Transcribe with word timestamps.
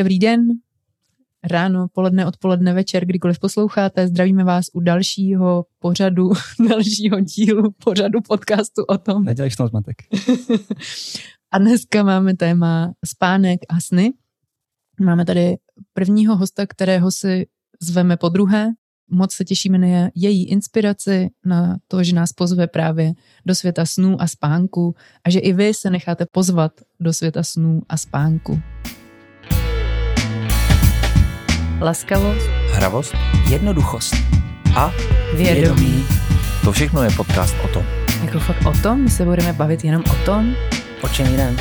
Dobrý 0.00 0.18
den, 0.18 0.48
ráno, 1.44 1.88
poledne, 1.88 2.26
odpoledne, 2.26 2.74
večer, 2.74 3.04
kdykoliv 3.04 3.38
posloucháte. 3.38 4.08
Zdravíme 4.08 4.44
vás 4.44 4.66
u 4.72 4.80
dalšího 4.80 5.64
pořadu, 5.78 6.30
dalšího 6.68 7.20
dílu 7.20 7.70
pořadu 7.84 8.20
podcastu 8.28 8.84
o 8.88 8.98
tom. 8.98 9.24
Nedělej 9.24 9.50
to 9.50 9.68
zmatek. 9.68 9.96
a 11.52 11.58
dneska 11.58 12.02
máme 12.02 12.36
téma 12.36 12.92
spánek 13.06 13.60
a 13.68 13.80
sny. 13.80 14.12
Máme 15.00 15.24
tady 15.24 15.56
prvního 15.92 16.36
hosta, 16.36 16.66
kterého 16.66 17.10
si 17.10 17.46
zveme 17.82 18.16
po 18.16 18.28
druhé. 18.28 18.68
Moc 19.10 19.32
se 19.32 19.44
těšíme 19.44 19.78
na 19.78 20.10
její 20.14 20.48
inspiraci, 20.48 21.28
na 21.44 21.76
to, 21.88 22.04
že 22.04 22.14
nás 22.14 22.32
pozve 22.32 22.66
právě 22.66 23.12
do 23.46 23.54
světa 23.54 23.86
snů 23.86 24.22
a 24.22 24.26
spánku 24.26 24.94
a 25.24 25.30
že 25.30 25.38
i 25.38 25.52
vy 25.52 25.74
se 25.74 25.90
necháte 25.90 26.26
pozvat 26.32 26.72
do 27.00 27.12
světa 27.12 27.42
snů 27.42 27.80
a 27.88 27.96
spánku. 27.96 28.60
Laskavost, 31.82 32.46
hravost, 32.72 33.14
jednoduchost 33.50 34.14
a 34.76 34.92
vědomí. 35.36 36.04
To 36.64 36.72
všechno 36.72 37.02
je 37.02 37.10
podcast 37.16 37.54
o 37.64 37.68
tom. 37.68 37.82
Jako 38.24 38.38
fakt 38.38 38.66
o 38.66 38.82
tom? 38.82 39.02
My 39.02 39.10
se 39.10 39.24
budeme 39.24 39.52
bavit 39.52 39.84
jenom 39.84 40.02
o 40.02 40.24
tom? 40.24 40.54
O 41.02 41.08
čem 41.08 41.26
jiném? 41.26 41.56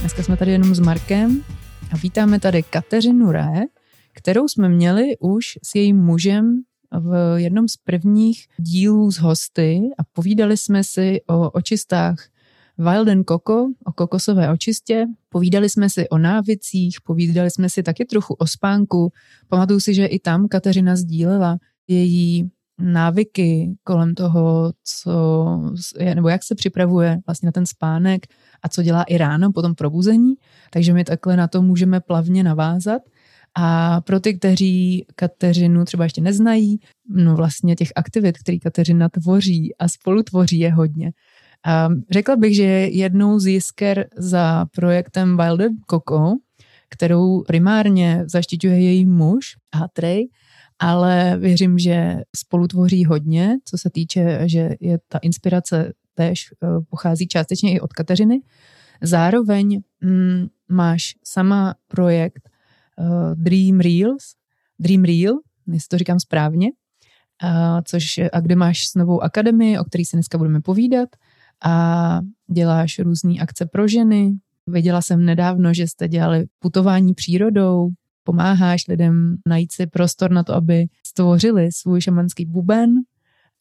Dneska 0.00 0.22
jsme 0.22 0.36
tady 0.36 0.52
jenom 0.52 0.74
s 0.74 0.80
Markem 0.80 1.44
a 1.92 1.96
vítáme 1.96 2.40
tady 2.40 2.62
Kateřinu 2.62 3.32
Ré, 3.32 3.52
kterou 4.12 4.48
jsme 4.48 4.68
měli 4.68 5.16
už 5.20 5.46
s 5.62 5.74
jejím 5.74 5.96
mužem 5.96 6.62
v 7.00 7.34
jednom 7.36 7.68
z 7.68 7.76
prvních 7.76 8.46
dílů 8.56 9.10
z 9.10 9.18
hosty 9.18 9.80
a 9.98 10.04
povídali 10.12 10.56
jsme 10.56 10.84
si 10.84 11.20
o 11.26 11.50
očistách 11.50 12.16
Wild 12.78 13.08
and 13.08 13.24
Coco, 13.28 13.72
o 13.84 13.92
kokosové 13.92 14.52
očistě. 14.52 15.06
Povídali 15.28 15.68
jsme 15.68 15.90
si 15.90 16.08
o 16.08 16.18
návicích, 16.18 16.96
povídali 17.04 17.50
jsme 17.50 17.68
si 17.68 17.82
taky 17.82 18.04
trochu 18.04 18.34
o 18.34 18.46
spánku. 18.46 19.12
Pamatuju 19.48 19.80
si, 19.80 19.94
že 19.94 20.06
i 20.06 20.18
tam 20.18 20.48
Kateřina 20.48 20.96
sdílela 20.96 21.56
její 21.88 22.50
návyky 22.78 23.74
kolem 23.84 24.14
toho, 24.14 24.72
co, 24.84 25.46
nebo 26.14 26.28
jak 26.28 26.44
se 26.44 26.54
připravuje 26.54 27.18
vlastně 27.26 27.46
na 27.46 27.52
ten 27.52 27.66
spánek 27.66 28.26
a 28.62 28.68
co 28.68 28.82
dělá 28.82 29.02
i 29.02 29.18
ráno 29.18 29.52
po 29.52 29.62
tom 29.62 29.74
probuzení. 29.74 30.34
Takže 30.70 30.94
my 30.94 31.04
takhle 31.04 31.36
na 31.36 31.48
to 31.48 31.62
můžeme 31.62 32.00
plavně 32.00 32.42
navázat. 32.42 33.02
A 33.56 34.00
pro 34.00 34.20
ty, 34.20 34.34
kteří 34.34 35.06
Kateřinu 35.16 35.84
třeba 35.84 36.04
ještě 36.04 36.20
neznají, 36.20 36.80
no 37.08 37.36
vlastně 37.36 37.76
těch 37.76 37.88
aktivit, 37.96 38.38
které 38.38 38.58
Kateřina 38.58 39.08
tvoří 39.08 39.74
a 39.78 39.88
spolu 39.88 40.22
tvoří 40.22 40.58
je 40.58 40.72
hodně. 40.72 41.12
A 41.64 41.88
řekla 42.10 42.36
bych, 42.36 42.56
že 42.56 42.62
je 42.62 42.96
jednou 42.96 43.38
z 43.38 43.46
jisker 43.46 44.08
za 44.16 44.66
projektem 44.74 45.36
Wild 45.36 45.72
Coco, 45.90 46.36
kterou 46.88 47.42
primárně 47.42 48.24
zaštiťuje 48.26 48.80
její 48.80 49.06
muž, 49.06 49.56
Hatrej, 49.74 50.28
ale 50.78 51.36
věřím, 51.38 51.78
že 51.78 52.20
spolu 52.36 52.66
tvoří 52.66 53.04
hodně, 53.04 53.56
co 53.64 53.78
se 53.78 53.90
týče, 53.90 54.42
že 54.46 54.70
je 54.80 54.98
ta 55.08 55.18
inspirace 55.18 55.92
též 56.14 56.46
eh, 56.52 56.66
pochází 56.90 57.26
částečně 57.26 57.72
i 57.72 57.80
od 57.80 57.92
Kateřiny. 57.92 58.40
Zároveň 59.02 59.80
mm, 60.00 60.46
máš 60.68 61.14
sama 61.24 61.74
projekt 61.88 62.50
uh, 62.98 63.34
Dream 63.34 63.80
Reels, 63.80 64.34
Dream 64.78 65.04
Reel, 65.04 65.38
jestli 65.66 65.88
to 65.88 65.98
říkám 65.98 66.20
správně, 66.20 66.68
a, 67.42 67.82
což, 67.82 68.20
a 68.32 68.40
kde 68.40 68.56
máš 68.56 68.94
novou 68.96 69.20
akademii, 69.20 69.78
o 69.78 69.84
který 69.84 70.04
si 70.04 70.16
dneska 70.16 70.38
budeme 70.38 70.60
povídat 70.60 71.08
a 71.64 72.20
děláš 72.52 72.98
různé 72.98 73.34
akce 73.40 73.66
pro 73.66 73.88
ženy. 73.88 74.32
Viděla 74.66 75.02
jsem 75.02 75.24
nedávno, 75.24 75.74
že 75.74 75.86
jste 75.86 76.08
dělali 76.08 76.46
putování 76.58 77.14
přírodou, 77.14 77.90
pomáháš 78.24 78.88
lidem 78.88 79.36
najít 79.46 79.72
si 79.72 79.86
prostor 79.86 80.30
na 80.30 80.42
to, 80.42 80.54
aby 80.54 80.86
stvořili 81.06 81.72
svůj 81.72 82.00
šamanský 82.00 82.46
buben 82.46 82.94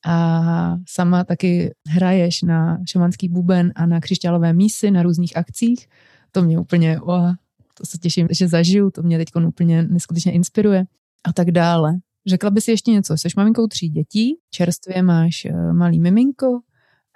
a 0.05 0.77
sama 0.89 1.23
taky 1.23 1.73
hraješ 1.87 2.41
na 2.41 2.77
šamanský 2.89 3.29
buben 3.29 3.71
a 3.75 3.85
na 3.85 3.99
křišťálové 3.99 4.53
mísy 4.53 4.91
na 4.91 5.03
různých 5.03 5.37
akcích. 5.37 5.87
To 6.31 6.41
mě 6.41 6.59
úplně, 6.59 6.99
oh, 7.01 7.31
to 7.73 7.85
se 7.85 7.97
těším, 7.97 8.27
že 8.31 8.47
zažiju, 8.47 8.91
to 8.91 9.03
mě 9.03 9.17
teď 9.17 9.27
úplně 9.47 9.83
neskutečně 9.83 10.31
inspiruje 10.31 10.83
a 11.23 11.33
tak 11.33 11.51
dále. 11.51 11.93
Řekla 12.27 12.49
bys 12.49 12.67
ještě 12.67 12.91
něco, 12.91 13.17
jsi 13.17 13.27
maminkou 13.37 13.67
tří 13.67 13.89
dětí, 13.89 14.35
čerstvě 14.49 15.01
máš 15.03 15.45
eh, 15.45 15.73
malý 15.73 15.99
miminko, 15.99 16.59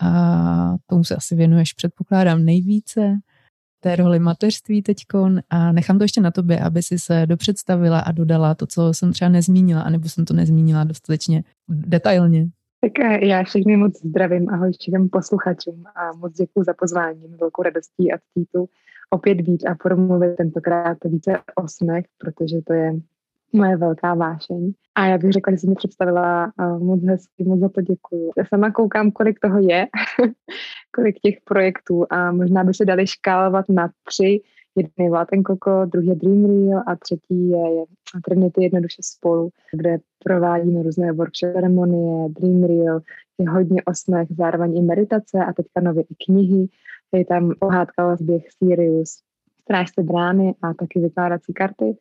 a 0.01 0.75
tomu 0.87 1.03
se 1.03 1.15
asi 1.15 1.35
věnuješ, 1.35 1.73
předpokládám, 1.73 2.45
nejvíce 2.45 3.15
té 3.83 3.95
roli 3.95 4.19
mateřství 4.19 4.81
teďkon 4.81 5.39
a 5.49 5.71
nechám 5.71 5.97
to 5.97 6.03
ještě 6.03 6.21
na 6.21 6.31
tobě, 6.31 6.59
aby 6.59 6.83
si 6.83 6.99
se 6.99 7.25
dopředstavila 7.25 7.99
a 7.99 8.11
dodala 8.11 8.55
to, 8.55 8.67
co 8.67 8.93
jsem 8.93 9.13
třeba 9.13 9.29
nezmínila, 9.29 9.81
anebo 9.81 10.09
jsem 10.09 10.25
to 10.25 10.33
nezmínila 10.33 10.83
dostatečně 10.83 11.43
detailně. 11.69 12.47
Tak 12.81 12.91
já 13.21 13.43
všechny 13.43 13.77
moc 13.77 14.01
zdravím, 14.05 14.49
ahoj 14.49 14.71
všem 14.79 15.09
posluchačům 15.09 15.83
a 15.95 16.17
moc 16.17 16.33
děkuji 16.33 16.63
za 16.63 16.73
pozvání. 16.73 17.27
Velkou 17.39 17.63
radostí 17.63 18.13
a 18.13 18.17
ctítu 18.17 18.69
opět 19.09 19.41
být 19.41 19.65
a 19.65 19.75
promluvit 19.75 20.35
tentokrát 20.35 20.97
více 21.05 21.39
o 21.55 21.67
snech, 21.67 22.05
protože 22.17 22.57
to 22.67 22.73
je 22.73 22.93
moje 23.53 23.77
velká 23.77 24.13
vášeň. 24.13 24.73
A 24.95 25.05
já 25.05 25.17
bych 25.17 25.31
řekla, 25.31 25.53
že 25.53 25.57
jsi 25.57 25.67
mi 25.67 25.75
představila 25.75 26.51
moc 26.79 27.03
hezky, 27.03 27.43
moc 27.43 27.59
za 27.59 27.69
to 27.69 27.81
děkuju. 27.81 28.31
Já 28.37 28.45
sama 28.45 28.71
koukám, 28.71 29.11
kolik 29.11 29.39
toho 29.39 29.59
je, 29.59 29.87
kolik 30.95 31.19
těch 31.19 31.35
projektů 31.43 32.05
a 32.09 32.31
možná 32.31 32.63
by 32.63 32.73
se 32.73 32.85
dali 32.85 33.07
škálovat 33.07 33.69
na 33.69 33.89
tři. 34.03 34.41
Jeden 34.75 34.91
je 34.99 35.09
Váten 35.09 35.43
Koko, 35.43 35.85
druhý 35.85 36.07
je 36.07 36.15
Dream 36.15 36.45
Reel 36.45 36.83
a 36.87 36.95
třetí 36.95 37.49
je, 37.49 37.75
je 37.75 37.83
Trinity 38.25 38.63
jednoduše 38.63 39.01
spolu, 39.01 39.49
kde 39.71 39.97
provádíme 40.23 40.83
různé 40.83 41.11
workshop 41.11 41.53
ceremonie, 41.53 42.29
Dream 42.29 42.63
Reel, 42.63 43.01
je 43.39 43.49
hodně 43.49 43.83
o 43.83 43.93
snech, 43.93 44.27
zároveň 44.37 44.77
i 44.77 44.81
meditace 44.81 45.45
a 45.45 45.53
teďka 45.53 45.81
nově 45.81 46.03
i 46.03 46.15
knihy. 46.25 46.67
Je 47.11 47.25
tam 47.25 47.53
pohádka 47.59 48.13
o 48.13 48.15
zběh 48.15 48.43
Sirius, 48.57 49.19
Strážce 49.61 50.03
brány 50.03 50.55
a 50.61 50.73
taky 50.73 50.99
vykládací 50.99 51.53
karty. 51.53 51.97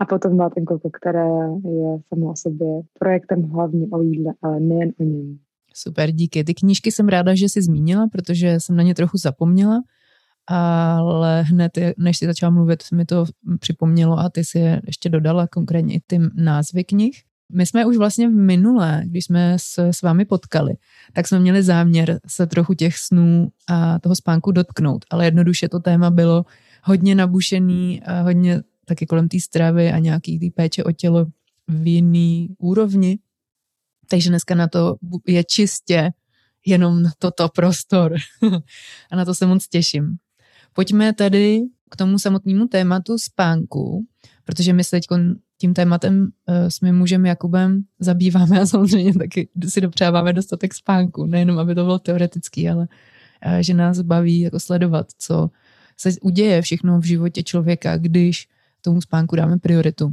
A 0.00 0.04
potom 0.06 0.50
ten 0.54 0.64
koko, 0.64 0.90
které 0.90 1.28
je 1.64 1.98
samo 2.08 2.30
o 2.30 2.36
sobě 2.36 2.68
projektem 2.98 3.42
hlavně 3.42 3.86
o 3.92 4.02
jídle, 4.02 4.32
ale 4.42 4.60
nejen 4.60 4.92
o 5.00 5.04
něm. 5.04 5.38
Super, 5.74 6.10
díky. 6.12 6.44
Ty 6.44 6.54
knížky 6.54 6.92
jsem 6.92 7.08
ráda, 7.08 7.34
že 7.34 7.48
jsi 7.48 7.62
zmínila, 7.62 8.08
protože 8.12 8.60
jsem 8.60 8.76
na 8.76 8.82
ně 8.82 8.94
trochu 8.94 9.18
zapomněla, 9.18 9.82
ale 10.46 11.42
hned, 11.42 11.72
než 11.98 12.18
jsi 12.18 12.26
začala 12.26 12.50
mluvit, 12.50 12.82
mi 12.92 13.04
to 13.04 13.24
připomnělo 13.60 14.18
a 14.18 14.30
ty 14.30 14.44
si 14.44 14.58
je 14.58 14.80
ještě 14.86 15.08
dodala 15.08 15.46
konkrétně 15.46 15.94
i 15.94 16.00
ty 16.06 16.18
názvy 16.34 16.84
knih. 16.84 17.22
My 17.52 17.66
jsme 17.66 17.86
už 17.86 17.96
vlastně 17.96 18.28
v 18.28 18.32
minulé, 18.32 19.02
když 19.06 19.24
jsme 19.24 19.56
se 19.60 19.88
s 19.88 20.02
vámi 20.02 20.24
potkali, 20.24 20.74
tak 21.12 21.28
jsme 21.28 21.40
měli 21.40 21.62
záměr 21.62 22.20
se 22.26 22.46
trochu 22.46 22.74
těch 22.74 22.96
snů 22.96 23.48
a 23.68 23.98
toho 23.98 24.14
spánku 24.14 24.52
dotknout, 24.52 25.04
ale 25.10 25.24
jednoduše 25.24 25.68
to 25.68 25.80
téma 25.80 26.10
bylo 26.10 26.44
hodně 26.84 27.14
nabušený, 27.14 28.02
hodně 28.22 28.60
taky 28.88 29.06
kolem 29.06 29.28
té 29.28 29.40
stravy 29.40 29.92
a 29.92 29.98
nějaký 29.98 30.38
té 30.38 30.46
péče 30.54 30.84
o 30.84 30.92
tělo 30.92 31.26
v 31.68 31.86
jiný 31.86 32.48
úrovni. 32.58 33.18
Takže 34.08 34.28
dneska 34.28 34.54
na 34.54 34.68
to 34.68 34.96
je 35.26 35.44
čistě 35.44 36.10
jenom 36.66 37.04
toto 37.18 37.48
prostor. 37.48 38.14
a 39.10 39.16
na 39.16 39.24
to 39.24 39.34
se 39.34 39.46
moc 39.46 39.68
těším. 39.68 40.16
Pojďme 40.72 41.12
tedy 41.12 41.60
k 41.90 41.96
tomu 41.96 42.18
samotnému 42.18 42.68
tématu 42.68 43.18
spánku, 43.18 44.06
protože 44.44 44.72
my 44.72 44.84
se 44.84 44.90
teď 44.90 45.06
tím 45.58 45.74
tématem 45.74 46.28
eh, 46.46 46.70
s 46.70 46.80
mým 46.80 46.96
mužem 46.96 47.26
Jakubem 47.26 47.82
zabýváme 47.98 48.60
a 48.60 48.66
samozřejmě 48.76 49.14
taky 49.14 49.48
si 49.68 49.80
dopřáváme 49.80 50.32
dostatek 50.32 50.74
spánku. 50.74 51.26
Nejenom, 51.26 51.58
aby 51.58 51.74
to 51.74 51.84
bylo 51.84 51.98
teoretický, 51.98 52.68
ale 52.68 52.88
eh, 53.42 53.62
že 53.62 53.74
nás 53.74 54.00
baví 54.00 54.40
jako 54.40 54.60
sledovat, 54.60 55.06
co 55.18 55.50
se 55.96 56.10
uděje 56.22 56.62
všechno 56.62 57.00
v 57.00 57.04
životě 57.04 57.42
člověka, 57.42 57.96
když 57.96 58.48
tomu 58.80 59.00
spánku 59.00 59.36
dáme 59.36 59.58
prioritu. 59.58 60.10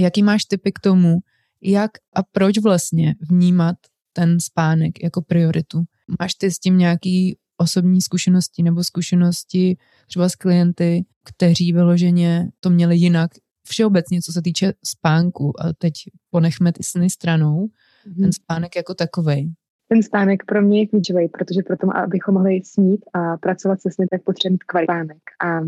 Jaký 0.00 0.22
máš 0.22 0.44
typy 0.44 0.72
k 0.72 0.80
tomu, 0.80 1.18
jak 1.62 1.90
a 2.14 2.22
proč 2.22 2.58
vlastně 2.58 3.14
vnímat 3.30 3.76
ten 4.12 4.40
spánek 4.40 5.02
jako 5.02 5.22
prioritu? 5.22 5.82
Máš 6.20 6.34
ty 6.34 6.50
s 6.50 6.58
tím 6.58 6.78
nějaký 6.78 7.38
osobní 7.56 8.00
zkušenosti 8.00 8.62
nebo 8.62 8.84
zkušenosti 8.84 9.76
třeba 10.06 10.28
s 10.28 10.34
klienty, 10.34 11.04
kteří 11.24 11.72
vyloženě 11.72 12.50
to 12.60 12.70
měli 12.70 12.96
jinak 12.96 13.30
všeobecně, 13.68 14.22
co 14.22 14.32
se 14.32 14.42
týče 14.42 14.72
spánku 14.84 15.62
a 15.62 15.72
teď 15.72 15.92
ponechme 16.30 16.72
ty 16.72 16.82
sny 16.82 17.10
stranou, 17.10 17.66
mm-hmm. 17.66 18.20
ten 18.20 18.32
spánek 18.32 18.76
jako 18.76 18.94
takovej. 18.94 19.52
Ten 19.88 20.02
spánek 20.02 20.44
pro 20.46 20.62
mě 20.62 20.80
je 20.80 20.86
klíčový, 20.86 21.28
protože 21.28 21.62
proto, 21.66 21.96
abychom 21.96 22.34
mohli 22.34 22.60
snít 22.64 23.00
a 23.12 23.36
pracovat 23.36 23.80
se 23.80 23.90
sny, 23.90 24.06
tak 24.10 24.22
potřebujeme 24.22 24.58
kvalitní 24.66 24.94
spánek. 24.94 25.22
A, 25.44 25.60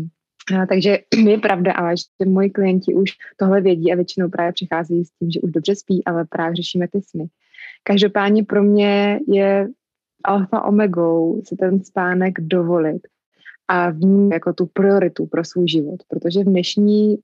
takže 0.69 0.97
je 1.29 1.37
pravda, 1.37 1.73
ale 1.73 1.97
že 1.97 2.29
moji 2.29 2.49
klienti 2.49 2.93
už 2.93 3.11
tohle 3.37 3.61
vědí 3.61 3.91
a 3.91 3.95
většinou 3.95 4.29
právě 4.29 4.53
přichází 4.53 5.05
s 5.05 5.11
tím, 5.11 5.31
že 5.31 5.41
už 5.41 5.51
dobře 5.51 5.75
spí, 5.75 6.05
ale 6.05 6.25
právě 6.25 6.55
řešíme 6.55 6.87
ty 6.87 7.01
sny. 7.01 7.27
Každopádně 7.83 8.43
pro 8.43 8.63
mě 8.63 9.19
je 9.27 9.67
alfa 10.23 10.63
omegou 10.63 11.41
si 11.45 11.55
ten 11.55 11.83
spánek 11.83 12.33
dovolit 12.39 13.01
a 13.67 13.89
vnímat 13.89 14.33
jako 14.33 14.53
tu 14.53 14.65
prioritu 14.65 15.25
pro 15.25 15.45
svůj 15.45 15.67
život, 15.67 15.99
protože 16.07 16.39
v 16.39 16.43
dnešní, 16.43 17.17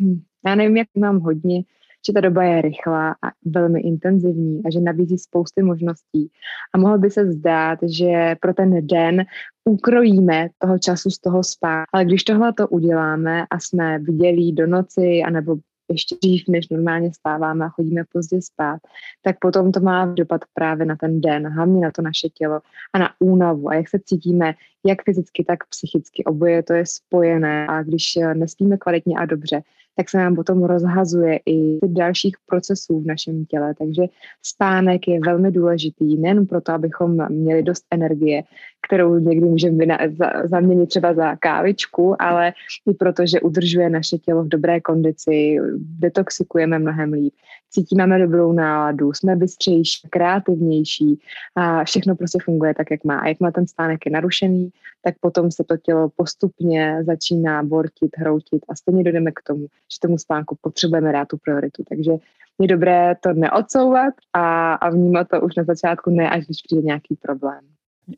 hm, 0.00 0.22
já 0.46 0.54
nevím, 0.54 0.76
jak 0.76 0.88
mám 0.96 1.20
hodně, 1.20 1.62
že 2.06 2.12
ta 2.12 2.20
doba 2.20 2.42
je 2.42 2.62
rychlá 2.62 3.10
a 3.10 3.30
velmi 3.44 3.80
intenzivní 3.80 4.60
a 4.66 4.70
že 4.70 4.80
nabízí 4.80 5.18
spousty 5.18 5.62
možností. 5.62 6.30
A 6.74 6.78
mohlo 6.78 6.98
by 6.98 7.10
se 7.10 7.32
zdát, 7.32 7.78
že 7.82 8.36
pro 8.40 8.54
ten 8.54 8.86
den 8.86 9.24
ukrojíme 9.64 10.48
toho 10.58 10.78
času 10.78 11.10
z 11.10 11.18
toho 11.18 11.44
spát. 11.44 11.84
Ale 11.92 12.04
když 12.04 12.24
tohle 12.24 12.52
to 12.52 12.68
uděláme 12.68 13.44
a 13.50 13.58
jsme 13.58 13.98
viděli 13.98 14.52
do 14.52 14.66
noci, 14.66 15.22
anebo 15.26 15.56
ještě 15.90 16.16
dřív, 16.22 16.44
než 16.48 16.68
normálně 16.68 17.12
stáváme 17.14 17.64
a 17.64 17.68
chodíme 17.68 18.02
pozdě 18.12 18.42
spát, 18.42 18.80
tak 19.22 19.36
potom 19.40 19.72
to 19.72 19.80
má 19.80 20.06
dopad 20.06 20.40
právě 20.54 20.86
na 20.86 20.96
ten 20.96 21.20
den, 21.20 21.48
hlavně 21.48 21.80
na 21.80 21.90
to 21.90 22.02
naše 22.02 22.28
tělo 22.28 22.60
a 22.92 22.98
na 22.98 23.10
únavu 23.20 23.68
a 23.68 23.74
jak 23.74 23.88
se 23.88 23.98
cítíme, 24.04 24.54
jak 24.86 25.02
fyzicky, 25.02 25.44
tak 25.44 25.58
psychicky. 25.68 26.24
Oboje 26.24 26.62
to 26.62 26.72
je 26.72 26.84
spojené 26.86 27.66
a 27.66 27.82
když 27.82 28.18
nespíme 28.34 28.76
kvalitně 28.76 29.18
a 29.18 29.24
dobře, 29.24 29.62
tak 29.96 30.10
se 30.10 30.18
nám 30.18 30.36
potom 30.36 30.64
rozhazuje 30.64 31.40
i 31.46 31.78
dalších 31.86 32.36
procesů 32.46 33.00
v 33.00 33.06
našem 33.06 33.44
těle. 33.44 33.74
Takže 33.78 34.02
spánek 34.42 35.08
je 35.08 35.20
velmi 35.20 35.50
důležitý, 35.50 36.16
nejen 36.16 36.46
proto, 36.46 36.72
abychom 36.72 37.28
měli 37.28 37.62
dost 37.62 37.84
energie, 37.90 38.42
kterou 38.86 39.18
někdy 39.18 39.46
můžeme 39.46 39.84
za- 40.18 40.32
zaměnit 40.44 40.86
třeba 40.86 41.14
za 41.14 41.36
kávičku, 41.36 42.22
ale 42.22 42.52
i 42.90 42.94
proto, 42.94 43.26
že 43.26 43.40
udržuje 43.40 43.90
naše 43.90 44.18
tělo 44.18 44.44
v 44.44 44.48
dobré 44.48 44.80
kondici, 44.80 45.56
detoxikujeme 45.76 46.78
mnohem 46.78 47.12
líp, 47.12 47.34
cítíme 47.70 48.18
dobrou 48.18 48.52
náladu, 48.52 49.12
jsme 49.12 49.36
bystřejší, 49.36 50.08
kreativnější 50.10 51.20
a 51.54 51.84
všechno 51.84 52.16
prostě 52.16 52.38
funguje 52.44 52.74
tak, 52.74 52.90
jak 52.90 53.04
má. 53.04 53.18
A 53.18 53.28
jak 53.28 53.40
má 53.40 53.50
ten 53.50 53.66
stánek 53.66 54.06
je 54.06 54.12
narušený, 54.12 54.70
tak 55.02 55.14
potom 55.20 55.50
se 55.50 55.64
to 55.64 55.76
tělo 55.76 56.08
postupně 56.16 57.04
začíná 57.06 57.62
bortit, 57.62 58.10
hroutit 58.16 58.62
a 58.68 58.74
stejně 58.74 59.04
dojdeme 59.04 59.30
k 59.30 59.42
tomu, 59.46 59.60
že 59.62 59.98
tomu 60.02 60.18
spánku 60.18 60.58
potřebujeme 60.60 61.12
dát 61.12 61.28
tu 61.28 61.36
prioritu. 61.36 61.82
Takže 61.88 62.12
je 62.58 62.68
dobré 62.68 63.14
to 63.22 63.32
neodsouvat 63.32 64.14
a, 64.32 64.74
a 64.74 64.90
vnímat 64.90 65.28
to 65.28 65.40
už 65.40 65.54
na 65.54 65.64
začátku, 65.64 66.10
ne 66.10 66.30
až 66.30 66.44
když 66.44 66.62
přijde 66.62 66.82
nějaký 66.82 67.16
problém. 67.22 67.60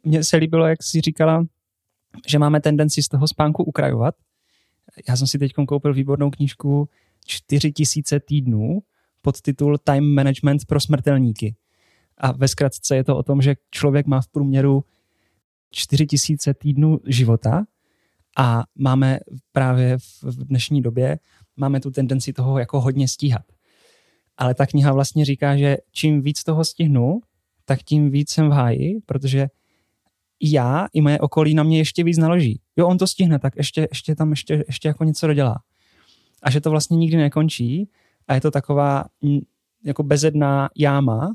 Mně 0.04 0.24
se 0.24 0.36
líbilo, 0.36 0.66
jak 0.66 0.82
jsi 0.82 1.00
říkala, 1.00 1.46
že 2.26 2.38
máme 2.38 2.60
tendenci 2.60 3.02
z 3.02 3.08
toho 3.08 3.28
spánku 3.28 3.64
ukrajovat. 3.64 4.14
Já 5.08 5.16
jsem 5.16 5.26
si 5.26 5.38
teď 5.38 5.52
koupil 5.68 5.94
výbornou 5.94 6.30
knížku 6.30 6.88
4000 7.26 8.20
týdnů 8.20 8.82
pod 9.22 9.40
titul 9.40 9.78
Time 9.78 10.14
Management 10.14 10.64
pro 10.66 10.80
smrtelníky. 10.80 11.56
A 12.18 12.32
ve 12.32 12.48
zkratce 12.48 12.96
je 12.96 13.04
to 13.04 13.16
o 13.16 13.22
tom, 13.22 13.42
že 13.42 13.56
člověk 13.70 14.06
má 14.06 14.20
v 14.20 14.28
průměru 14.28 14.84
4000 15.70 16.54
týdnů 16.54 17.00
života 17.06 17.64
a 18.38 18.64
máme 18.74 19.18
právě 19.52 19.98
v 20.22 20.44
dnešní 20.44 20.82
době 20.82 21.18
máme 21.56 21.80
tu 21.80 21.90
tendenci 21.90 22.32
toho 22.32 22.58
jako 22.58 22.80
hodně 22.80 23.08
stíhat. 23.08 23.42
Ale 24.36 24.54
ta 24.54 24.66
kniha 24.66 24.92
vlastně 24.92 25.24
říká, 25.24 25.56
že 25.56 25.76
čím 25.92 26.22
víc 26.22 26.44
toho 26.44 26.64
stihnu, 26.64 27.20
tak 27.64 27.82
tím 27.82 28.10
víc 28.10 28.30
jsem 28.30 28.48
v 28.48 28.52
háji, 28.52 29.00
protože 29.06 29.48
já 30.42 30.86
i 30.92 31.00
moje 31.00 31.18
okolí 31.18 31.54
na 31.54 31.62
mě 31.62 31.78
ještě 31.78 32.04
víc 32.04 32.18
naloží. 32.18 32.60
Jo, 32.76 32.86
on 32.86 32.98
to 32.98 33.06
stihne, 33.06 33.38
tak 33.38 33.56
ještě, 33.56 33.88
ještě 33.90 34.14
tam 34.14 34.30
ještě, 34.30 34.64
ještě 34.66 34.88
jako 34.88 35.04
něco 35.04 35.26
dodělá. 35.26 35.62
A 36.42 36.50
že 36.50 36.60
to 36.60 36.70
vlastně 36.70 36.96
nikdy 36.96 37.16
nekončí 37.16 37.90
a 38.28 38.34
je 38.34 38.40
to 38.40 38.50
taková 38.50 39.04
jako 39.84 40.02
bezedná 40.02 40.68
jáma 40.76 41.34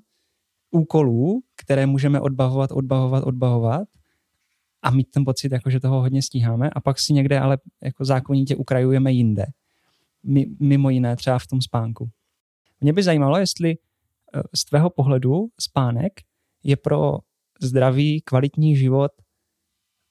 úkolů, 0.71 1.41
které 1.55 1.85
můžeme 1.85 2.21
odbavovat, 2.21 2.71
odbavovat, 2.71 3.23
odbavovat 3.23 3.87
a 4.81 4.91
mít 4.91 5.11
ten 5.11 5.25
pocit, 5.25 5.51
jako, 5.51 5.69
že 5.69 5.79
toho 5.79 6.01
hodně 6.01 6.21
stíháme 6.21 6.69
a 6.69 6.81
pak 6.81 6.99
si 6.99 7.13
někde 7.13 7.39
ale 7.39 7.57
jako 7.83 8.05
zákonitě 8.05 8.55
ukrajujeme 8.55 9.11
jinde. 9.11 9.45
Mimo 10.59 10.89
jiné 10.89 11.15
třeba 11.15 11.39
v 11.39 11.47
tom 11.47 11.61
spánku. 11.61 12.09
Mě 12.81 12.93
by 12.93 13.03
zajímalo, 13.03 13.37
jestli 13.37 13.71
eh, 13.71 14.41
z 14.55 14.65
tvého 14.65 14.89
pohledu 14.89 15.47
spánek 15.59 16.13
je 16.63 16.77
pro 16.77 17.17
zdravý, 17.61 18.21
kvalitní 18.21 18.75
život 18.75 19.11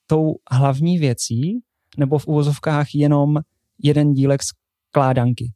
tou 0.07 0.35
hlavní 0.51 0.99
věcí, 0.99 1.59
nebo 1.97 2.17
v 2.17 2.27
uvozovkách 2.27 2.95
jenom 2.95 3.39
jeden 3.83 4.13
dílek 4.13 4.41
skládanky? 4.43 5.53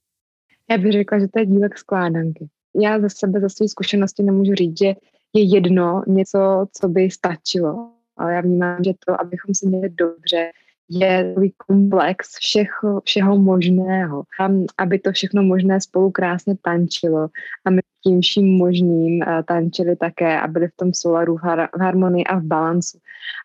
Já 0.70 0.78
bych 0.78 0.92
řekla, 0.92 1.20
že 1.20 1.28
to 1.28 1.40
je 1.40 1.46
dílek 1.46 1.78
skládanky. 1.78 2.48
Já 2.82 3.00
za 3.00 3.10
sebe, 3.10 3.40
za 3.40 3.50
své 3.50 3.68
zkušenosti 3.68 4.24
nemůžu 4.24 4.54
říct, 4.54 4.78
že 4.80 4.94
je 5.34 5.44
jedno 5.56 6.04
něco, 6.08 6.68
co 6.74 6.88
by 6.88 7.12
stačilo. 7.12 7.92
Ale 8.18 8.34
já 8.34 8.42
vnímám, 8.42 8.84
že 8.84 8.92
to, 9.08 9.22
abychom 9.22 9.56
se 9.56 9.68
měli 9.68 9.90
dobře, 9.90 10.52
je 10.90 11.24
takový 11.28 11.54
komplex 11.68 12.28
všech, 12.40 12.70
všeho 13.04 13.38
možného. 13.38 14.24
A 14.40 14.48
aby 14.78 15.00
to 15.00 15.12
všechno 15.12 15.44
možné 15.44 15.82
spolu 15.82 16.12
krásně 16.12 16.56
tančilo 16.62 17.28
a 17.66 17.70
my 17.70 17.82
tím 18.04 18.22
vším 18.22 18.58
možným 18.58 19.22
uh, 19.22 19.28
tančili 19.48 19.96
také 19.96 20.40
a 20.40 20.48
byli 20.48 20.68
v 20.68 20.76
tom 20.76 20.90
har- 20.90 21.70
v 21.78 21.82
harmonii 21.82 22.24
a 22.24 22.40
v 22.40 22.44
balancu. 22.44 23.00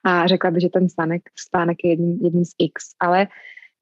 A 0.05 0.27
řekla 0.27 0.51
bych, 0.51 0.63
že 0.63 0.69
ten 0.69 0.89
stánek, 0.89 1.23
stánek 1.39 1.79
je 1.85 1.91
jedním, 1.91 2.19
jedním 2.23 2.45
z 2.45 2.55
X. 2.59 2.85
Ale 3.01 3.27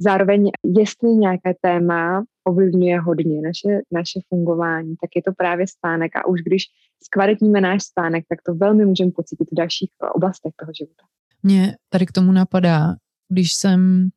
zároveň, 0.01 0.51
jestli 0.79 1.09
nějaké 1.09 1.55
téma 1.61 2.25
ovlivňuje 2.45 3.01
hodně 3.01 3.41
naše, 3.43 3.81
naše 3.93 4.21
fungování, 4.29 4.95
tak 5.01 5.11
je 5.17 5.23
to 5.23 5.33
právě 5.33 5.67
stánek. 5.67 6.17
A 6.17 6.27
už 6.27 6.41
když 6.41 6.63
zkvalitníme 7.05 7.61
náš 7.61 7.83
stánek, 7.83 8.25
tak 8.29 8.39
to 8.47 8.55
velmi 8.55 8.87
můžeme 8.87 9.11
pocítit 9.11 9.49
v 9.53 9.55
dalších 9.55 9.91
oblastech 10.15 10.53
toho 10.61 10.73
života. 10.79 11.03
Mě 11.43 11.77
tady 11.89 12.07
k 12.07 12.13
tomu 12.13 12.33
napadá, 12.33 12.95
když 13.29 13.53
jsem 13.53 14.09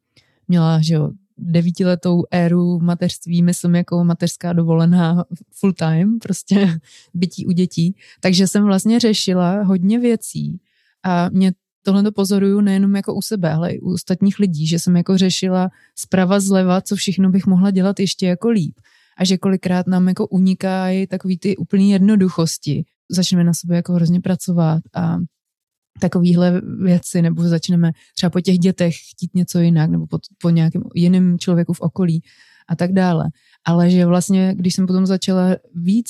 měla, 0.47 0.79
že 0.81 0.93
jo, 0.93 1.11
devítiletou 1.37 2.23
éru 2.31 2.79
mateřství, 2.79 3.43
myslím 3.43 3.75
jako 3.75 4.03
mateřská 4.03 4.53
dovolená 4.53 5.25
full 5.51 5.73
time, 5.73 6.19
prostě 6.19 6.79
bytí 7.13 7.45
u 7.45 7.51
dětí, 7.51 7.95
takže 8.19 8.47
jsem 8.47 8.63
vlastně 8.65 8.99
řešila 8.99 9.63
hodně 9.63 9.99
věcí 9.99 10.61
a 11.03 11.29
mě 11.29 11.51
tohle 11.85 12.03
to 12.03 12.11
pozoruju 12.11 12.61
nejenom 12.61 12.95
jako 12.95 13.13
u 13.13 13.21
sebe, 13.21 13.51
ale 13.51 13.71
i 13.71 13.79
u 13.79 13.93
ostatních 13.93 14.39
lidí, 14.39 14.67
že 14.67 14.79
jsem 14.79 14.95
jako 14.95 15.17
řešila 15.17 15.69
zprava 15.95 16.39
zleva, 16.39 16.81
co 16.81 16.95
všechno 16.95 17.29
bych 17.29 17.45
mohla 17.45 17.71
dělat 17.71 17.99
ještě 17.99 18.27
jako 18.27 18.49
líp. 18.49 18.75
A 19.17 19.25
že 19.25 19.37
kolikrát 19.37 19.87
nám 19.87 20.07
jako 20.07 20.27
unikají 20.27 21.07
takový 21.07 21.37
ty 21.39 21.57
úplný 21.57 21.91
jednoduchosti. 21.91 22.85
Začneme 23.11 23.43
na 23.43 23.53
sobě 23.53 23.75
jako 23.75 23.93
hrozně 23.93 24.21
pracovat 24.21 24.81
a 24.95 25.17
takovýhle 25.99 26.61
věci, 26.83 27.21
nebo 27.21 27.43
začneme 27.43 27.91
třeba 28.15 28.29
po 28.29 28.41
těch 28.41 28.57
dětech 28.57 28.95
chtít 29.11 29.35
něco 29.35 29.59
jinak, 29.59 29.89
nebo 29.89 30.07
po, 30.07 30.19
po 30.41 30.49
nějakém 30.49 30.81
jiném 30.95 31.39
člověku 31.39 31.73
v 31.73 31.81
okolí 31.81 32.21
a 32.67 32.75
tak 32.75 32.93
dále. 32.93 33.25
Ale 33.65 33.89
že 33.89 34.05
vlastně, 34.05 34.53
když 34.55 34.75
jsem 34.75 34.87
potom 34.87 35.05
začala 35.05 35.55
víc 35.75 36.09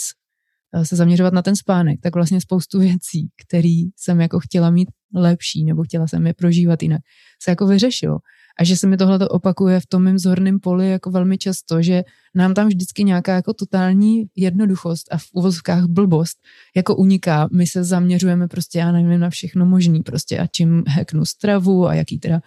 eh, 0.73 0.85
se 0.85 0.95
zaměřovat 0.95 1.33
na 1.33 1.41
ten 1.41 1.55
spánek, 1.55 1.99
tak 2.01 2.15
vlastně 2.15 2.41
spoustu 2.41 2.79
věcí, 2.89 3.29
které 3.47 3.83
jsem 3.95 4.21
jako 4.21 4.39
chtěla 4.39 4.69
mít 4.69 4.89
lepší, 5.13 5.63
nebo 5.63 5.83
chtěla 5.83 6.07
jsem 6.07 6.27
je 6.27 6.33
prožívat 6.33 6.83
jinak, 6.83 7.01
se 7.43 7.51
jako 7.51 7.67
vyřešilo. 7.67 8.19
A 8.59 8.63
že 8.63 8.77
se 8.77 8.87
mi 8.87 8.97
tohle 8.97 9.29
opakuje 9.29 9.79
v 9.79 9.85
tom 9.85 10.03
mém 10.03 10.19
zorném 10.19 10.59
poli 10.59 10.89
jako 10.89 11.11
velmi 11.11 11.37
často, 11.37 11.81
že 11.81 12.03
nám 12.35 12.53
tam 12.53 12.67
vždycky 12.67 13.03
nějaká 13.03 13.35
jako 13.35 13.53
totální 13.53 14.25
jednoduchost 14.35 15.07
a 15.11 15.17
v 15.17 15.25
uvozovkách 15.33 15.85
blbost 15.85 16.37
jako 16.75 16.95
uniká. 16.95 17.47
My 17.53 17.67
se 17.67 17.83
zaměřujeme 17.83 18.47
prostě, 18.47 18.79
já 18.79 18.91
nevím, 18.91 19.19
na 19.19 19.29
všechno 19.29 19.65
možný 19.65 20.03
prostě 20.03 20.39
a 20.39 20.47
čím 20.47 20.83
heknu 20.87 21.25
stravu 21.25 21.87
a 21.87 21.93
jaký 21.93 22.19
teda 22.19 22.41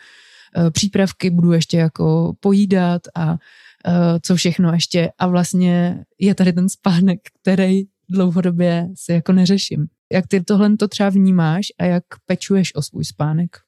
uh, 0.57 0.71
přípravky 0.71 1.31
budu 1.31 1.53
ještě 1.53 1.77
jako 1.77 2.35
pojídat 2.41 3.03
a 3.15 3.33
uh, 3.33 3.39
co 4.23 4.37
všechno 4.37 4.73
ještě. 4.73 5.11
A 5.19 5.27
vlastně 5.27 6.05
je 6.21 6.35
tady 6.35 6.53
ten 6.53 6.69
spánek, 6.69 7.21
který 7.43 7.83
dlouhodobě 8.09 8.89
si 8.95 9.13
jako 9.13 9.33
neřeším. 9.33 9.87
Jak 10.13 10.27
ty 10.27 10.41
tohle 10.41 10.77
to 10.77 10.89
třeba 10.89 11.09
vnímáš 11.11 11.67
a 11.79 11.85
jak 11.85 12.05
pečuješ 12.27 12.75
o 12.75 12.83
svůj 12.83 13.05
spánek? 13.05 13.66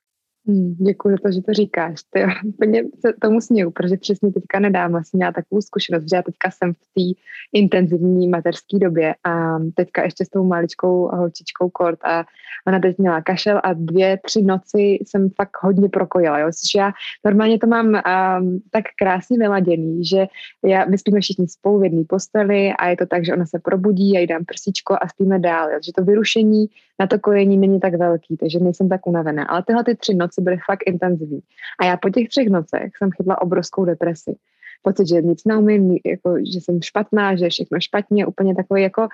Hmm, 0.49 0.75
děkuji 0.75 1.11
za 1.11 1.17
to, 1.23 1.33
že 1.33 1.43
to 1.43 1.53
říkáš. 1.53 2.01
Ty, 2.11 2.25
úplně 2.45 2.83
se 2.83 3.13
tomu 3.21 3.41
směju, 3.41 3.71
protože 3.71 3.97
přesně 3.97 4.33
teďka 4.33 4.59
nedávno 4.59 4.99
jsem 4.99 5.19
měla 5.19 5.33
takovou 5.33 5.61
zkušenost, 5.61 6.05
že 6.11 6.17
já 6.17 6.23
teďka 6.23 6.51
jsem 6.51 6.73
v 6.75 6.77
té 6.79 7.21
intenzivní 7.53 8.29
materské 8.29 8.79
době 8.79 9.15
a 9.25 9.59
teďka 9.75 10.05
ještě 10.05 10.25
s 10.25 10.29
tou 10.29 10.45
maličkou 10.45 11.09
holčičkou 11.09 11.71
kort 11.71 11.99
a 12.05 12.25
ona 12.67 12.81
teď 12.81 12.99
měla 12.99 13.23
kašel 13.23 13.61
a 13.65 13.73
dvě, 13.73 14.19
tři 14.25 14.43
noci 14.43 14.81
jsem 14.81 15.31
fakt 15.31 15.57
hodně 15.61 15.89
prokojila. 15.89 16.39
Jo? 16.39 16.47
Což 16.47 16.75
já 16.77 16.93
normálně 17.25 17.59
to 17.59 17.67
mám 17.67 17.87
um, 17.87 18.61
tak 18.71 18.85
krásně 18.99 19.39
vyladěný, 19.39 20.05
že 20.05 20.27
já, 20.65 20.85
my 20.85 20.99
spíme 20.99 21.21
všichni 21.21 21.49
spolu 21.49 21.79
v 21.81 21.85
jedné 21.85 22.03
posteli 22.09 22.73
a 22.79 22.89
je 22.89 22.97
to 22.97 23.07
tak, 23.07 23.25
že 23.25 23.33
ona 23.33 23.47
se 23.47 23.59
probudí, 23.59 24.13
já 24.13 24.21
jí 24.21 24.27
dám 24.27 24.45
prsíčko 24.45 24.97
a 25.01 25.09
spíme 25.09 25.39
dál. 25.39 25.71
Jo? 25.71 25.79
Že 25.85 25.93
to 25.93 26.05
vyrušení 26.05 26.67
na 27.01 27.07
to 27.07 27.19
kojení 27.19 27.57
není 27.57 27.81
tak 27.81 27.95
velký, 27.95 28.37
takže 28.37 28.59
nejsem 28.59 28.89
tak 28.89 29.07
unavená. 29.07 29.45
Ale 29.45 29.63
tyhle 29.67 29.85
ty 29.85 29.95
tři 29.97 30.15
noci 30.15 30.43
byly 30.43 30.59
fakt 30.67 30.83
intenzivní. 30.87 31.41
A 31.81 31.85
já 31.85 31.97
po 31.97 32.11
těch 32.11 32.29
třech 32.29 32.49
nocech 32.49 32.97
jsem 32.97 33.11
chytla 33.11 33.43
obrovskou 33.43 33.85
depresi. 33.85 34.37
Pocit, 34.83 35.09
že 35.09 35.23
nic 35.23 35.45
neumím, 35.45 35.99
jako, 36.07 36.37
že 36.53 36.61
jsem 36.61 36.83
špatná, 36.83 37.37
že 37.37 37.49
všechno 37.49 37.81
špatně, 37.81 38.27
úplně 38.27 38.55
takový 38.55 38.83
jako 38.83 39.09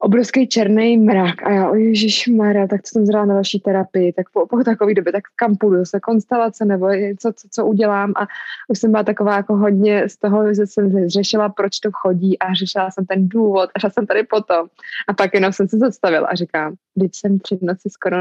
obrovský 0.00 0.48
černý 0.48 0.98
mrak 0.98 1.42
a 1.42 1.50
já, 1.50 1.74
Ježíš 1.74 2.28
Mara, 2.28 2.66
tak 2.66 2.82
co 2.82 2.92
jsem 2.92 3.06
zrala 3.06 3.26
na 3.26 3.34
další 3.34 3.60
terapii, 3.60 4.12
tak 4.12 4.30
po, 4.30 4.46
po 4.46 4.64
takové 4.64 4.94
době, 4.94 5.12
tak 5.12 5.22
kam 5.36 5.56
půjdu, 5.56 5.78
zase 5.78 6.00
konstelace 6.00 6.64
nebo 6.64 6.88
co, 7.18 7.32
co, 7.32 7.48
co 7.50 7.66
udělám 7.66 8.12
a 8.16 8.26
už 8.68 8.78
jsem 8.78 8.90
byla 8.90 9.02
taková 9.02 9.36
jako 9.36 9.56
hodně 9.56 10.08
z 10.08 10.16
toho, 10.16 10.54
že 10.54 10.66
jsem 10.66 11.08
řešila, 11.08 11.48
proč 11.48 11.78
to 11.78 11.90
chodí 11.92 12.38
a 12.38 12.54
řešila 12.54 12.90
jsem 12.90 13.06
ten 13.06 13.28
důvod 13.28 13.70
a 13.74 13.78
šla 13.78 13.90
jsem 13.90 14.06
tady 14.06 14.22
potom 14.22 14.66
a 15.08 15.12
pak 15.12 15.34
jenom 15.34 15.52
jsem 15.52 15.68
se 15.68 15.78
zastavila 15.78 16.28
a 16.28 16.34
říkám, 16.34 16.74
teď 16.98 17.10
jsem 17.14 17.38
tři 17.38 17.58
noci 17.62 17.90
skoro 17.90 18.16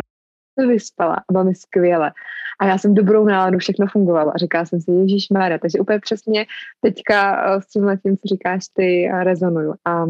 vyspala 0.67 1.15
a 1.15 1.31
byla 1.31 1.43
mi 1.43 1.55
skvěle. 1.55 2.11
A 2.61 2.65
já 2.65 2.77
jsem 2.77 2.93
dobrou 2.93 3.25
náladu, 3.25 3.57
všechno 3.57 3.87
fungovalo 3.87 4.31
a 4.35 4.37
říkala 4.37 4.65
jsem 4.65 4.81
si, 4.81 4.91
Ježíš 4.91 5.29
Mára, 5.29 5.57
takže 5.57 5.79
úplně 5.79 5.99
přesně 5.99 6.45
teďka 6.81 7.43
eh, 7.55 7.61
s 7.61 7.67
tím, 7.67 7.99
tím, 8.03 8.17
co 8.17 8.27
říkáš 8.27 8.67
ty, 8.73 9.09
rezonuju. 9.23 9.73
A 9.85 10.05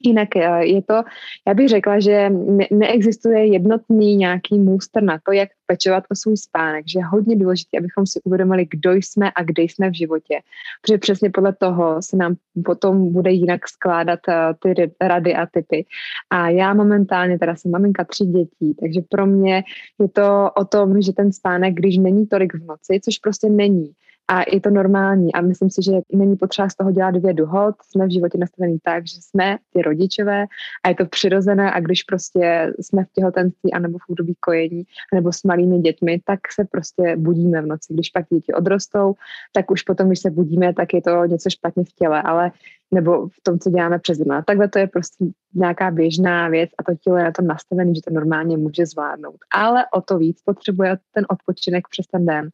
Jinak 0.00 0.36
eh, 0.36 0.66
je 0.66 0.82
to, 0.82 1.02
já 1.48 1.54
bych 1.54 1.68
řekla, 1.68 2.00
že 2.00 2.30
ne, 2.30 2.66
neexistuje 2.70 3.46
jednotný 3.46 4.16
nějaký 4.16 4.58
můster 4.58 5.02
na 5.02 5.18
to, 5.26 5.32
jak 5.32 5.48
pečovat 5.66 6.04
o 6.10 6.14
svůj 6.16 6.36
spánek, 6.36 6.84
že 6.88 6.98
je 6.98 7.04
hodně 7.04 7.36
důležité, 7.36 7.78
abychom 7.78 8.06
si 8.06 8.20
uvědomili, 8.24 8.66
kdo 8.70 8.92
jsme 8.92 9.30
a 9.34 9.42
kde 9.42 9.62
jsme 9.62 9.90
v 9.90 9.96
životě. 9.96 10.40
Protože 10.82 10.98
přesně 10.98 11.30
podle 11.30 11.52
toho 11.54 12.02
se 12.02 12.16
nám 12.16 12.34
potom 12.64 13.12
bude 13.12 13.30
jinak 13.30 13.68
skládat 13.68 14.20
uh, 14.28 14.34
ty 14.74 14.90
rady 15.00 15.34
a 15.34 15.46
typy. 15.46 15.84
A 16.30 16.48
já 16.48 16.74
momentálně 16.74 17.38
teda 17.38 17.56
jsem 17.56 17.70
maminka 17.70 18.04
tři 18.04 18.24
dětí, 18.24 18.74
takže 18.80 19.00
pro 19.08 19.26
mě 19.26 19.62
je 20.00 20.08
to 20.08 20.50
o 20.56 20.64
tom, 20.64 21.02
že 21.02 21.12
ten 21.12 21.32
spánek, 21.32 21.74
když 21.74 21.98
není 21.98 22.26
tolik 22.26 22.54
v 22.54 22.66
noci, 22.66 23.00
což 23.04 23.18
prostě 23.18 23.48
není, 23.48 23.92
a 24.30 24.44
je 24.52 24.60
to 24.60 24.70
normální 24.70 25.34
a 25.34 25.40
myslím 25.40 25.70
si, 25.70 25.82
že 25.82 25.92
není 26.12 26.36
potřeba 26.36 26.68
z 26.68 26.74
toho 26.74 26.92
dělat 26.92 27.10
dvě 27.10 27.34
duhot. 27.34 27.74
Jsme 27.82 28.06
v 28.06 28.12
životě 28.12 28.38
nastavení 28.38 28.78
tak, 28.82 29.06
že 29.06 29.16
jsme 29.20 29.56
ty 29.72 29.82
rodičové 29.82 30.44
a 30.84 30.88
je 30.88 30.94
to 30.94 31.06
přirozené 31.06 31.72
a 31.72 31.80
když 31.80 32.02
prostě 32.02 32.72
jsme 32.80 33.04
v 33.04 33.12
těhotenství 33.12 33.72
anebo 33.72 33.98
v 33.98 34.10
období 34.10 34.34
kojení 34.40 34.82
nebo 35.14 35.32
s 35.32 35.42
malými 35.42 35.78
dětmi, 35.78 36.20
tak 36.24 36.40
se 36.52 36.64
prostě 36.64 37.16
budíme 37.16 37.62
v 37.62 37.66
noci. 37.66 37.94
Když 37.94 38.10
pak 38.10 38.24
děti 38.32 38.54
odrostou, 38.54 39.14
tak 39.52 39.70
už 39.70 39.82
potom, 39.82 40.06
když 40.06 40.18
se 40.18 40.30
budíme, 40.30 40.74
tak 40.74 40.94
je 40.94 41.02
to 41.02 41.24
něco 41.24 41.50
špatně 41.50 41.84
v 41.84 41.92
těle, 41.92 42.22
ale 42.22 42.50
nebo 42.92 43.28
v 43.28 43.42
tom, 43.42 43.58
co 43.58 43.70
děláme 43.70 43.98
přes 43.98 44.18
den. 44.18 44.32
A 44.32 44.42
takhle 44.42 44.68
to 44.68 44.78
je 44.78 44.86
prostě 44.86 45.24
nějaká 45.54 45.90
běžná 45.90 46.48
věc 46.48 46.70
a 46.78 46.82
to 46.82 46.92
tělo 47.00 47.16
je 47.16 47.24
na 47.24 47.32
tom 47.32 47.46
nastavené, 47.46 47.94
že 47.94 48.02
to 48.02 48.14
normálně 48.14 48.56
může 48.56 48.86
zvládnout. 48.86 49.36
Ale 49.54 49.84
o 49.94 50.00
to 50.00 50.18
víc 50.18 50.42
potřebuje 50.44 50.98
ten 51.12 51.26
odpočinek 51.28 51.88
přes 51.90 52.06
ten 52.06 52.26
den. 52.26 52.48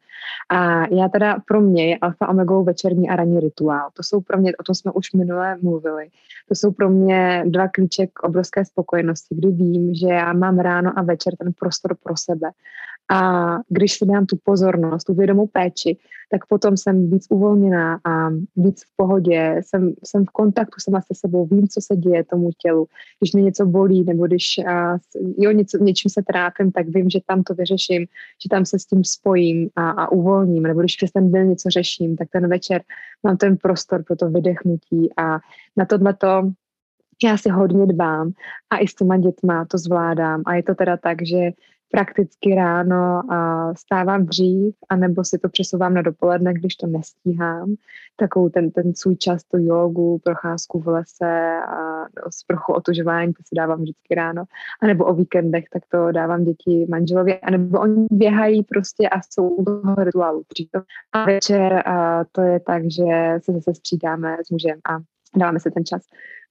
A 0.49 0.87
já 0.95 1.09
teda 1.09 1.37
pro 1.49 1.61
mě 1.61 1.91
je 1.91 1.99
alfa 1.99 2.29
omegou 2.29 2.65
večerní 2.65 3.09
a 3.09 3.17
ranní 3.17 3.41
rituál. 3.41 3.89
To 3.95 4.03
jsou 4.03 4.21
pro 4.21 4.39
mě, 4.39 4.57
o 4.57 4.63
tom 4.63 4.75
jsme 4.75 4.93
už 4.93 5.13
minule 5.13 5.57
mluvili, 5.63 6.09
to 6.49 6.55
jsou 6.55 6.73
pro 6.73 6.91
mě 6.91 7.45
dva 7.47 7.69
klíče 7.69 8.07
k 8.07 8.23
obrovské 8.23 8.65
spokojenosti, 8.65 9.35
kdy 9.35 9.49
vím, 9.49 9.95
že 9.95 10.09
já 10.09 10.33
mám 10.33 10.59
ráno 10.59 10.93
a 10.97 11.03
večer 11.03 11.37
ten 11.37 11.53
prostor 11.59 11.97
pro 12.03 12.15
sebe. 12.17 12.51
A 13.11 13.49
když 13.69 13.93
si 13.93 14.07
dám 14.07 14.27
tu 14.27 14.37
pozornost, 14.45 15.05
tu 15.05 15.15
vědomou 15.15 15.47
péči, 15.47 15.99
tak 16.29 16.47
potom 16.47 16.77
jsem 16.77 17.11
víc 17.11 17.27
uvolněná 17.31 18.01
a 18.05 18.31
víc 18.57 18.83
v 18.83 18.97
pohodě, 18.97 19.61
jsem, 19.61 19.93
jsem 20.05 20.25
v 20.25 20.31
kontaktu 20.31 20.81
sama 20.81 21.01
se 21.01 21.15
sebou, 21.15 21.47
vím, 21.47 21.69
co 21.69 21.81
se 21.81 21.97
děje 21.97 22.25
tomu 22.25 22.51
tělu. 22.59 22.87
Když 23.21 23.33
mě 23.33 23.43
něco 23.43 23.67
bolí, 23.67 24.05
nebo 24.05 24.27
když 24.27 24.59
a, 24.59 24.99
jo, 25.39 25.51
něco, 25.51 25.79
něčím 25.85 26.11
se 26.11 26.23
trápím, 26.23 26.73
tak 26.73 26.87
vím, 26.89 27.11
že 27.11 27.21
tam 27.27 27.43
to 27.43 27.55
vyřeším, 27.55 28.07
že 28.43 28.49
tam 28.51 28.65
se 28.65 28.79
s 28.79 28.87
tím 28.87 29.05
spojím 29.05 29.69
a, 29.77 29.91
a 29.91 30.13
uvolním. 30.13 30.63
Nebo 30.63 30.81
když 30.81 30.97
přes 30.97 31.13
ten 31.13 31.33
den 31.33 31.49
něco 31.49 31.71
řeším, 31.71 32.17
tak 32.17 32.29
ten 32.33 32.49
večer 32.49 32.83
mám 33.23 33.37
ten 33.37 33.57
prostor 33.57 34.03
pro 34.03 34.17
to 34.17 34.31
vydechnutí 34.31 35.09
a 35.17 35.39
na 35.77 35.85
tohleto 35.85 36.53
já 37.25 37.37
si 37.37 37.49
hodně 37.49 37.87
dbám 37.87 38.33
a 38.71 38.79
i 38.79 38.89
s 38.89 38.95
těma 38.95 39.17
dětma 39.17 39.65
to 39.65 39.79
zvládám. 39.79 40.43
A 40.47 40.55
je 40.55 40.63
to 40.63 40.75
teda 40.75 40.97
tak, 40.97 41.27
že 41.27 41.51
prakticky 41.91 42.55
ráno 42.55 43.33
a 43.33 43.71
stávám 43.75 44.27
dřív, 44.27 44.75
anebo 44.89 45.25
si 45.25 45.39
to 45.39 45.49
přesouvám 45.49 45.95
na 45.95 46.03
dopoledne, 46.03 46.53
když 46.53 46.77
to 46.77 46.87
nestíhám. 46.87 47.75
Takovou 48.17 48.49
ten, 48.49 48.71
ten 48.71 48.95
svůj 48.95 49.17
čas, 49.17 49.45
tu 49.45 49.59
jogu, 49.59 50.21
procházku 50.25 50.81
v 50.81 50.89
lese 50.89 51.61
a 51.69 52.05
sprchu 52.31 52.73
otužování, 52.73 53.33
to 53.33 53.43
si 53.47 53.55
dávám 53.55 53.81
vždycky 53.81 54.15
ráno. 54.15 54.45
A 54.83 54.87
nebo 54.87 55.05
o 55.05 55.15
víkendech, 55.15 55.65
tak 55.73 55.83
to 55.89 56.13
dávám 56.13 56.45
děti 56.45 56.87
manželovi, 56.91 57.41
anebo 57.41 57.81
oni 57.81 58.07
běhají 58.11 58.63
prostě 58.63 59.09
a 59.09 59.21
jsou 59.31 59.49
u 59.49 59.65
toho 59.65 59.95
rituálu. 60.05 60.43
A 61.13 61.25
večer 61.25 61.89
a 61.89 62.25
to 62.33 62.41
je 62.41 62.61
tak, 62.61 62.83
že 62.83 63.39
se 63.45 63.53
zase 63.53 63.75
střídáme 63.75 64.37
s 64.47 64.51
mužem 64.51 64.79
a 64.91 64.99
dáváme 65.37 65.61
si 65.61 65.71
ten 65.71 65.85
čas 65.85 66.03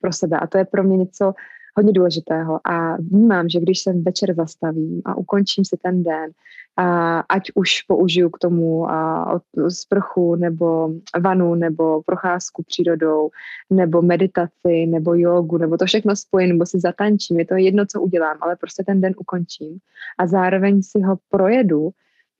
pro 0.01 0.13
sebe. 0.13 0.39
A 0.39 0.48
to 0.48 0.58
je 0.58 0.65
pro 0.65 0.84
mě 0.84 0.98
něco, 0.98 1.34
hodně 1.75 1.94
důležitého. 1.94 2.60
A 2.67 2.98
vnímám, 2.98 3.50
že 3.50 3.60
když 3.60 3.79
se 3.79 3.94
večer 3.94 4.36
zastavím 4.36 5.01
a 5.05 5.17
ukončím 5.17 5.65
si 5.65 5.77
ten 5.77 6.03
den, 6.03 6.32
a 6.77 7.20
ať 7.20 7.51
už 7.55 7.82
použiju 7.82 8.29
k 8.29 8.39
tomu 8.39 8.89
a, 8.89 9.41
sprchu 9.70 10.36
nebo 10.36 10.89
vanu 11.22 11.55
nebo 11.55 12.01
procházku 12.05 12.63
přírodou 12.63 13.29
nebo 13.70 14.01
meditaci 14.01 14.86
nebo 14.86 15.15
jogu 15.15 15.58
nebo 15.58 15.77
to 15.77 15.86
všechno 15.86 16.15
spojím 16.15 16.50
nebo 16.50 16.65
si 16.65 16.79
zatančím, 16.79 17.39
je 17.39 17.46
to 17.46 17.55
jedno, 17.55 17.86
co 17.86 18.01
udělám, 18.01 18.38
ale 18.41 18.55
prostě 18.55 18.84
ten 18.84 19.01
den 19.01 19.13
ukončím 19.17 19.77
a 20.17 20.27
zároveň 20.27 20.84
si 20.84 21.01
ho 21.01 21.17
projedu 21.29 21.89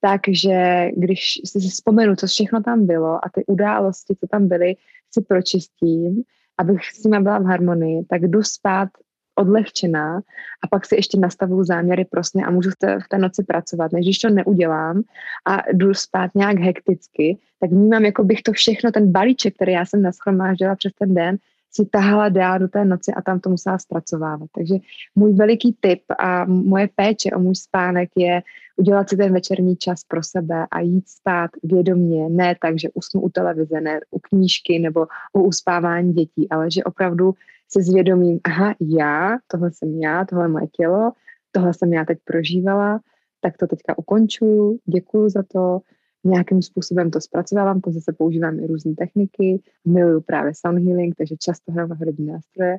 takže 0.02 0.90
když 0.98 1.42
si 1.46 1.60
vzpomenu, 1.60 2.16
co 2.16 2.28
všechno 2.28 2.64
tam 2.64 2.86
bylo 2.86 3.26
a 3.26 3.30
ty 3.34 3.46
události, 3.46 4.16
co 4.20 4.28
tam 4.28 4.48
byly, 4.48 4.76
si 5.14 5.22
pročistím, 5.22 6.24
abych 6.58 6.80
s 6.94 7.04
nimi 7.04 7.20
byla 7.20 7.40
v 7.40 7.44
harmonii, 7.44 8.06
tak 8.10 8.22
jdu 8.22 8.44
spát 8.44 8.90
odlehčená 9.36 10.22
a 10.64 10.68
pak 10.68 10.86
si 10.86 10.96
ještě 10.96 11.20
nastavuju 11.20 11.64
záměry 11.64 12.06
pro 12.06 12.24
sny 12.24 12.44
a 12.44 12.52
můžu 12.52 12.70
v 12.70 12.76
té, 12.76 13.00
v 13.00 13.08
té 13.10 13.18
noci 13.18 13.44
pracovat. 13.44 13.92
Než 13.92 14.06
když 14.06 14.20
to 14.20 14.30
neudělám 14.30 15.02
a 15.48 15.64
jdu 15.74 15.94
spát 15.94 16.32
nějak 16.36 16.60
hekticky, 16.60 17.38
tak 17.60 17.70
vnímám, 17.72 18.06
jako 18.06 18.24
bych 18.24 18.42
to 18.42 18.52
všechno, 18.52 18.92
ten 18.92 19.12
balíček, 19.12 19.56
který 19.56 19.72
já 19.72 19.86
jsem 19.86 20.02
naschromáždila 20.02 20.76
přes 20.76 20.94
ten 21.00 21.14
den, 21.14 21.38
si 21.76 21.86
tahala 21.86 22.30
dál 22.30 22.60
do 22.60 22.68
té 22.68 22.86
noci 22.86 23.12
a 23.12 23.22
tam 23.22 23.40
to 23.40 23.50
musela 23.50 23.78
zpracovávat. 23.78 24.50
Takže 24.56 24.76
můj 25.16 25.34
veliký 25.34 25.76
tip 25.80 26.02
a 26.20 26.46
moje 26.46 26.90
péče 26.96 27.32
o 27.32 27.40
můj 27.40 27.56
spánek 27.56 28.10
je 28.16 28.42
udělat 28.78 29.10
si 29.10 29.18
ten 29.18 29.34
večerní 29.34 29.76
čas 29.76 30.04
pro 30.04 30.24
sebe 30.24 30.66
a 30.72 30.80
jít 30.80 31.10
spát 31.10 31.52
vědomně, 31.64 32.30
ne 32.30 32.56
tak, 32.62 32.80
že 32.80 32.90
usnu 32.94 33.22
u 33.22 33.30
televize, 33.30 33.82
ne 33.82 34.00
u 34.12 34.20
knížky 34.20 34.80
nebo 34.80 35.08
u 35.34 35.44
uspávání 35.44 36.14
dětí, 36.14 36.50
ale 36.50 36.72
že 36.72 36.84
opravdu 36.84 37.34
se 37.68 37.82
zvědomím, 37.84 38.40
aha, 38.44 38.76
já, 38.82 39.38
tohle 39.48 39.72
jsem 39.72 40.02
já, 40.02 40.26
tohle 40.26 40.46
je 40.46 40.50
moje 40.50 40.68
tělo, 40.68 41.12
tohle 41.52 41.74
jsem 41.74 41.94
já 41.94 42.06
teď 42.06 42.18
prožívala, 42.24 43.00
tak 43.42 43.58
to 43.58 43.68
teďka 43.68 43.98
ukončuju, 43.98 44.80
děkuju 44.86 45.30
za 45.30 45.44
to, 45.44 45.82
nějakým 46.26 46.62
způsobem 46.62 47.12
to 47.12 47.22
zpracovávám, 47.22 47.82
to 47.82 47.92
zase 47.92 48.14
používám 48.14 48.60
i 48.60 48.68
různé 48.68 48.94
techniky, 48.94 49.62
miluju 49.86 50.22
právě 50.22 50.54
sound 50.56 50.88
healing, 50.88 51.16
takže 51.16 51.36
často 51.40 51.72
hraju 51.72 51.88
na 51.88 51.96
hudební 51.96 52.26
nástroje. 52.26 52.78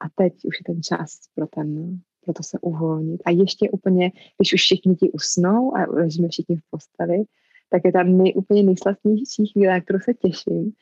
A 0.00 0.04
teď 0.14 0.32
už 0.44 0.60
je 0.60 0.74
ten 0.74 0.82
čas 0.82 1.18
pro, 1.34 1.46
ten, 1.46 1.98
pro 2.24 2.32
to 2.32 2.42
se 2.42 2.58
uvolnit. 2.58 3.22
A 3.24 3.30
ještě 3.30 3.70
úplně, 3.70 4.12
když 4.38 4.54
už 4.54 4.60
všichni 4.60 4.94
ti 4.94 5.10
usnou 5.10 5.76
a 5.76 5.86
ležíme 5.88 6.28
všichni 6.28 6.56
v 6.56 6.70
posteli, 6.70 7.24
tak 7.70 7.82
je 7.84 7.92
tam 7.92 8.18
nej, 8.18 8.32
úplně 8.36 8.62
nejslavnější 8.62 9.46
chvíle, 9.52 9.80
kterou 9.80 9.98
se 9.98 10.14
těším, 10.14 10.72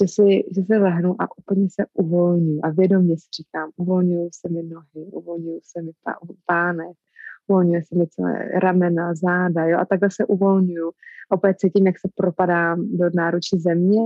že, 0.00 0.08
si, 0.08 0.44
že 0.56 0.62
se 0.62 0.78
lehnu 0.78 1.22
a 1.22 1.38
úplně 1.38 1.66
se 1.70 1.86
uvolňuji 1.94 2.60
a 2.60 2.70
vědomě 2.70 3.16
si 3.16 3.26
říkám, 3.36 3.70
uvolňuju 3.76 4.28
se 4.32 4.48
mi 4.48 4.62
nohy, 4.62 5.10
uvolňuju 5.10 5.60
se 5.62 5.82
mi 5.82 5.90
pá, 6.04 6.14
pánek, 6.46 6.96
uvolňuje 7.48 7.82
se 7.84 7.98
mi 7.98 8.06
celé 8.06 8.48
ramena, 8.62 9.14
záda, 9.14 9.64
jo, 9.64 9.78
a 9.78 9.84
takhle 9.84 10.08
se 10.10 10.26
uvolňuju. 10.26 10.90
Opět 11.30 11.58
cítím, 11.58 11.86
jak 11.86 11.98
se 11.98 12.08
propadám 12.14 12.96
do 12.96 13.04
náručí 13.14 13.58
země, 13.58 14.00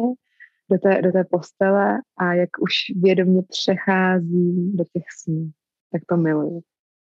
do 0.71 0.79
té, 0.79 1.03
do 1.03 1.13
té 1.13 1.25
postele 1.31 1.99
a 2.17 2.35
jak 2.35 2.51
už 2.61 2.73
vědomě 3.03 3.43
přecházím 3.49 4.77
do 4.77 4.85
těch 4.93 5.03
snů. 5.23 5.51
Tak 5.93 6.03
to 6.09 6.17
miluju. 6.17 6.61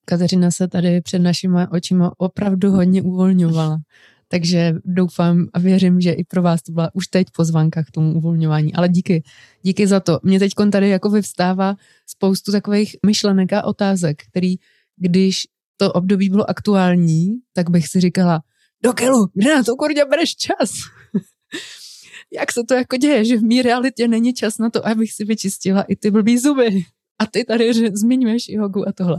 Kateřina 0.05 0.51
se 0.51 0.69
tady 0.69 1.01
před 1.01 1.19
našimi 1.19 1.61
očima 1.71 2.13
opravdu 2.19 2.71
hodně 2.71 3.03
uvolňovala. 3.03 3.79
Takže 4.29 4.75
doufám 4.85 5.49
a 5.53 5.59
věřím, 5.59 6.01
že 6.01 6.13
i 6.13 6.25
pro 6.25 6.43
vás 6.43 6.63
to 6.63 6.73
byla 6.73 6.91
už 6.95 7.07
teď 7.07 7.27
pozvanka 7.37 7.85
k 7.85 7.91
tomu 7.91 8.15
uvolňování. 8.15 8.75
Ale 8.75 8.89
díky, 8.89 9.23
díky 9.63 9.87
za 9.87 10.01
to. 10.01 10.21
Mně 10.23 10.39
teď 10.39 10.53
tady 10.73 10.89
jako 10.89 11.11
vyvstává 11.11 11.75
spoustu 12.07 12.53
takových 12.53 12.97
myšlenek 13.07 13.53
a 13.53 13.65
otázek, 13.65 14.23
který 14.31 14.55
když 14.97 15.37
to 15.77 15.93
období 15.93 16.29
bylo 16.29 16.51
aktuální, 16.51 17.29
tak 17.53 17.71
bych 17.71 17.89
si 17.89 18.01
říkala, 18.01 18.43
do 18.85 18.93
kelu, 18.93 19.27
kde 19.35 19.55
na 19.55 19.63
to 19.63 19.77
kurňa 19.77 20.05
bereš 20.05 20.37
čas? 20.37 20.71
Jak 22.33 22.53
se 22.53 22.61
to 22.69 22.75
jako 22.75 22.97
děje, 22.97 23.25
že 23.25 23.37
v 23.37 23.43
mý 23.43 23.63
realitě 23.63 24.09
není 24.09 24.35
čas 24.35 24.59
na 24.59 24.71
to, 24.71 24.87
abych 24.87 25.13
si 25.13 25.25
vyčistila 25.25 25.83
i 25.83 25.97
ty 25.97 26.11
blbý 26.11 26.39
zuby. 26.39 26.85
A 27.19 27.27
ty 27.27 27.45
tady 27.45 27.75
že 27.75 27.91
zmiňuješ 27.93 28.49
jogu 28.49 28.89
a 28.89 28.93
tohle. 28.93 29.19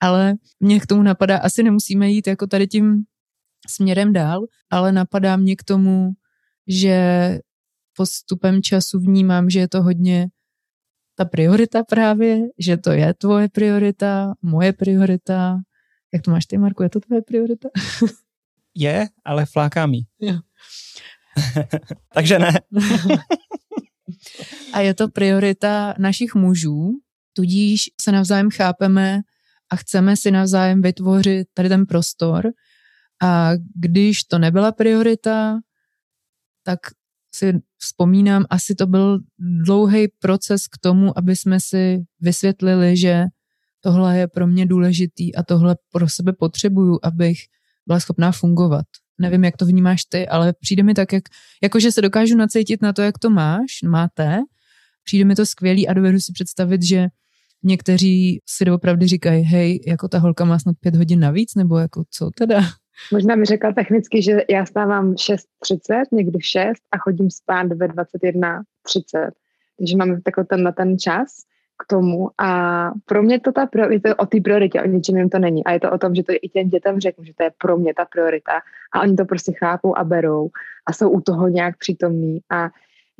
Ale 0.00 0.34
mě 0.60 0.80
k 0.80 0.86
tomu 0.86 1.02
napadá, 1.02 1.38
asi 1.38 1.62
nemusíme 1.62 2.10
jít 2.10 2.26
jako 2.26 2.46
tady 2.46 2.66
tím 2.66 3.04
směrem 3.68 4.12
dál, 4.12 4.40
ale 4.70 4.92
napadá 4.92 5.36
mě 5.36 5.56
k 5.56 5.64
tomu, 5.64 6.10
že 6.66 7.38
postupem 7.96 8.62
času 8.62 9.00
vnímám, 9.00 9.50
že 9.50 9.58
je 9.58 9.68
to 9.68 9.82
hodně 9.82 10.28
ta 11.14 11.24
priorita 11.24 11.82
právě, 11.84 12.40
že 12.58 12.76
to 12.76 12.92
je 12.92 13.14
tvoje 13.14 13.48
priorita, 13.48 14.32
moje 14.42 14.72
priorita. 14.72 15.58
Jak 16.12 16.22
to 16.22 16.30
máš 16.30 16.46
ty, 16.46 16.58
Marku, 16.58 16.82
je 16.82 16.88
to 16.88 17.00
tvoje 17.00 17.22
priorita? 17.22 17.68
je, 18.74 19.08
ale 19.24 19.46
fláká 19.46 19.86
mi. 19.86 19.98
Takže 22.14 22.38
ne. 22.38 22.52
a 24.72 24.80
je 24.80 24.94
to 24.94 25.08
priorita 25.08 25.94
našich 25.98 26.34
mužů, 26.34 26.90
tudíž 27.32 27.90
se 28.00 28.12
navzájem 28.12 28.50
chápeme 28.50 29.20
a 29.70 29.76
chceme 29.76 30.16
si 30.16 30.30
navzájem 30.30 30.82
vytvořit 30.82 31.48
tady 31.54 31.68
ten 31.68 31.86
prostor. 31.86 32.50
A 33.22 33.50
když 33.74 34.24
to 34.24 34.38
nebyla 34.38 34.72
priorita, 34.72 35.60
tak 36.62 36.78
si 37.34 37.60
vzpomínám, 37.78 38.44
asi 38.50 38.74
to 38.74 38.86
byl 38.86 39.18
dlouhý 39.38 40.08
proces 40.18 40.66
k 40.66 40.78
tomu, 40.78 41.18
aby 41.18 41.36
jsme 41.36 41.60
si 41.60 42.04
vysvětlili, 42.20 42.96
že 42.96 43.24
tohle 43.80 44.18
je 44.18 44.28
pro 44.28 44.46
mě 44.46 44.66
důležitý 44.66 45.34
a 45.34 45.42
tohle 45.42 45.76
pro 45.92 46.08
sebe 46.08 46.32
potřebuju, 46.32 46.98
abych 47.02 47.38
byla 47.86 48.00
schopná 48.00 48.32
fungovat. 48.32 48.86
Nevím, 49.18 49.44
jak 49.44 49.56
to 49.56 49.66
vnímáš 49.66 50.04
ty, 50.04 50.28
ale 50.28 50.52
přijde 50.60 50.82
mi 50.82 50.94
tak, 50.94 51.12
jak, 51.12 51.24
jakože 51.62 51.92
se 51.92 52.02
dokážu 52.02 52.36
nacítit 52.36 52.82
na 52.82 52.92
to, 52.92 53.02
jak 53.02 53.18
to 53.18 53.30
máš, 53.30 53.82
máte. 53.84 54.38
Přijde 55.04 55.24
mi 55.24 55.34
to 55.34 55.46
skvělý 55.46 55.88
a 55.88 55.92
dovedu 55.92 56.20
si 56.20 56.32
představit, 56.32 56.82
že 56.82 57.08
někteří 57.62 58.40
si 58.46 58.64
doopravdy 58.64 59.06
říkají, 59.06 59.42
hej, 59.42 59.80
jako 59.86 60.08
ta 60.08 60.18
holka 60.18 60.44
má 60.44 60.58
snad 60.58 60.76
pět 60.80 60.96
hodin 60.96 61.20
navíc, 61.20 61.54
nebo 61.54 61.78
jako 61.78 62.04
co 62.10 62.30
teda? 62.30 62.62
Možná 63.12 63.36
mi 63.36 63.44
řekla 63.44 63.72
technicky, 63.72 64.22
že 64.22 64.40
já 64.50 64.66
stávám 64.66 65.14
6.30, 65.14 66.02
někdy 66.12 66.38
v 66.38 66.44
6 66.44 66.82
a 66.92 66.98
chodím 66.98 67.30
spát 67.30 67.66
ve 67.66 67.88
21.30. 67.88 69.30
Takže 69.78 69.96
mám 69.96 70.20
takový 70.20 70.46
ten 70.46 70.72
ten 70.76 70.98
čas 70.98 71.26
k 71.82 71.86
tomu. 71.86 72.30
A 72.38 72.90
pro 73.04 73.22
mě 73.22 73.40
to 73.40 73.52
ta 73.52 73.68
je 73.90 74.00
to 74.00 74.16
o 74.16 74.26
té 74.26 74.40
prioritě, 74.40 74.82
o 74.82 74.86
ničem 74.86 75.16
jim 75.16 75.28
to 75.28 75.38
není. 75.38 75.64
A 75.64 75.72
je 75.72 75.80
to 75.80 75.92
o 75.92 75.98
tom, 75.98 76.14
že 76.14 76.22
to 76.22 76.32
i 76.42 76.48
těm 76.48 76.68
dětem 76.68 77.00
řeknu, 77.00 77.24
že 77.24 77.32
to 77.34 77.42
je 77.42 77.50
pro 77.58 77.76
mě 77.76 77.94
ta 77.94 78.04
priorita. 78.04 78.52
A 78.94 79.00
oni 79.00 79.16
to 79.16 79.24
prostě 79.24 79.52
chápou 79.52 79.98
a 79.98 80.04
berou 80.04 80.50
a 80.86 80.92
jsou 80.92 81.10
u 81.10 81.20
toho 81.20 81.48
nějak 81.48 81.78
přítomní. 81.78 82.40
A 82.50 82.70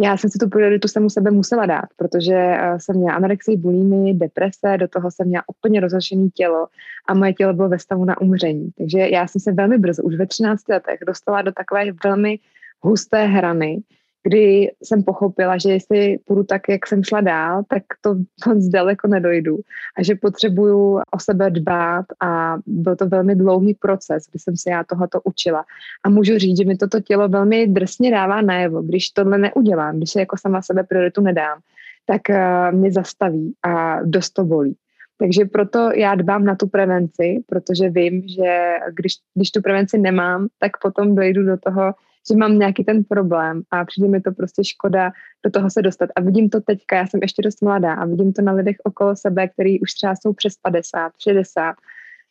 já 0.01 0.17
jsem 0.17 0.31
si 0.31 0.39
tu 0.39 0.49
prioritu 0.49 0.89
jsem 0.89 1.05
u 1.05 1.11
sebe 1.11 1.31
musela 1.31 1.67
dát, 1.67 1.85
protože 1.97 2.35
eh, 2.35 2.81
jsem 2.81 2.97
měla 2.97 3.13
anorexii, 3.13 3.57
bulimy, 3.57 4.15
deprese, 4.15 4.77
do 4.77 4.89
toho 4.89 5.11
jsem 5.11 5.29
měla 5.29 5.45
úplně 5.47 5.81
rozhošené 5.81 6.29
tělo 6.29 6.67
a 7.09 7.15
moje 7.15 7.33
tělo 7.33 7.53
bylo 7.53 7.69
ve 7.69 7.79
stavu 7.79 8.05
na 8.05 8.21
umření. 8.21 8.71
Takže 8.79 8.99
já 8.99 9.27
jsem 9.27 9.41
se 9.41 9.53
velmi 9.53 9.79
brzo, 9.79 10.03
už 10.03 10.17
ve 10.17 10.27
13 10.27 10.69
letech, 10.69 11.01
dostala 11.07 11.43
do 11.43 11.53
takové 11.53 11.85
velmi 12.05 12.39
husté 12.81 13.27
hrany, 13.27 13.83
kdy 14.23 14.71
jsem 14.83 15.03
pochopila, 15.03 15.59
že 15.59 15.71
jestli 15.71 16.19
půjdu 16.25 16.45
tak, 16.45 16.63
jak 16.69 16.87
jsem 16.87 17.05
šla 17.05 17.21
dál, 17.21 17.63
tak 17.69 17.83
to 18.01 18.15
moc 18.47 18.65
daleko 18.65 19.09
nedojdu 19.09 19.59
a 19.97 20.03
že 20.03 20.15
potřebuju 20.15 21.01
o 21.11 21.19
sebe 21.21 21.51
dbát 21.51 22.07
a 22.21 22.57
byl 22.67 22.97
to 22.97 23.07
velmi 23.07 23.35
dlouhý 23.35 23.75
proces, 23.75 24.25
kdy 24.31 24.39
jsem 24.39 24.57
se 24.57 24.71
já 24.71 24.85
tohoto 24.85 25.21
učila. 25.25 25.65
A 26.05 26.09
můžu 26.09 26.39
říct, 26.39 26.59
že 26.59 26.65
mi 26.65 26.77
toto 26.77 27.01
tělo 27.01 27.29
velmi 27.29 27.67
drsně 27.67 28.11
dává 28.11 28.41
najevo, 28.41 28.83
když 28.83 29.11
tohle 29.11 29.39
neudělám, 29.39 29.97
když 29.97 30.11
se 30.11 30.21
jako 30.21 30.37
sama 30.37 30.63
sebe 30.63 30.85
prioritu 30.85 31.21
nedám, 31.21 31.59
tak 32.07 32.23
uh, 32.31 32.79
mě 32.79 32.93
zastaví 32.93 33.55
a 33.63 34.03
dost 34.03 34.31
to 34.31 34.45
bolí. 34.45 34.77
Takže 35.19 35.45
proto 35.45 35.91
já 35.95 36.15
dbám 36.15 36.45
na 36.45 36.57
tu 36.57 36.69
prevenci, 36.69 37.45
protože 37.47 37.91
vím, 37.91 38.23
že 38.29 38.77
když, 38.95 39.13
když 39.35 39.51
tu 39.51 39.63
prevenci 39.63 39.99
nemám, 39.99 40.47
tak 40.59 40.73
potom 40.83 41.15
dojdu 41.15 41.43
do 41.43 41.57
toho, 41.57 41.95
že 42.31 42.37
mám 42.37 42.59
nějaký 42.59 42.85
ten 42.85 43.05
problém 43.05 43.63
a 43.71 43.85
přijde 43.85 44.09
mi 44.09 44.21
to 44.21 44.33
prostě 44.33 44.65
škoda 44.65 45.13
do 45.45 45.51
toho 45.51 45.71
se 45.71 45.83
dostat. 45.83 46.11
A 46.17 46.21
vidím 46.21 46.51
to 46.51 46.61
teďka, 46.61 46.97
já 46.97 47.07
jsem 47.07 47.21
ještě 47.23 47.43
dost 47.43 47.63
mladá 47.63 47.95
a 47.95 48.05
vidím 48.05 48.33
to 48.33 48.43
na 48.43 48.53
lidech 48.53 48.77
okolo 48.85 49.17
sebe, 49.17 49.49
který 49.49 49.81
už 49.81 49.93
třeba 49.93 50.15
jsou 50.17 50.33
přes 50.33 50.57
50, 50.63 51.13
60, 51.19 51.75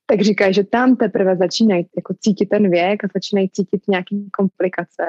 tak 0.05 0.21
říkají, 0.21 0.53
že 0.53 0.63
tam 0.63 0.95
teprve 0.95 1.35
začínají 1.35 1.87
jako 1.95 2.13
cítit 2.19 2.45
ten 2.45 2.71
věk 2.71 3.03
a 3.03 3.07
začínají 3.13 3.49
cítit 3.49 3.81
nějaké 3.87 4.15
komplikace. 4.31 5.03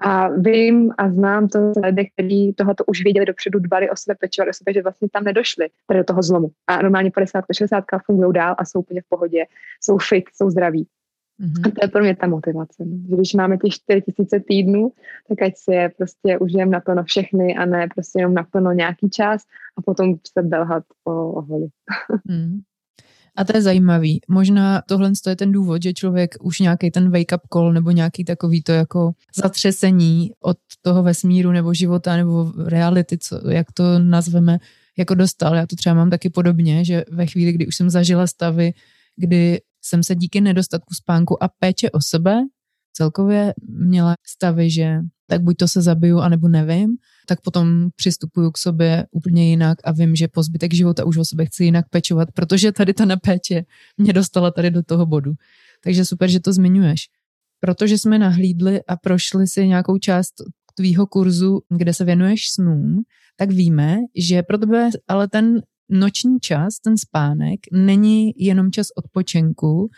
A 0.00 0.28
vím 0.28 0.92
a 0.98 1.10
znám 1.10 1.48
to 1.48 1.72
lidé, 1.84 2.04
kteří 2.04 2.52
tohoto 2.52 2.84
už 2.84 3.04
věděli 3.04 3.26
dopředu, 3.26 3.58
dbali 3.58 3.90
o 3.90 3.96
sebe, 3.96 4.16
pečovali 4.20 4.50
o 4.50 4.52
sebe, 4.52 4.72
že 4.72 4.82
vlastně 4.82 5.08
tam 5.12 5.24
nedošli 5.24 5.68
tady 5.86 6.00
do 6.00 6.04
toho 6.04 6.22
zlomu. 6.22 6.50
A 6.66 6.82
normálně 6.82 7.10
50, 7.10 7.44
60 7.52 7.84
fungují 8.06 8.32
dál 8.32 8.54
a 8.58 8.64
jsou 8.64 8.80
úplně 8.80 9.00
v 9.00 9.08
pohodě, 9.08 9.44
jsou 9.80 9.98
fit, 9.98 10.24
jsou 10.34 10.50
zdraví. 10.50 10.86
Mm-hmm. 11.40 11.68
A 11.68 11.70
to 11.70 11.76
je 11.82 11.88
pro 11.88 12.02
mě 12.02 12.16
ta 12.16 12.26
motivace. 12.26 12.84
No. 12.84 12.96
Že 13.08 13.16
když 13.16 13.34
máme 13.34 13.58
těch 13.58 13.72
4000 13.72 14.40
týdnů, 14.40 14.92
tak 15.28 15.42
ať 15.42 15.52
si 15.56 15.72
je 15.72 15.92
prostě 15.96 16.38
užijem 16.38 16.70
naplno 16.70 17.04
všechny 17.04 17.56
a 17.56 17.64
ne 17.64 17.88
prostě 17.94 18.18
jenom 18.18 18.34
naplno 18.34 18.72
nějaký 18.72 19.10
čas 19.10 19.42
a 19.76 19.82
potom 19.82 20.14
se 20.32 20.42
belhat 20.42 20.84
o, 21.04 21.32
o 21.32 21.40
holi. 21.40 21.68
Mm. 22.24 22.60
A 23.36 23.44
to 23.44 23.56
je 23.56 23.62
zajímavý. 23.62 24.20
Možná 24.28 24.82
tohle 24.88 25.12
je 25.28 25.36
ten 25.36 25.52
důvod, 25.52 25.82
že 25.82 25.92
člověk 25.92 26.34
už 26.40 26.60
nějaký 26.60 26.90
ten 26.90 27.10
wake-up 27.10 27.40
call 27.52 27.72
nebo 27.72 27.90
nějaký 27.90 28.24
takový 28.24 28.62
to 28.62 28.72
jako 28.72 29.12
zatřesení 29.36 30.32
od 30.40 30.56
toho 30.82 31.02
vesmíru 31.02 31.52
nebo 31.52 31.74
života 31.74 32.16
nebo 32.16 32.52
reality, 32.66 33.18
co, 33.18 33.50
jak 33.50 33.72
to 33.72 33.98
nazveme, 33.98 34.58
jako 34.98 35.14
dostal. 35.14 35.54
Já 35.54 35.66
to 35.66 35.76
třeba 35.76 35.94
mám 35.94 36.10
taky 36.10 36.30
podobně, 36.30 36.84
že 36.84 37.04
ve 37.10 37.26
chvíli, 37.26 37.52
kdy 37.52 37.66
už 37.66 37.76
jsem 37.76 37.90
zažila 37.90 38.26
stavy, 38.26 38.72
kdy 39.16 39.60
jsem 39.82 40.02
se 40.02 40.14
díky 40.14 40.40
nedostatku 40.40 40.94
spánku 40.94 41.42
a 41.42 41.48
péče 41.48 41.90
o 41.90 41.98
sebe 42.00 42.40
celkově 42.92 43.54
měla 43.68 44.14
stavy, 44.26 44.70
že 44.70 44.98
tak 45.26 45.42
buď 45.42 45.56
to 45.56 45.68
se 45.68 45.82
zabiju, 45.82 46.18
anebo 46.18 46.48
nevím, 46.48 46.96
tak 47.26 47.40
potom 47.40 47.88
přistupuju 47.96 48.50
k 48.50 48.58
sobě 48.58 49.06
úplně 49.10 49.50
jinak 49.50 49.78
a 49.84 49.92
vím, 49.92 50.16
že 50.16 50.28
po 50.28 50.42
zbytek 50.42 50.74
života 50.74 51.04
už 51.04 51.16
o 51.16 51.24
sebe 51.24 51.46
chci 51.46 51.64
jinak 51.64 51.88
pečovat, 51.88 52.28
protože 52.34 52.72
tady 52.72 52.94
ta 52.94 53.04
nepéče 53.04 53.62
mě 53.96 54.12
dostala 54.12 54.50
tady 54.50 54.70
do 54.70 54.82
toho 54.82 55.06
bodu. 55.06 55.32
Takže 55.84 56.04
super, 56.04 56.30
že 56.30 56.40
to 56.40 56.52
zmiňuješ. 56.52 57.00
Protože 57.60 57.98
jsme 57.98 58.18
nahlídli 58.18 58.80
a 58.88 58.96
prošli 58.96 59.46
si 59.46 59.68
nějakou 59.68 59.98
část 59.98 60.34
tvýho 60.74 61.06
kurzu, 61.06 61.60
kde 61.68 61.94
se 61.94 62.04
věnuješ 62.04 62.50
snům, 62.50 63.02
tak 63.36 63.50
víme, 63.50 63.96
že 64.16 64.42
pro 64.42 64.58
tebe 64.58 64.90
ale 65.08 65.28
ten 65.28 65.62
noční 65.92 66.40
čas, 66.40 66.78
ten 66.84 66.98
spánek, 66.98 67.60
není 67.72 68.32
jenom 68.36 68.70
čas 68.70 68.86
odpočinku, 68.96 69.88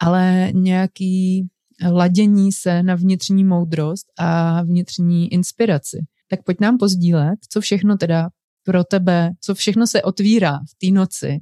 ale 0.00 0.48
nějaký 0.52 1.48
ladění 1.90 2.52
se 2.52 2.82
na 2.82 2.94
vnitřní 2.94 3.44
moudrost 3.44 4.06
a 4.18 4.62
vnitřní 4.62 5.32
inspiraci. 5.32 5.98
Tak 6.30 6.44
pojď 6.44 6.60
nám 6.60 6.78
pozdílet, 6.78 7.38
co 7.48 7.60
všechno 7.60 7.96
teda 7.96 8.28
pro 8.64 8.84
tebe, 8.84 9.30
co 9.40 9.54
všechno 9.54 9.86
se 9.86 10.02
otvírá 10.02 10.58
v 10.58 10.86
té 10.86 10.94
noci, 10.94 11.38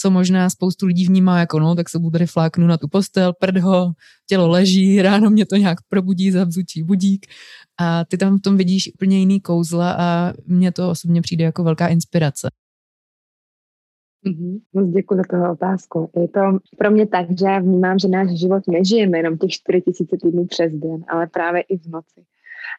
co 0.00 0.10
možná 0.10 0.50
spoustu 0.50 0.86
lidí 0.86 1.06
vnímá 1.06 1.38
jako 1.38 1.60
no, 1.60 1.74
tak 1.74 1.88
se 1.88 1.98
budu 1.98 2.10
tady 2.10 2.26
fláknu 2.26 2.66
na 2.66 2.78
tu 2.78 2.88
postel, 2.88 3.32
prdho, 3.40 3.92
tělo 4.26 4.48
leží, 4.48 5.02
ráno 5.02 5.30
mě 5.30 5.46
to 5.46 5.56
nějak 5.56 5.78
probudí, 5.88 6.30
zavzučí 6.30 6.82
budík 6.82 7.26
a 7.80 8.04
ty 8.04 8.18
tam 8.18 8.38
v 8.38 8.42
tom 8.42 8.56
vidíš 8.56 8.90
úplně 8.94 9.18
jiný 9.18 9.40
kouzla 9.40 9.92
a 9.98 10.32
mně 10.46 10.72
to 10.72 10.90
osobně 10.90 11.22
přijde 11.22 11.44
jako 11.44 11.64
velká 11.64 11.88
inspirace. 11.88 12.48
Mm-hmm. 14.26 14.60
Moc 14.72 14.90
děkuji 14.90 15.16
za 15.16 15.22
toho 15.30 15.52
otázku. 15.52 16.10
Je 16.16 16.28
to 16.28 16.40
pro 16.78 16.90
mě 16.90 17.06
tak, 17.06 17.26
že 17.38 17.46
já 17.46 17.58
vnímám, 17.58 17.98
že 17.98 18.08
náš 18.08 18.30
život 18.30 18.62
nežijeme 18.68 19.18
jenom 19.18 19.38
těch 19.38 19.50
4000 19.50 20.16
týdnů 20.22 20.46
přes 20.46 20.72
den, 20.72 21.04
ale 21.08 21.26
právě 21.26 21.62
i 21.62 21.78
v 21.78 21.86
noci. 21.86 22.24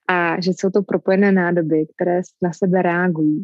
A 0.08 0.42
že 0.42 0.52
jsou 0.52 0.70
to 0.70 0.84
propojené 0.84 1.32
nádoby, 1.32 1.86
které 1.96 2.22
na 2.42 2.54
sebe 2.54 2.82
reagují. 2.82 3.44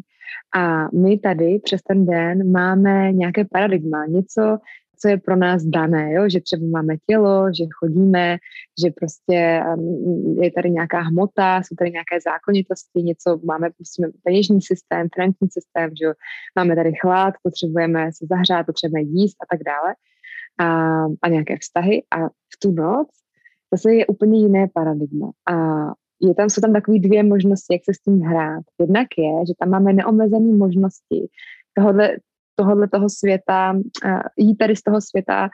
A 0.56 0.88
my 0.94 1.18
tady 1.18 1.60
přes 1.64 1.82
ten 1.82 2.06
den 2.06 2.52
máme 2.52 3.12
nějaké 3.12 3.44
paradigma, 3.44 4.06
něco, 4.06 4.58
co 5.00 5.08
je 5.08 5.16
pro 5.16 5.36
nás 5.36 5.62
dané, 5.62 6.12
jo? 6.12 6.28
že 6.28 6.40
třeba 6.40 6.66
máme 6.70 6.94
tělo, 7.10 7.46
že 7.58 7.64
chodíme, 7.78 8.36
že 8.84 8.90
prostě 8.90 9.62
um, 9.76 10.42
je 10.42 10.52
tady 10.52 10.70
nějaká 10.70 11.00
hmota, 11.00 11.62
jsou 11.62 11.76
tady 11.78 11.90
nějaké 11.90 12.18
zákonitosti, 12.24 13.02
něco 13.02 13.40
máme, 13.44 13.68
musíme 13.78 14.08
peněžní 14.24 14.62
systém, 14.62 15.08
finanční 15.14 15.48
systém, 15.50 15.90
že 16.02 16.06
máme 16.56 16.76
tady 16.76 16.92
chlad, 17.00 17.34
potřebujeme 17.42 18.10
se 18.12 18.26
zahřát, 18.30 18.66
potřebujeme 18.66 19.08
jíst 19.10 19.36
a 19.42 19.46
tak 19.56 19.60
dále 19.64 19.94
a, 20.60 21.04
a 21.22 21.28
nějaké 21.28 21.56
vztahy 21.60 22.02
a 22.10 22.28
v 22.28 22.58
tu 22.62 22.72
noc 22.72 23.08
zase 23.74 23.94
je 23.94 24.06
úplně 24.06 24.40
jiné 24.40 24.66
paradigma 24.74 25.30
a 25.50 25.54
je 26.22 26.34
tam, 26.34 26.50
jsou 26.50 26.60
tam 26.60 26.72
takové 26.72 26.98
dvě 26.98 27.22
možnosti, 27.22 27.74
jak 27.74 27.82
se 27.84 27.94
s 27.94 28.02
tím 28.02 28.20
hrát. 28.20 28.62
Jednak 28.80 29.06
je, 29.18 29.46
že 29.46 29.52
tam 29.58 29.70
máme 29.70 29.92
neomezené 29.92 30.56
možnosti 30.56 31.28
tohohle, 31.74 32.16
tohohle 32.58 32.88
toho 32.88 33.08
světa, 33.08 33.74
jít 34.36 34.56
tady 34.56 34.76
z 34.76 34.82
toho 34.82 35.00
světa 35.00 35.48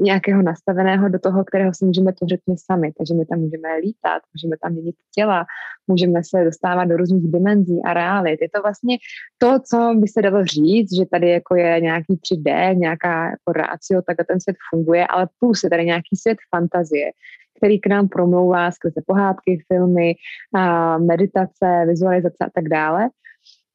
nějakého 0.00 0.42
nastaveného 0.42 1.08
do 1.08 1.18
toho, 1.18 1.44
kterého 1.44 1.74
si 1.74 1.84
můžeme 1.84 2.12
tvořit 2.12 2.40
my 2.50 2.54
sami. 2.58 2.92
Takže 2.98 3.14
my 3.14 3.26
tam 3.26 3.38
můžeme 3.38 3.76
lítat, 3.76 4.22
můžeme 4.34 4.56
tam 4.62 4.72
měnit 4.72 4.94
těla, 5.14 5.44
můžeme 5.86 6.20
se 6.24 6.44
dostávat 6.44 6.84
do 6.84 6.96
různých 6.96 7.32
dimenzí 7.32 7.80
a 7.84 7.94
realit. 7.94 8.38
Je 8.42 8.48
to 8.54 8.62
vlastně 8.62 8.98
to, 9.38 9.58
co 9.70 9.94
by 9.96 10.08
se 10.08 10.22
dalo 10.22 10.44
říct, 10.44 10.96
že 10.98 11.06
tady 11.06 11.30
jako 11.30 11.56
je 11.56 11.80
nějaký 11.80 12.14
3D, 12.14 12.76
nějaká 12.76 13.24
jako 13.24 13.52
rácio, 13.52 14.02
tak 14.02 14.16
ten 14.28 14.40
svět 14.40 14.56
funguje, 14.70 15.06
ale 15.06 15.28
plus 15.38 15.64
je 15.64 15.70
tady 15.70 15.84
nějaký 15.84 16.16
svět 16.16 16.38
fantazie, 16.54 17.10
který 17.56 17.80
k 17.80 17.86
nám 17.86 18.08
promlouvá 18.08 18.70
skrze 18.70 19.00
pohádky, 19.06 19.64
filmy, 19.72 20.14
meditace, 20.98 21.84
vizualizace 21.86 22.44
a 22.46 22.50
tak 22.54 22.68
dále. 22.68 23.08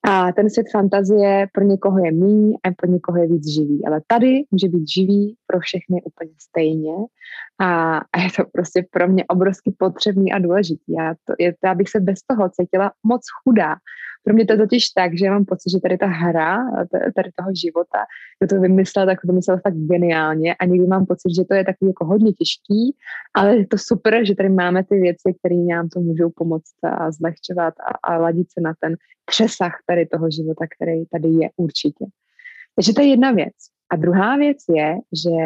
A 0.05 0.31
ten 0.31 0.49
svět 0.49 0.67
fantazie 0.71 1.47
pro 1.53 1.63
někoho 1.63 2.05
je 2.05 2.11
méně 2.11 2.55
a 2.63 2.71
pro 2.77 2.91
někoho 2.91 3.17
je 3.17 3.27
víc 3.27 3.47
živý. 3.47 3.85
Ale 3.85 4.01
tady 4.07 4.43
může 4.51 4.67
být 4.67 4.89
živý 4.89 5.35
pro 5.47 5.59
všechny 5.59 6.01
úplně 6.03 6.31
stejně. 6.41 6.93
A, 7.61 7.97
a 7.97 8.19
je 8.19 8.29
to 8.37 8.43
prostě 8.53 8.85
pro 8.91 9.07
mě 9.07 9.25
obrovsky 9.27 9.73
potřebný 9.77 10.33
a 10.33 10.39
důležitý. 10.39 10.93
Já, 10.99 11.13
to, 11.13 11.33
je, 11.39 11.55
já 11.63 11.75
bych 11.75 11.89
se 11.89 11.99
bez 11.99 12.19
toho 12.27 12.49
cítila 12.49 12.91
moc 13.03 13.21
chudá. 13.43 13.75
Pro 14.23 14.33
mě 14.33 14.45
to 14.45 14.53
je 14.53 14.57
totiž 14.57 14.89
tak, 14.89 15.17
že 15.17 15.29
mám 15.29 15.45
pocit, 15.45 15.69
že 15.71 15.79
tady 15.79 15.97
ta 15.97 16.07
hra, 16.07 16.57
tady 17.15 17.29
toho 17.35 17.49
života, 17.63 17.99
kdo 18.39 18.55
to 18.55 18.61
vymyslel, 18.61 19.05
tak 19.05 19.21
to 19.21 19.27
vymyslel 19.27 19.59
fakt 19.59 19.75
geniálně 19.75 20.55
a 20.55 20.65
někdy 20.65 20.87
mám 20.87 21.05
pocit, 21.05 21.35
že 21.37 21.43
to 21.49 21.53
je 21.55 21.65
takový 21.65 21.89
jako 21.89 22.05
hodně 22.05 22.31
těžký, 22.33 22.95
ale 23.33 23.57
je 23.57 23.67
to 23.67 23.77
super, 23.77 24.25
že 24.25 24.35
tady 24.35 24.49
máme 24.49 24.83
ty 24.83 24.95
věci, 24.95 25.33
které 25.39 25.55
nám 25.55 25.89
to 25.89 25.99
můžou 25.99 26.29
pomoct 26.35 26.75
a 26.83 27.11
zlehčovat 27.11 27.73
a, 27.79 28.13
a 28.13 28.17
ladit 28.17 28.47
se 28.51 28.61
na 28.61 28.73
ten 28.79 28.95
přesah 29.25 29.73
tady 29.85 30.05
toho 30.05 30.31
života, 30.31 30.65
který 30.75 31.05
tady 31.05 31.29
je 31.29 31.49
určitě. 31.57 32.05
Takže 32.75 32.93
to 32.93 33.01
je 33.01 33.07
jedna 33.07 33.31
věc. 33.31 33.53
A 33.91 33.95
druhá 33.95 34.37
věc 34.37 34.57
je, 34.75 34.95
že 35.23 35.37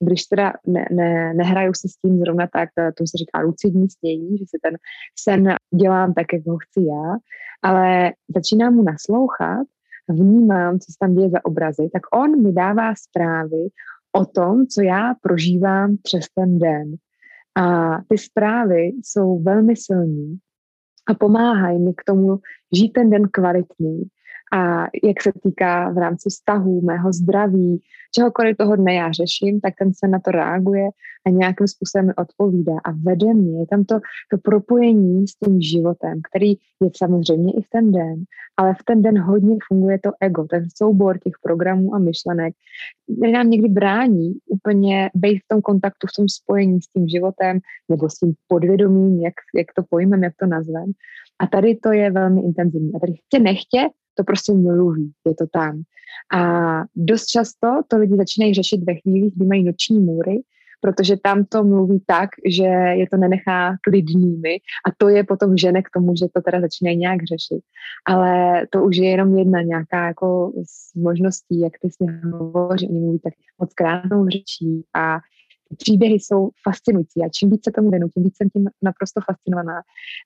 když 0.00 0.24
teda 0.24 0.52
ne, 0.66 0.84
ne, 0.92 1.34
nehraju 1.34 1.72
se 1.74 1.88
s 1.88 1.96
tím 1.96 2.18
zrovna 2.18 2.46
tak, 2.52 2.68
to 2.94 3.06
se 3.06 3.18
říká 3.18 3.40
lucidní 3.40 3.90
snění, 3.90 4.38
že 4.38 4.44
si 4.48 4.58
ten 4.62 4.76
sen 5.18 5.54
dělám 5.74 6.14
tak, 6.14 6.26
jak 6.32 6.46
ho 6.46 6.58
chci 6.58 6.86
já, 6.86 7.16
ale 7.62 8.12
začínám 8.34 8.74
mu 8.74 8.82
naslouchat, 8.82 9.66
vnímám, 10.08 10.78
co 10.78 10.92
se 10.92 10.96
tam 11.00 11.14
děje 11.14 11.30
za 11.30 11.44
obrazy, 11.44 11.90
tak 11.92 12.02
on 12.12 12.42
mi 12.42 12.52
dává 12.52 12.94
zprávy 12.94 13.68
o 14.12 14.26
tom, 14.26 14.66
co 14.66 14.82
já 14.82 15.14
prožívám 15.22 15.96
přes 16.02 16.24
ten 16.34 16.58
den. 16.58 16.94
A 17.54 17.96
ty 18.08 18.18
zprávy 18.18 18.92
jsou 19.02 19.42
velmi 19.42 19.76
silné 19.76 20.36
a 21.08 21.14
pomáhají 21.14 21.78
mi 21.78 21.94
k 21.94 22.04
tomu 22.06 22.38
žít 22.72 22.92
ten 22.92 23.10
den 23.10 23.28
kvalitněji 23.32 24.04
a 24.52 24.86
jak 25.04 25.22
se 25.22 25.32
týká 25.42 25.90
v 25.90 25.98
rámci 25.98 26.30
vztahů, 26.30 26.80
mého 26.80 27.12
zdraví, 27.12 27.82
čehokoliv 28.14 28.56
toho 28.56 28.76
dne 28.76 28.94
já 28.94 29.12
řeším, 29.12 29.60
tak 29.60 29.74
ten 29.78 29.94
se 29.94 30.08
na 30.08 30.18
to 30.18 30.30
reaguje 30.30 30.88
a 31.26 31.30
nějakým 31.30 31.68
způsobem 31.68 32.12
odpovídá 32.16 32.72
a 32.84 32.90
vede 32.90 33.34
mě. 33.34 33.60
Je 33.60 33.66
tam 33.66 33.84
to, 33.84 34.00
to 34.30 34.38
propojení 34.38 35.28
s 35.28 35.34
tím 35.34 35.60
životem, 35.60 36.20
který 36.30 36.48
je 36.82 36.90
samozřejmě 36.96 37.52
i 37.52 37.62
v 37.62 37.68
ten 37.70 37.92
den, 37.92 38.24
ale 38.56 38.74
v 38.74 38.82
ten 38.84 39.02
den 39.02 39.18
hodně 39.18 39.56
funguje 39.68 39.98
to 39.98 40.10
ego, 40.20 40.44
ten 40.44 40.66
soubor 40.76 41.18
těch 41.18 41.32
programů 41.42 41.94
a 41.94 41.98
myšlenek, 41.98 42.54
který 43.18 43.32
nám 43.32 43.50
někdy 43.50 43.68
brání 43.68 44.34
úplně 44.46 45.10
být 45.14 45.38
v 45.38 45.48
tom 45.48 45.60
kontaktu, 45.60 46.06
v 46.06 46.16
tom 46.16 46.28
spojení 46.28 46.82
s 46.82 46.86
tím 46.86 47.08
životem 47.08 47.60
nebo 47.88 48.08
s 48.08 48.14
tím 48.14 48.34
podvědomím, 48.48 49.20
jak, 49.20 49.34
jak 49.56 49.66
to 49.76 49.82
pojmeme, 49.90 50.26
jak 50.26 50.34
to 50.40 50.46
nazvem. 50.46 50.92
A 51.38 51.46
tady 51.46 51.76
to 51.76 51.92
je 51.92 52.10
velmi 52.10 52.42
intenzivní. 52.42 52.94
A 52.94 52.98
tady 52.98 53.12
chtě 53.12 53.38
nechtě 53.38 53.88
to 54.18 54.24
prostě 54.24 54.52
mluví, 54.52 55.12
je 55.26 55.34
to 55.34 55.46
tam. 55.52 55.82
A 56.34 56.42
dost 56.96 57.26
často 57.26 57.68
to 57.88 57.98
lidi 57.98 58.16
začínají 58.16 58.54
řešit 58.54 58.80
ve 58.86 58.94
chvíli, 58.94 59.30
kdy 59.36 59.44
mají 59.44 59.64
noční 59.64 60.00
můry, 60.00 60.42
protože 60.80 61.16
tam 61.16 61.44
to 61.44 61.64
mluví 61.64 62.02
tak, 62.06 62.30
že 62.46 62.64
je 63.00 63.06
to 63.10 63.16
nenechá 63.16 63.76
klidnými 63.82 64.58
a 64.86 64.90
to 64.96 65.08
je 65.08 65.24
potom 65.24 65.56
žene 65.56 65.82
k 65.82 65.90
tomu, 65.94 66.16
že 66.16 66.26
to 66.34 66.40
teda 66.42 66.60
začínají 66.60 66.96
nějak 66.96 67.20
řešit. 67.24 67.62
Ale 68.06 68.62
to 68.70 68.84
už 68.84 68.96
je 68.96 69.10
jenom 69.10 69.38
jedna 69.38 69.62
nějaká 69.62 70.06
jako 70.06 70.52
z 70.66 70.94
možností, 70.94 71.60
jak 71.60 71.72
ty 71.82 71.88
si 71.90 72.12
hovoří, 72.32 72.88
oni 72.88 73.00
mluví 73.00 73.18
tak 73.18 73.32
moc 73.60 73.74
krásnou 73.74 74.28
řečí 74.28 74.84
a 74.94 75.18
příběhy 75.76 76.14
jsou 76.14 76.50
fascinující 76.68 77.22
a 77.24 77.28
čím 77.28 77.50
víc 77.50 77.64
se 77.64 77.72
tomu 77.72 77.90
věnu, 77.90 78.08
tím 78.08 78.22
víc 78.22 78.36
jsem 78.36 78.50
tím 78.50 78.68
naprosto 78.82 79.20
fascinovaná. 79.20 79.82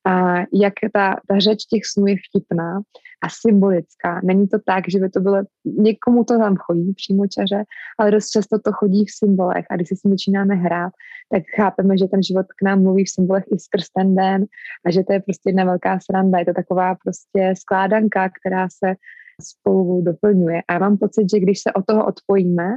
A 0.07 0.39
jak 0.39 0.73
ta, 0.93 1.17
ta 1.29 1.39
řeč 1.39 1.65
těch 1.65 1.83
snů 1.93 2.07
je 2.07 2.17
vtipná 2.29 2.81
a 3.25 3.27
symbolická. 3.47 4.21
Není 4.25 4.49
to 4.49 4.59
tak, 4.67 4.85
že 4.89 4.99
by 4.99 5.11
to 5.11 5.21
bylo, 5.21 5.43
někomu 5.65 6.25
to 6.25 6.39
tam 6.39 6.57
chodí 6.57 6.93
přímo 6.93 7.27
čaře, 7.27 7.65
ale 7.99 8.11
dost 8.11 8.29
často 8.31 8.59
to 8.59 8.73
chodí 8.73 9.05
v 9.05 9.11
symbolech 9.25 9.67
a 9.71 9.77
když 9.77 9.89
si 9.89 9.97
s 9.97 10.01
začínáme 10.11 10.55
hrát, 10.55 10.93
tak 11.33 11.43
chápeme, 11.57 11.99
že 11.99 12.07
ten 12.07 12.23
život 12.23 12.47
k 12.47 12.63
nám 12.63 12.83
mluví 12.83 13.05
v 13.05 13.11
symbolech 13.11 13.45
i 13.53 13.59
skrz 13.59 13.85
ten 13.97 14.15
den 14.15 14.45
a 14.87 14.91
že 14.91 15.03
to 15.05 15.13
je 15.13 15.21
prostě 15.21 15.49
jedna 15.49 15.65
velká 15.65 15.99
sranda. 16.01 16.39
Je 16.39 16.45
to 16.45 16.53
taková 16.53 16.95
prostě 16.95 17.55
skládanka, 17.57 18.31
která 18.41 18.69
se 18.69 18.95
spolu 19.43 20.03
doplňuje. 20.03 20.63
A 20.69 20.73
já 20.73 20.79
mám 20.79 20.99
pocit, 20.99 21.31
že 21.31 21.41
když 21.41 21.59
se 21.61 21.73
od 21.73 21.87
toho 21.87 22.07
odpojíme, 22.07 22.69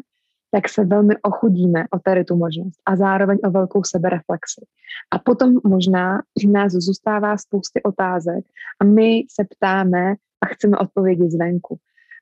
tak 0.55 0.69
se 0.69 0.85
velmi 0.85 1.15
ochudíme 1.23 1.83
o 1.91 1.99
tady 1.99 2.23
tu 2.23 2.35
možnost 2.35 2.79
a 2.85 2.95
zároveň 2.95 3.37
o 3.43 3.51
velkou 3.51 3.83
sebereflexi. 3.83 4.65
A 5.11 5.19
potom 5.19 5.59
možná 5.67 6.21
v 6.43 6.51
nás 6.51 6.71
zůstává 6.71 7.37
spousty 7.37 7.83
otázek 7.83 8.45
a 8.81 8.83
my 8.85 9.23
se 9.31 9.43
ptáme 9.55 10.15
a 10.41 10.45
chceme 10.45 10.77
odpovědi 10.77 11.29
zvenku. 11.29 11.77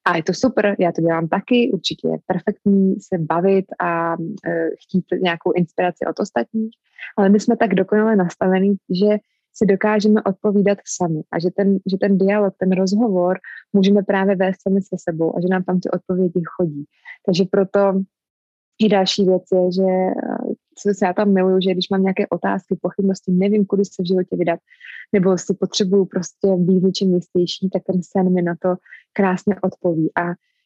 A 0.05 0.17
je 0.17 0.23
to 0.23 0.33
super, 0.33 0.75
já 0.79 0.91
to 0.91 1.01
dělám 1.01 1.27
taky, 1.27 1.71
určitě 1.73 2.07
je 2.07 2.17
perfektní 2.25 2.95
se 2.99 3.17
bavit 3.19 3.65
a 3.79 4.13
e, 4.13 4.69
chtít 4.83 5.05
nějakou 5.21 5.51
inspiraci 5.51 6.05
od 6.09 6.19
ostatních, 6.19 6.71
ale 7.17 7.29
my 7.29 7.39
jsme 7.39 7.57
tak 7.57 7.73
dokonale 7.75 8.15
nastavení, 8.15 8.75
že 8.89 9.17
si 9.55 9.65
dokážeme 9.65 10.21
odpovídat 10.23 10.77
sami 10.97 11.21
a 11.31 11.39
že 11.39 11.49
ten, 11.51 11.77
že 11.91 11.97
ten 11.97 12.17
dialog, 12.17 12.53
ten 12.57 12.71
rozhovor 12.71 13.37
můžeme 13.73 14.03
právě 14.03 14.35
vést 14.35 14.61
sami 14.61 14.81
se 14.81 14.95
sebou 15.09 15.37
a 15.37 15.41
že 15.41 15.47
nám 15.47 15.63
tam 15.63 15.79
ty 15.79 15.89
odpovědi 15.89 16.41
chodí. 16.57 16.85
Takže 17.25 17.43
proto 17.51 18.03
i 18.79 18.89
další 18.89 19.25
věc 19.25 19.43
je, 19.53 19.71
že 19.71 19.91
eh, 19.91 20.53
co 20.77 20.93
se 20.93 21.05
já 21.05 21.13
tam 21.13 21.33
miluju, 21.33 21.61
že 21.61 21.71
když 21.71 21.89
mám 21.89 22.01
nějaké 22.01 22.27
otázky, 22.27 22.77
pochybnosti, 22.81 23.31
nevím, 23.31 23.65
kudy 23.65 23.85
se 23.85 24.03
v 24.03 24.07
životě 24.07 24.35
vydat, 24.35 24.59
nebo 25.13 25.37
si 25.37 25.53
potřebuju 25.53 26.05
prostě 26.05 26.47
být 26.57 26.83
něčím 26.83 27.13
jistější, 27.13 27.69
tak 27.73 27.83
ten 27.83 28.01
sen 28.03 28.33
mi 28.33 28.41
na 28.41 28.53
to 28.61 28.75
krásně 29.13 29.55
odpoví. 29.61 30.11
A 30.15 30.21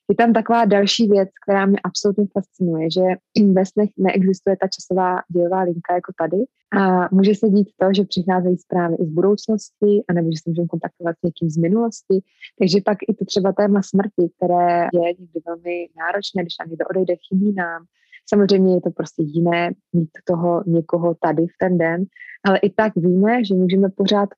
je 0.10 0.16
tam 0.16 0.34
taková 0.34 0.66
další 0.66 1.08
věc, 1.08 1.30
která 1.44 1.66
mě 1.66 1.78
absolutně 1.84 2.26
fascinuje, 2.34 2.92
že 2.92 3.02
ve 3.54 3.66
snech 3.66 3.90
neexistuje 3.98 4.58
ta 4.62 4.68
časová 4.68 5.16
dějová 5.34 5.62
linka 5.62 5.94
jako 5.94 6.14
tady 6.22 6.38
a 6.80 7.10
může 7.16 7.36
se 7.36 7.50
dít 7.50 7.70
to, 7.82 7.88
že 7.96 8.04
přicházejí 8.04 8.58
zprávy 8.58 8.96
i 8.96 9.06
z 9.06 9.10
budoucnosti, 9.10 10.04
anebo 10.10 10.32
že 10.32 10.38
se 10.44 10.50
můžeme 10.50 10.68
kontaktovat 10.68 11.16
s 11.20 11.24
někým 11.24 11.50
z 11.50 11.58
minulosti. 11.58 12.16
Takže 12.60 12.78
pak 12.86 12.98
i 13.10 13.14
to 13.14 13.26
třeba 13.26 13.52
téma 13.52 13.82
smrti, 13.82 14.24
které 14.36 14.88
je 14.94 15.08
někdy 15.20 15.40
velmi 15.46 15.88
náročné, 15.98 16.42
když 16.42 16.56
nám 16.60 16.70
někdo 16.70 16.86
odejde, 16.90 17.14
chybí 17.28 17.54
nám. 17.54 17.86
Samozřejmě 18.30 18.74
je 18.74 18.82
to 18.82 18.92
prostě 18.92 19.24
jiné 19.24 19.72
mít 19.94 20.10
toho 20.26 20.64
někoho 20.66 21.16
tady 21.16 21.44
v 21.48 21.58
ten 21.60 21.78
den, 21.78 22.06
ale 22.48 22.58
i 22.58 22.70
tak 22.70 22.96
víme, 22.96 23.46
že 23.46 23.56
můžeme 23.56 23.90
pořád 23.90 24.30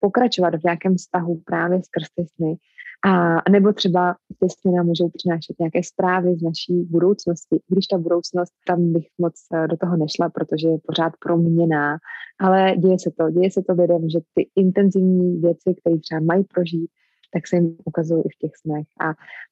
pokračovat 0.00 0.54
v 0.54 0.64
nějakém 0.64 0.94
vztahu 0.96 1.42
právě 1.44 1.82
skrz 1.82 2.06
ty 2.14 2.24
sny 2.36 2.56
a 3.06 3.50
nebo 3.50 3.72
třeba 3.72 4.16
sny 4.60 4.72
nám 4.72 4.86
můžou 4.86 5.08
přinášet 5.08 5.58
nějaké 5.58 5.82
zprávy 5.82 6.36
z 6.36 6.42
naší 6.42 6.82
budoucnosti, 6.90 7.60
když 7.68 7.86
ta 7.86 7.98
budoucnost, 7.98 8.52
tam 8.66 8.92
bych 8.92 9.06
moc 9.18 9.34
eh, 9.54 9.68
do 9.68 9.76
toho 9.76 9.96
nešla, 9.96 10.28
protože 10.28 10.68
je 10.68 10.78
pořád 10.86 11.12
proměná, 11.18 11.98
ale 12.40 12.76
děje 12.76 12.98
se 12.98 13.10
to, 13.18 13.30
děje 13.30 13.50
se 13.50 13.62
to 13.62 13.72
lidem, 13.72 14.08
že 14.10 14.18
ty 14.34 14.48
intenzivní 14.56 15.40
věci, 15.40 15.74
které 15.80 15.98
třeba 15.98 16.20
mají 16.20 16.44
prožít, 16.44 16.90
tak 17.32 17.46
se 17.48 17.56
jim 17.56 17.76
ukazují 17.84 18.22
i 18.22 18.28
v 18.28 18.38
těch 18.38 18.50
snech. 18.56 18.86
A, 19.00 19.08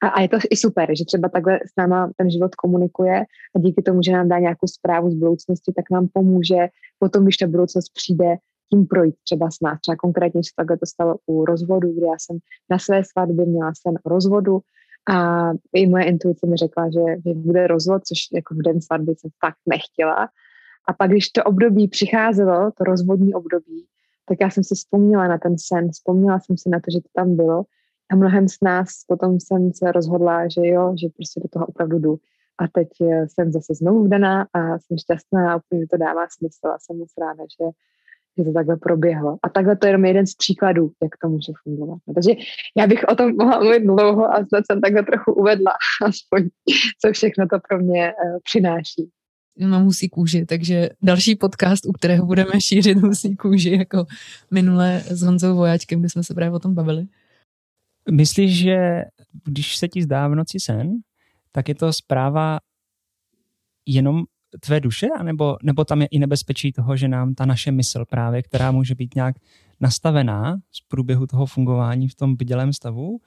a, 0.06 0.08
a 0.08 0.20
je 0.20 0.28
to 0.28 0.38
i 0.50 0.56
super, 0.56 0.96
že 0.96 1.04
třeba 1.04 1.28
takhle 1.28 1.58
s 1.58 1.76
náma 1.78 2.10
ten 2.16 2.30
život 2.30 2.54
komunikuje 2.54 3.24
a 3.56 3.58
díky 3.58 3.82
tomu, 3.82 4.02
že 4.02 4.12
nám 4.12 4.28
dá 4.28 4.38
nějakou 4.38 4.66
zprávu 4.66 5.10
z 5.10 5.14
budoucnosti, 5.14 5.72
tak 5.76 5.84
nám 5.90 6.08
pomůže 6.12 6.68
potom, 6.98 7.22
když 7.22 7.36
ta 7.36 7.46
budoucnost 7.46 7.88
přijde, 7.88 8.36
tím 8.70 8.86
projít 8.86 9.14
třeba 9.24 9.50
s 9.50 9.60
nás. 9.60 9.80
Třeba 9.80 9.96
konkrétně 9.96 10.44
se 10.44 10.50
takhle 10.56 10.78
to 10.78 10.86
stalo 10.86 11.16
u 11.26 11.44
rozvodu, 11.44 11.92
kdy 11.92 12.06
já 12.06 12.16
jsem 12.18 12.38
na 12.70 12.78
své 12.78 13.04
svatbě 13.04 13.46
měla 13.46 13.72
sen 13.86 13.98
o 14.02 14.08
rozvodu 14.08 14.60
a 15.10 15.50
i 15.72 15.86
moje 15.86 16.04
intuice 16.04 16.46
mi 16.46 16.56
řekla, 16.56 16.90
že 16.90 17.34
bude 17.34 17.66
rozvod, 17.66 18.02
což 18.04 18.18
jako 18.32 18.54
v 18.54 18.62
den 18.62 18.80
svatby 18.80 19.14
jsem 19.14 19.30
fakt 19.44 19.58
nechtěla. 19.66 20.28
A 20.88 20.92
pak, 20.92 21.10
když 21.10 21.28
to 21.28 21.44
období 21.44 21.88
přicházelo, 21.88 22.70
to 22.78 22.84
rozvodní 22.84 23.34
období, 23.34 23.86
tak 24.28 24.38
já 24.40 24.50
jsem 24.50 24.64
si 24.64 24.74
vzpomněla 24.74 25.28
na 25.28 25.38
ten 25.38 25.56
sen, 25.58 25.90
vzpomněla 25.90 26.40
jsem 26.40 26.56
si 26.56 26.68
na 26.68 26.78
to, 26.78 26.90
že 26.92 27.00
to 27.00 27.08
tam 27.14 27.36
bylo 27.36 27.64
a 28.10 28.16
mnohem 28.16 28.48
z 28.48 28.56
nás 28.62 28.88
potom 29.06 29.40
jsem 29.40 29.72
se 29.72 29.92
rozhodla, 29.92 30.48
že 30.48 30.66
jo, 30.66 30.94
že 31.00 31.08
prostě 31.08 31.40
do 31.40 31.48
toho 31.48 31.66
opravdu 31.66 31.98
jdu. 31.98 32.16
A 32.58 32.68
teď 32.68 32.88
eh, 33.00 33.28
jsem 33.28 33.52
zase 33.52 33.74
znovu 33.74 34.04
vdaná 34.04 34.46
a 34.52 34.78
jsem 34.78 34.98
šťastná 34.98 35.52
a 35.52 35.56
úplně 35.56 35.86
to 35.86 35.96
dává 35.96 36.26
smysl 36.28 36.66
a 36.66 36.78
jsem 36.78 36.98
moc 36.98 37.12
ráda, 37.20 37.44
že 37.60 37.64
že 38.38 38.44
to 38.44 38.52
takhle 38.52 38.76
proběhlo. 38.76 39.38
A 39.42 39.48
takhle 39.48 39.76
to 39.76 39.86
je 39.86 39.88
jenom 39.88 40.04
jeden 40.04 40.26
z 40.26 40.34
příkladů, 40.34 40.92
jak 41.02 41.12
to 41.22 41.28
může 41.28 41.52
fungovat. 41.62 41.98
No, 42.06 42.14
takže 42.14 42.30
já 42.76 42.86
bych 42.86 43.04
o 43.08 43.14
tom 43.14 43.36
mohla 43.36 43.58
mluvit 43.58 43.80
dlouho 43.80 44.34
a 44.34 44.46
snad 44.46 44.64
jsem 44.66 44.80
takhle 44.80 45.02
trochu 45.02 45.32
uvedla, 45.32 45.72
aspoň 46.06 46.48
co 47.04 47.12
všechno 47.12 47.48
to 47.48 47.58
pro 47.68 47.78
mě 47.78 48.12
uh, 48.12 48.38
přináší. 48.44 49.10
Mám 49.58 49.84
husí 49.84 50.08
kůži, 50.08 50.46
takže 50.46 50.88
další 51.02 51.36
podcast, 51.36 51.86
u 51.86 51.92
kterého 51.92 52.26
budeme 52.26 52.60
šířit 52.60 52.98
husí 52.98 53.36
kůži, 53.36 53.76
jako 53.76 54.06
minule 54.50 55.02
s 55.06 55.22
Honzou 55.22 55.56
Vojáčkem, 55.56 56.00
kdy 56.00 56.08
jsme 56.08 56.24
se 56.24 56.34
právě 56.34 56.56
o 56.56 56.58
tom 56.58 56.74
bavili. 56.74 57.06
Myslíš, 58.10 58.58
že 58.58 59.02
když 59.44 59.76
se 59.76 59.88
ti 59.88 60.02
zdá 60.02 60.28
v 60.28 60.34
noci 60.34 60.60
sen, 60.60 60.92
tak 61.52 61.68
je 61.68 61.74
to 61.74 61.92
zpráva 61.92 62.58
jenom 63.86 64.24
tvé 64.60 64.80
duše, 64.80 65.06
anebo, 65.18 65.56
nebo 65.62 65.84
tam 65.84 66.02
je 66.02 66.06
i 66.06 66.18
nebezpečí 66.18 66.72
toho, 66.72 66.96
že 66.96 67.08
nám 67.08 67.34
ta 67.34 67.46
naše 67.46 67.72
mysl 67.72 68.04
právě, 68.04 68.42
která 68.42 68.70
může 68.70 68.94
být 68.94 69.14
nějak 69.14 69.36
nastavená 69.80 70.56
z 70.72 70.80
průběhu 70.80 71.26
toho 71.26 71.46
fungování 71.46 72.08
v 72.08 72.14
tom 72.14 72.36
bdělém 72.36 72.72
stavu, 72.72 73.20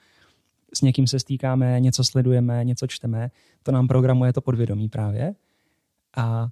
s 0.74 0.82
někým 0.82 1.06
se 1.06 1.18
stýkáme, 1.18 1.80
něco 1.80 2.04
sledujeme, 2.04 2.64
něco 2.64 2.86
čteme, 2.86 3.30
to 3.62 3.72
nám 3.72 3.88
programuje 3.88 4.32
to 4.32 4.40
podvědomí 4.40 4.88
právě. 4.88 5.34
A, 6.16 6.48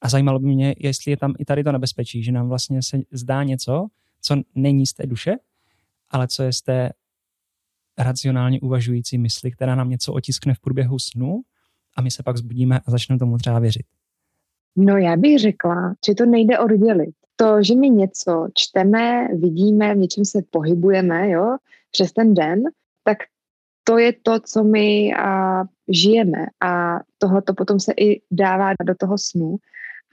a 0.00 0.08
zajímalo 0.08 0.38
by 0.38 0.46
mě, 0.46 0.74
jestli 0.78 1.10
je 1.10 1.16
tam 1.16 1.34
i 1.38 1.44
tady 1.44 1.64
to 1.64 1.72
nebezpečí, 1.72 2.22
že 2.22 2.32
nám 2.32 2.48
vlastně 2.48 2.82
se 2.82 2.98
zdá 3.12 3.42
něco, 3.42 3.86
co 4.20 4.36
není 4.54 4.86
z 4.86 4.92
té 4.92 5.06
duše, 5.06 5.34
ale 6.10 6.28
co 6.28 6.42
je 6.42 6.52
z 6.52 6.62
té 6.62 6.90
racionálně 7.98 8.60
uvažující 8.60 9.18
mysli, 9.18 9.50
která 9.50 9.74
nám 9.74 9.90
něco 9.90 10.12
otiskne 10.12 10.54
v 10.54 10.60
průběhu 10.60 10.98
snu 10.98 11.42
a 11.96 12.02
my 12.02 12.10
se 12.10 12.22
pak 12.22 12.36
zbudíme 12.36 12.80
a 12.86 12.90
začneme 12.90 13.18
tomu 13.18 13.38
třeba 13.38 13.58
věřit. 13.58 13.86
No 14.76 14.96
já 14.96 15.16
bych 15.16 15.38
řekla, 15.38 15.94
že 16.06 16.14
to 16.14 16.26
nejde 16.26 16.58
oddělit. 16.58 17.14
To, 17.36 17.62
že 17.62 17.74
my 17.74 17.90
něco 17.90 18.48
čteme, 18.54 19.28
vidíme, 19.38 19.94
v 19.94 19.98
něčem 19.98 20.24
se 20.24 20.38
pohybujeme, 20.50 21.30
jo, 21.30 21.56
přes 21.90 22.12
ten 22.12 22.34
den, 22.34 22.62
tak 23.04 23.18
to 23.84 23.98
je 23.98 24.12
to, 24.22 24.40
co 24.40 24.64
my 24.64 25.14
a, 25.14 25.62
žijeme 25.88 26.46
a 26.60 27.00
tohle 27.18 27.42
to 27.42 27.54
potom 27.54 27.80
se 27.80 27.92
i 28.00 28.20
dává 28.30 28.72
do 28.84 28.94
toho 28.94 29.18
snu 29.18 29.56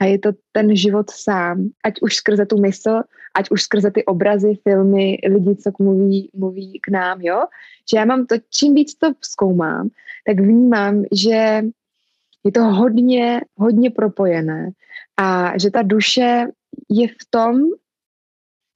a 0.02 0.04
je 0.04 0.18
to 0.18 0.30
ten 0.52 0.76
život 0.76 1.10
sám, 1.10 1.70
ať 1.84 2.02
už 2.02 2.16
skrze 2.16 2.46
tu 2.46 2.58
mysl, 2.58 3.06
ať 3.34 3.50
už 3.50 3.62
skrze 3.62 3.90
ty 3.90 4.04
obrazy, 4.04 4.58
filmy, 4.62 5.18
lidi, 5.22 5.56
co 5.56 5.70
mluví, 5.78 6.30
mluví 6.34 6.80
k 6.82 6.88
nám, 6.88 7.20
jo, 7.20 7.46
že 7.90 7.96
já 7.96 8.04
mám 8.04 8.26
to, 8.26 8.34
čím 8.50 8.74
víc 8.74 8.94
to 8.94 9.12
zkoumám, 9.20 9.88
tak 10.26 10.40
vnímám, 10.40 11.04
že 11.12 11.62
je 12.44 12.52
to 12.52 12.62
hodně, 12.62 13.40
hodně 13.56 13.90
propojené 13.90 14.70
a 15.16 15.58
že 15.58 15.70
ta 15.70 15.82
duše 15.82 16.46
je 16.90 17.08
v 17.08 17.22
tom, 17.30 17.62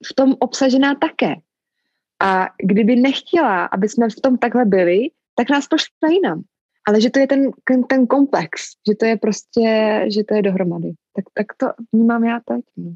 v 0.07 0.13
tom 0.15 0.35
obsažená 0.39 0.95
také. 0.95 1.35
A 2.19 2.47
kdyby 2.63 2.95
nechtěla, 2.95 3.65
aby 3.65 3.89
jsme 3.89 4.09
v 4.09 4.21
tom 4.21 4.37
takhle 4.37 4.65
byli, 4.65 4.99
tak 5.35 5.49
nás 5.49 5.67
pošle 5.67 6.13
jinam. 6.13 6.43
Ale 6.87 7.01
že 7.01 7.09
to 7.09 7.19
je 7.19 7.27
ten, 7.27 7.51
ten, 7.89 8.07
komplex, 8.07 8.61
že 8.89 8.95
to 8.95 9.05
je 9.05 9.17
prostě, 9.17 10.05
že 10.13 10.23
to 10.23 10.35
je 10.35 10.41
dohromady. 10.41 10.91
Tak, 11.15 11.25
tak 11.33 11.45
to 11.57 11.67
vnímám 11.93 12.23
já 12.23 12.39
teď. 12.45 12.65
No. 12.77 12.95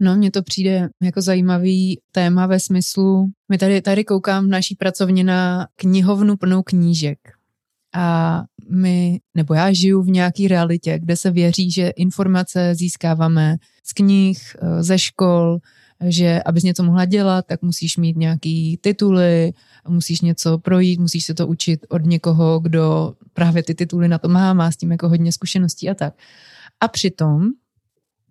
No, 0.00 0.16
mně 0.16 0.30
to 0.30 0.42
přijde 0.42 0.88
jako 1.02 1.20
zajímavý 1.22 2.00
téma 2.12 2.46
ve 2.46 2.60
smyslu, 2.60 3.26
my 3.48 3.58
tady, 3.58 3.82
tady 3.82 4.04
koukám 4.04 4.44
v 4.44 4.48
naší 4.48 4.74
pracovně 4.74 5.24
na 5.24 5.66
knihovnu 5.76 6.36
plnou 6.36 6.62
knížek. 6.62 7.18
A 7.94 8.42
my, 8.70 9.20
nebo 9.34 9.54
já 9.54 9.72
žiju 9.72 10.02
v 10.02 10.08
nějaké 10.08 10.48
realitě, 10.48 10.98
kde 10.98 11.16
se 11.16 11.30
věří, 11.30 11.70
že 11.70 11.88
informace 11.88 12.74
získáváme 12.74 13.56
z 13.84 13.92
knih, 13.92 14.56
eh, 14.62 14.82
ze 14.82 14.98
škol, 14.98 15.58
že 16.06 16.42
abys 16.42 16.62
něco 16.62 16.82
mohla 16.82 17.04
dělat, 17.04 17.46
tak 17.46 17.62
musíš 17.62 17.96
mít 17.96 18.16
nějaký 18.16 18.78
tituly, 18.80 19.52
musíš 19.88 20.20
něco 20.20 20.58
projít, 20.58 21.00
musíš 21.00 21.24
se 21.24 21.34
to 21.34 21.46
učit 21.46 21.86
od 21.88 22.04
někoho, 22.04 22.60
kdo 22.60 23.14
právě 23.32 23.62
ty 23.62 23.74
tituly 23.74 24.08
na 24.08 24.18
to 24.18 24.28
má, 24.28 24.52
má 24.54 24.70
s 24.70 24.76
tím 24.76 24.92
jako 24.92 25.08
hodně 25.08 25.32
zkušeností 25.32 25.90
a 25.90 25.94
tak. 25.94 26.14
A 26.80 26.88
přitom 26.88 27.46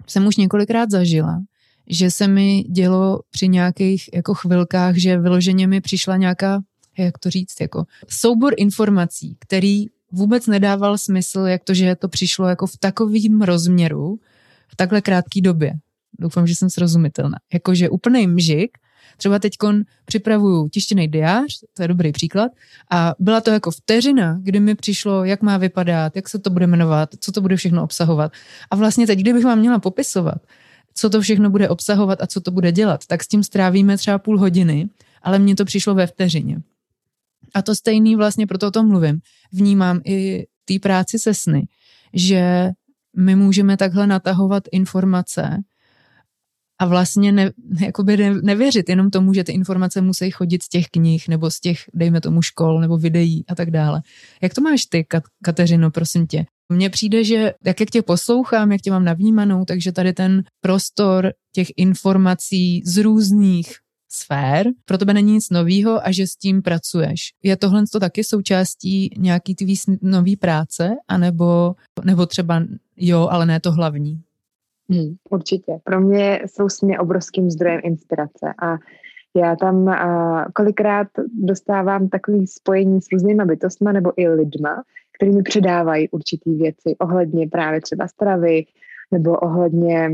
jsem 0.07 0.27
už 0.27 0.37
několikrát 0.37 0.91
zažila, 0.91 1.41
že 1.89 2.11
se 2.11 2.27
mi 2.27 2.63
dělo 2.63 3.19
při 3.31 3.47
nějakých 3.47 4.09
jako 4.13 4.33
chvilkách, 4.33 4.95
že 4.95 5.19
vyloženě 5.19 5.67
mi 5.67 5.81
přišla 5.81 6.17
nějaká, 6.17 6.61
jak 6.97 7.17
to 7.17 7.29
říct, 7.29 7.61
jako 7.61 7.85
soubor 8.09 8.53
informací, 8.57 9.37
který 9.39 9.85
vůbec 10.11 10.47
nedával 10.47 10.97
smysl, 10.97 11.39
jak 11.39 11.63
to, 11.63 11.73
že 11.73 11.95
to 11.95 12.07
přišlo 12.07 12.47
jako 12.47 12.67
v 12.67 12.77
takovým 12.77 13.41
rozměru, 13.41 14.19
v 14.67 14.75
takhle 14.75 15.01
krátké 15.01 15.41
době. 15.41 15.73
Doufám, 16.19 16.47
že 16.47 16.55
jsem 16.55 16.69
srozumitelná. 16.69 17.37
Jakože 17.53 17.89
úplný 17.89 18.27
mžik, 18.27 18.77
třeba 19.17 19.39
teď 19.39 19.53
připravuju 20.05 20.69
tištěný 20.69 21.07
diář, 21.07 21.45
to 21.73 21.81
je 21.81 21.87
dobrý 21.87 22.11
příklad, 22.11 22.51
a 22.91 23.15
byla 23.19 23.41
to 23.41 23.51
jako 23.51 23.71
vteřina, 23.71 24.39
kdy 24.41 24.59
mi 24.59 24.75
přišlo, 24.75 25.23
jak 25.23 25.41
má 25.41 25.57
vypadat, 25.57 26.15
jak 26.15 26.29
se 26.29 26.39
to 26.39 26.49
bude 26.49 26.67
jmenovat, 26.67 27.09
co 27.19 27.31
to 27.31 27.41
bude 27.41 27.55
všechno 27.55 27.83
obsahovat. 27.83 28.31
A 28.71 28.75
vlastně 28.75 29.07
teď, 29.07 29.19
kdybych 29.19 29.45
vám 29.45 29.59
měla 29.59 29.79
popisovat, 29.79 30.37
co 30.93 31.09
to 31.09 31.21
všechno 31.21 31.49
bude 31.49 31.69
obsahovat 31.69 32.21
a 32.21 32.27
co 32.27 32.41
to 32.41 32.51
bude 32.51 32.71
dělat, 32.71 33.05
tak 33.07 33.23
s 33.23 33.27
tím 33.27 33.43
strávíme 33.43 33.97
třeba 33.97 34.19
půl 34.19 34.39
hodiny, 34.39 34.89
ale 35.21 35.39
mně 35.39 35.55
to 35.55 35.65
přišlo 35.65 35.95
ve 35.95 36.07
vteřině. 36.07 36.57
A 37.53 37.61
to 37.61 37.75
stejný 37.75 38.15
vlastně, 38.15 38.47
proto 38.47 38.67
o 38.67 38.71
tom 38.71 38.87
mluvím, 38.87 39.19
vnímám 39.51 40.01
i 40.05 40.45
té 40.65 40.79
práci 40.79 41.19
se 41.19 41.33
sny, 41.33 41.67
že 42.13 42.69
my 43.17 43.35
můžeme 43.35 43.77
takhle 43.77 44.07
natahovat 44.07 44.63
informace 44.71 45.57
a 46.79 46.85
vlastně 46.85 47.31
ne, 47.31 47.51
jakoby 47.79 48.17
ne, 48.17 48.33
nevěřit 48.41 48.89
jenom 48.89 49.09
tomu, 49.09 49.33
že 49.33 49.43
ty 49.43 49.51
informace 49.51 50.01
musí 50.01 50.31
chodit 50.31 50.63
z 50.63 50.69
těch 50.69 50.85
knih 50.87 51.27
nebo 51.27 51.51
z 51.51 51.59
těch, 51.59 51.79
dejme 51.93 52.21
tomu, 52.21 52.41
škol 52.41 52.79
nebo 52.79 52.97
videí 52.97 53.43
a 53.47 53.55
tak 53.55 53.71
dále. 53.71 54.01
Jak 54.41 54.53
to 54.53 54.61
máš 54.61 54.85
ty, 54.85 55.05
Kateřino, 55.43 55.91
prosím 55.91 56.27
tě? 56.27 56.45
Mně 56.69 56.89
přijde, 56.89 57.23
že 57.23 57.53
jak, 57.65 57.79
jak 57.79 57.89
tě 57.89 58.01
poslouchám, 58.01 58.71
jak 58.71 58.81
tě 58.81 58.91
mám 58.91 59.03
navnímanou, 59.03 59.65
takže 59.65 59.91
tady 59.91 60.13
ten 60.13 60.43
prostor 60.61 61.33
těch 61.53 61.67
informací 61.77 62.81
z 62.85 62.97
různých 62.97 63.75
sfér, 64.11 64.67
pro 64.85 64.97
tebe 64.97 65.13
není 65.13 65.33
nic 65.33 65.49
novýho 65.49 66.07
a 66.07 66.11
že 66.11 66.27
s 66.27 66.35
tím 66.35 66.61
pracuješ. 66.61 67.19
Je 67.43 67.57
tohle 67.57 67.83
to 67.91 67.99
taky 67.99 68.23
součástí 68.23 69.09
nějaký 69.17 69.55
tvý 69.55 69.75
nový 70.01 70.35
práce, 70.35 70.89
anebo, 71.07 71.75
nebo 72.03 72.25
třeba 72.25 72.63
jo, 72.97 73.27
ale 73.31 73.45
ne 73.45 73.59
to 73.59 73.71
hlavní? 73.71 74.21
Hmm, 74.89 75.15
určitě. 75.29 75.79
Pro 75.83 76.01
mě 76.01 76.41
jsou 76.45 76.69
sny 76.69 76.99
obrovským 76.99 77.49
zdrojem 77.49 77.81
inspirace 77.83 78.53
a 78.61 78.77
já 79.35 79.55
tam 79.55 79.89
a, 79.89 80.45
kolikrát 80.53 81.07
dostávám 81.33 82.09
takový 82.09 82.47
spojení 82.47 83.01
s 83.01 83.11
různýma 83.11 83.45
bytostma 83.45 83.91
nebo 83.91 84.11
i 84.15 84.29
lidma, 84.29 84.83
který 85.17 85.31
mi 85.31 85.43
předávají 85.43 86.09
určitý 86.09 86.55
věci 86.55 86.95
ohledně 86.99 87.47
právě 87.47 87.81
třeba 87.81 88.07
stravy 88.07 88.65
nebo 89.11 89.37
ohledně 89.37 90.09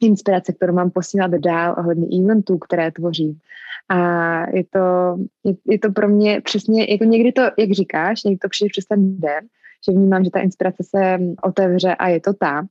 inspirace, 0.00 0.52
kterou 0.52 0.74
mám 0.74 0.90
posílat 0.90 1.30
dál, 1.30 1.74
ohledně 1.78 2.18
eventů, 2.18 2.58
které 2.58 2.90
tvořím. 2.90 3.38
A 3.88 3.96
je 4.56 4.64
to, 4.64 5.16
je, 5.44 5.54
je 5.70 5.78
to 5.78 5.92
pro 5.92 6.08
mě 6.08 6.40
přesně, 6.40 6.86
jako 6.90 7.04
někdy 7.04 7.32
to, 7.32 7.42
jak 7.58 7.72
říkáš, 7.72 8.24
někdy 8.24 8.38
to 8.38 8.48
přijde 8.48 8.68
přes 8.70 8.84
ten 8.84 9.20
den, 9.20 9.44
že 9.88 9.92
vnímám, 9.92 10.24
že 10.24 10.30
ta 10.30 10.40
inspirace 10.40 10.82
se 10.84 11.18
otevře 11.42 11.94
a 11.94 12.08
je 12.08 12.20
to 12.20 12.32
tam 12.32 12.66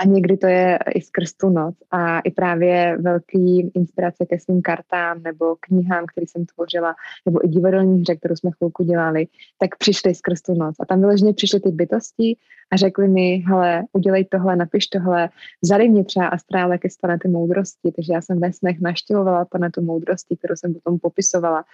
a 0.00 0.04
někdy 0.04 0.36
to 0.36 0.46
je 0.46 0.78
i 0.94 1.00
skrz 1.00 1.32
tu 1.32 1.48
noc. 1.48 1.74
A 1.90 2.20
i 2.20 2.30
právě 2.30 2.96
velký 3.00 3.70
inspirace 3.74 4.26
ke 4.26 4.38
svým 4.38 4.62
kartám 4.62 5.22
nebo 5.22 5.56
knihám, 5.60 6.04
které 6.06 6.26
jsem 6.26 6.46
tvořila, 6.46 6.94
nebo 7.26 7.44
i 7.44 7.48
divadelní 7.48 8.00
hře, 8.00 8.16
kterou 8.16 8.36
jsme 8.36 8.50
chvilku 8.56 8.84
dělali, 8.84 9.26
tak 9.58 9.76
přišly 9.76 10.14
skrz 10.14 10.42
tu 10.42 10.54
noc. 10.54 10.74
A 10.80 10.86
tam 10.86 11.00
vyloženě 11.00 11.32
přišly 11.32 11.60
ty 11.60 11.70
bytosti 11.70 12.36
a 12.70 12.76
řekli 12.76 13.08
mi, 13.08 13.44
hele, 13.46 13.84
udělej 13.92 14.24
tohle, 14.24 14.56
napiš 14.56 14.86
tohle, 14.86 15.28
vzali 15.62 15.88
mě 15.88 16.04
třeba 16.04 16.28
astrále 16.28 16.78
ke 16.78 16.88
planety 17.00 17.28
moudrosti, 17.28 17.92
takže 17.96 18.12
já 18.12 18.20
jsem 18.20 18.40
ve 18.40 18.52
snech 18.52 18.80
naštěvovala 18.80 19.44
planetu 19.44 19.82
moudrosti, 19.82 20.36
kterou 20.36 20.56
jsem 20.56 20.74
potom 20.74 20.98
popisovala 20.98 21.64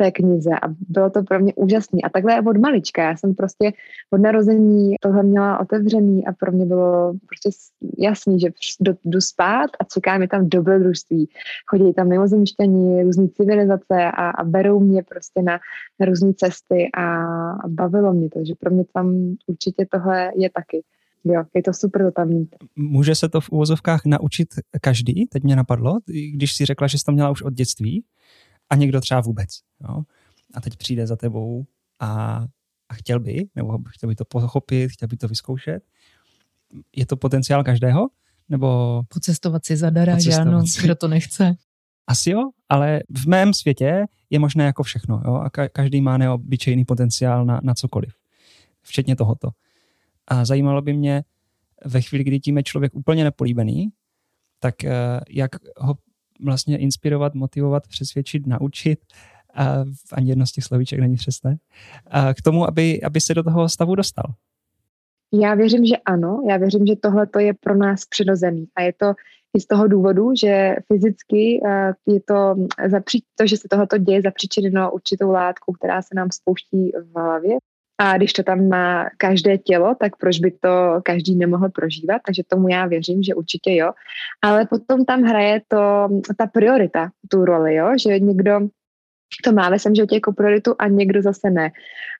té 0.00 0.10
knize 0.10 0.50
a 0.62 0.68
bylo 0.88 1.10
to 1.10 1.22
pro 1.22 1.40
mě 1.40 1.54
úžasné. 1.54 1.98
A 2.04 2.08
takhle 2.08 2.42
od 2.42 2.56
malička, 2.56 3.02
já 3.02 3.16
jsem 3.16 3.34
prostě 3.34 3.72
od 4.10 4.20
narození 4.20 4.94
tohle 5.00 5.22
měla 5.22 5.58
otevřený 5.58 6.26
a 6.26 6.32
pro 6.32 6.52
mě 6.52 6.66
bylo 6.66 7.12
prostě 7.12 7.50
jasný, 7.98 8.40
že 8.40 8.48
jdu 9.04 9.20
spát 9.20 9.70
a 9.80 9.84
čeká 9.84 10.18
mi 10.18 10.28
tam 10.28 10.48
dobrodružství. 10.48 11.28
Chodí 11.66 11.92
tam 11.92 12.08
mimozemšťani, 12.08 13.02
různé 13.02 13.28
civilizace 13.28 14.10
a, 14.14 14.30
a 14.30 14.44
berou 14.44 14.80
mě 14.80 15.02
prostě 15.02 15.42
na, 15.42 15.58
na 16.00 16.06
různé 16.06 16.32
cesty 16.34 16.88
a, 16.94 17.06
a 17.52 17.68
bavilo 17.68 18.12
mě 18.12 18.30
to, 18.30 18.38
že 18.44 18.54
pro 18.60 18.70
mě 18.70 18.84
tam 18.94 19.36
určitě 19.46 19.86
tohle 19.92 20.32
je 20.36 20.50
taky. 20.50 20.82
Jo, 21.24 21.44
je 21.54 21.62
to 21.62 21.72
super 21.72 22.02
to 22.02 22.10
tam 22.10 22.28
mít. 22.28 22.56
Může 22.76 23.14
se 23.14 23.28
to 23.28 23.40
v 23.40 23.50
úvozovkách 23.50 24.00
naučit 24.06 24.48
každý? 24.80 25.26
Teď 25.26 25.42
mě 25.42 25.56
napadlo, 25.56 25.98
když 26.34 26.52
si 26.52 26.64
řekla, 26.64 26.86
že 26.86 26.98
jsi 26.98 27.04
to 27.04 27.12
měla 27.12 27.30
už 27.30 27.42
od 27.42 27.52
dětství 27.52 28.04
a 28.70 28.76
někdo 28.76 29.00
třeba 29.00 29.20
vůbec. 29.20 29.48
Jo? 29.88 30.02
A 30.54 30.60
teď 30.60 30.76
přijde 30.76 31.06
za 31.06 31.16
tebou 31.16 31.66
a, 32.00 32.44
a 32.88 32.94
chtěl 32.94 33.20
by, 33.20 33.48
nebo 33.54 33.78
chtěl 33.88 34.08
by 34.08 34.14
to 34.14 34.24
pochopit, 34.24 34.90
chtěl 34.92 35.08
by 35.08 35.16
to 35.16 35.28
vyzkoušet. 35.28 35.82
Je 36.96 37.06
to 37.06 37.16
potenciál 37.16 37.64
každého? 37.64 38.08
Nebo... 38.48 39.02
Pocestovat 39.08 39.64
si 39.64 39.76
zadara, 39.76 40.18
že 40.18 40.34
ano, 40.34 40.62
kdo 40.82 40.94
to 40.94 41.08
nechce. 41.08 41.56
Asi 42.06 42.30
jo, 42.30 42.50
ale 42.68 43.00
v 43.10 43.26
mém 43.26 43.54
světě 43.54 44.06
je 44.30 44.38
možné 44.38 44.64
jako 44.64 44.82
všechno. 44.82 45.22
Jo? 45.24 45.34
A 45.34 45.50
každý 45.68 46.00
má 46.00 46.18
neobyčejný 46.18 46.84
potenciál 46.84 47.44
na, 47.44 47.60
na 47.62 47.74
cokoliv. 47.74 48.14
Včetně 48.82 49.16
tohoto. 49.16 49.50
A 50.26 50.44
zajímalo 50.44 50.82
by 50.82 50.92
mě, 50.92 51.24
ve 51.84 52.00
chvíli, 52.00 52.24
kdy 52.24 52.40
tím 52.40 52.56
je 52.56 52.62
člověk 52.62 52.94
úplně 52.94 53.24
nepolíbený, 53.24 53.88
tak 54.58 54.84
eh, 54.84 55.20
jak 55.28 55.50
ho 55.78 55.94
vlastně 56.44 56.78
inspirovat, 56.78 57.34
motivovat, 57.34 57.88
přesvědčit, 57.88 58.46
naučit, 58.46 58.98
a 59.54 59.84
ani 60.12 60.28
jedno 60.28 60.46
z 60.46 60.52
těch 60.52 60.64
slovíček 60.64 61.00
není 61.00 61.16
přesné, 61.16 61.56
a 62.06 62.34
k 62.34 62.42
tomu, 62.42 62.68
aby, 62.68 63.02
aby 63.02 63.20
se 63.20 63.34
do 63.34 63.42
toho 63.42 63.68
stavu 63.68 63.94
dostal. 63.94 64.24
Já 65.32 65.54
věřím, 65.54 65.84
že 65.84 65.96
ano. 65.96 66.42
Já 66.48 66.56
věřím, 66.56 66.86
že 66.86 66.96
tohle 66.96 67.26
to 67.26 67.38
je 67.38 67.54
pro 67.60 67.76
nás 67.76 68.06
přirozený. 68.06 68.66
A 68.76 68.82
je 68.82 68.92
to 68.92 69.14
i 69.56 69.60
z 69.60 69.66
toho 69.66 69.88
důvodu, 69.88 70.30
že 70.40 70.74
fyzicky 70.92 71.60
uh, 71.62 72.14
je 72.14 72.20
to, 72.20 72.54
to, 73.38 73.46
že 73.46 73.56
se 73.56 73.68
tohoto 73.70 73.98
děje 73.98 74.22
zapříčineno 74.22 74.92
určitou 74.92 75.30
látkou, 75.30 75.72
která 75.72 76.02
se 76.02 76.14
nám 76.14 76.28
spouští 76.30 76.92
v 77.12 77.18
hlavě. 77.18 77.56
A 78.00 78.16
když 78.16 78.32
to 78.32 78.42
tam 78.42 78.68
má 78.68 79.10
každé 79.16 79.58
tělo, 79.58 79.94
tak 80.00 80.16
proč 80.16 80.38
by 80.40 80.50
to 80.50 81.00
každý 81.04 81.36
nemohl 81.36 81.68
prožívat? 81.68 82.22
Takže 82.26 82.42
tomu 82.48 82.68
já 82.68 82.86
věřím, 82.86 83.22
že 83.22 83.34
určitě 83.34 83.74
jo. 83.74 83.92
Ale 84.42 84.66
potom 84.66 85.04
tam 85.04 85.22
hraje 85.22 85.60
to, 85.68 86.08
ta 86.38 86.46
priorita, 86.46 87.10
tu 87.28 87.44
roli, 87.44 87.74
jo? 87.74 87.92
že 88.02 88.18
někdo 88.18 88.60
to 89.44 89.52
má 89.52 89.70
ve 89.70 89.78
svém 89.78 89.94
životě 89.94 90.14
jako 90.14 90.32
prioritu 90.32 90.74
a 90.78 90.88
někdo 90.88 91.22
zase 91.22 91.50
ne. 91.50 91.70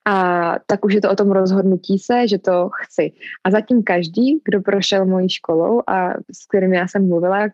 A 0.07 0.55
tak 0.67 0.85
už 0.85 0.95
je 0.95 1.01
to 1.01 1.11
o 1.11 1.17
tom 1.17 1.31
rozhodnutí 1.31 1.99
se, 1.99 2.29
že 2.29 2.39
to 2.39 2.69
chci. 2.73 3.13
A 3.45 3.51
zatím 3.51 3.83
každý, 3.83 4.41
kdo 4.45 4.61
prošel 4.61 5.07
mojí 5.07 5.29
školou 5.29 5.83
a 5.87 6.11
s 6.11 6.47
kterým 6.49 6.73
já 6.73 6.89
jsem 6.89 7.09
mluvila, 7.09 7.49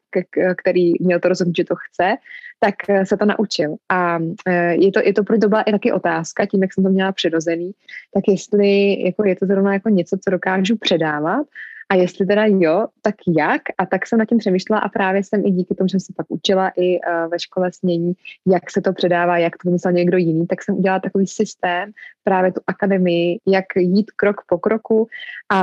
který 0.56 0.92
měl 1.00 1.20
to 1.20 1.28
rozhodnutí, 1.28 1.62
že 1.62 1.64
to 1.64 1.74
chce, 1.76 2.16
tak 2.60 2.74
se 3.04 3.16
to 3.16 3.24
naučil. 3.24 3.76
A 3.88 4.18
e, 4.46 4.74
je 4.74 4.92
to, 4.92 5.00
je 5.04 5.12
to 5.12 5.24
pro 5.24 5.38
to 5.38 5.48
byla 5.48 5.62
i 5.62 5.72
taky 5.72 5.92
otázka, 5.92 6.46
tím, 6.46 6.62
jak 6.62 6.74
jsem 6.74 6.84
to 6.84 6.90
měla 6.90 7.12
přirozený, 7.12 7.72
tak 8.14 8.24
jestli 8.28 9.02
jako 9.02 9.24
je 9.24 9.36
to 9.36 9.46
zrovna 9.46 9.72
jako 9.72 9.88
něco, 9.88 10.18
co 10.24 10.30
dokážu 10.30 10.76
předávat, 10.76 11.46
a 11.88 11.94
jestli 11.94 12.26
teda 12.26 12.44
jo, 12.46 12.86
tak 13.02 13.14
jak? 13.38 13.62
A 13.78 13.86
tak 13.86 14.06
jsem 14.06 14.18
nad 14.18 14.28
tím 14.28 14.38
přemýšlela 14.38 14.80
a 14.80 14.88
právě 14.88 15.24
jsem 15.24 15.46
i 15.46 15.50
díky 15.50 15.74
tomu, 15.74 15.88
že 15.88 15.90
jsem 15.90 16.00
se 16.00 16.12
pak 16.16 16.26
učila 16.28 16.72
i 16.76 16.98
uh, 16.98 17.30
ve 17.30 17.38
škole 17.38 17.72
snění, 17.72 18.12
jak 18.46 18.70
se 18.70 18.80
to 18.80 18.92
předává, 18.92 19.38
jak 19.38 19.52
to 19.56 19.68
vymyslel 19.68 19.92
někdo 19.92 20.16
jiný, 20.16 20.46
tak 20.46 20.62
jsem 20.62 20.74
udělala 20.74 21.00
takový 21.00 21.26
systém, 21.26 21.92
právě 22.24 22.52
tu 22.52 22.60
akademii, 22.66 23.38
jak 23.46 23.64
jít 23.76 24.10
krok 24.10 24.36
po 24.48 24.58
kroku 24.58 25.08
a, 25.48 25.60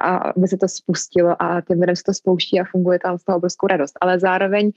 a 0.00 0.16
aby 0.16 0.48
se 0.48 0.56
to 0.56 0.68
spustilo 0.68 1.42
a 1.42 1.60
těm 1.60 1.80
lidem 1.80 1.96
se 1.96 2.02
to 2.02 2.14
spouští 2.14 2.60
a 2.60 2.64
funguje 2.64 2.98
tam 2.98 3.18
z 3.18 3.24
toho 3.24 3.36
obrovskou 3.36 3.66
radost. 3.66 3.98
Ale 4.00 4.18
zároveň 4.18 4.70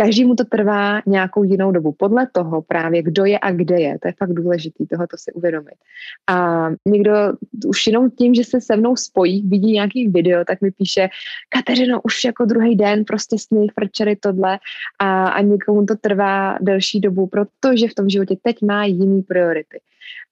Každému 0.00 0.34
to 0.34 0.44
trvá 0.44 1.02
nějakou 1.06 1.44
jinou 1.44 1.72
dobu. 1.72 1.92
Podle 1.92 2.28
toho 2.32 2.62
právě, 2.62 3.02
kdo 3.02 3.24
je 3.24 3.38
a 3.38 3.52
kde 3.52 3.80
je. 3.80 3.98
To 3.98 4.08
je 4.08 4.14
fakt 4.18 4.32
důležitý, 4.32 4.86
tohoto 4.86 5.16
si 5.16 5.32
uvědomit. 5.32 5.74
A 6.26 6.66
někdo 6.88 7.12
už 7.66 7.86
jenom 7.86 8.10
tím, 8.10 8.34
že 8.34 8.44
se 8.44 8.60
se 8.60 8.76
mnou 8.76 8.96
spojí, 8.96 9.48
vidí 9.48 9.72
nějaký 9.72 10.08
video, 10.08 10.44
tak 10.44 10.60
mi 10.60 10.70
píše, 10.70 11.08
Kateřino, 11.48 12.00
už 12.02 12.24
jako 12.24 12.44
druhý 12.44 12.76
den 12.76 13.04
prostě 13.04 13.36
sny, 13.38 13.66
frčery, 13.74 14.16
tohle. 14.16 14.58
A, 14.98 15.28
a 15.28 15.40
někomu 15.40 15.86
to 15.86 15.94
trvá 15.96 16.58
delší 16.60 17.00
dobu, 17.00 17.26
protože 17.26 17.88
v 17.88 17.94
tom 17.94 18.08
životě 18.08 18.36
teď 18.42 18.62
má 18.62 18.84
jiný 18.84 19.22
priority. 19.22 19.80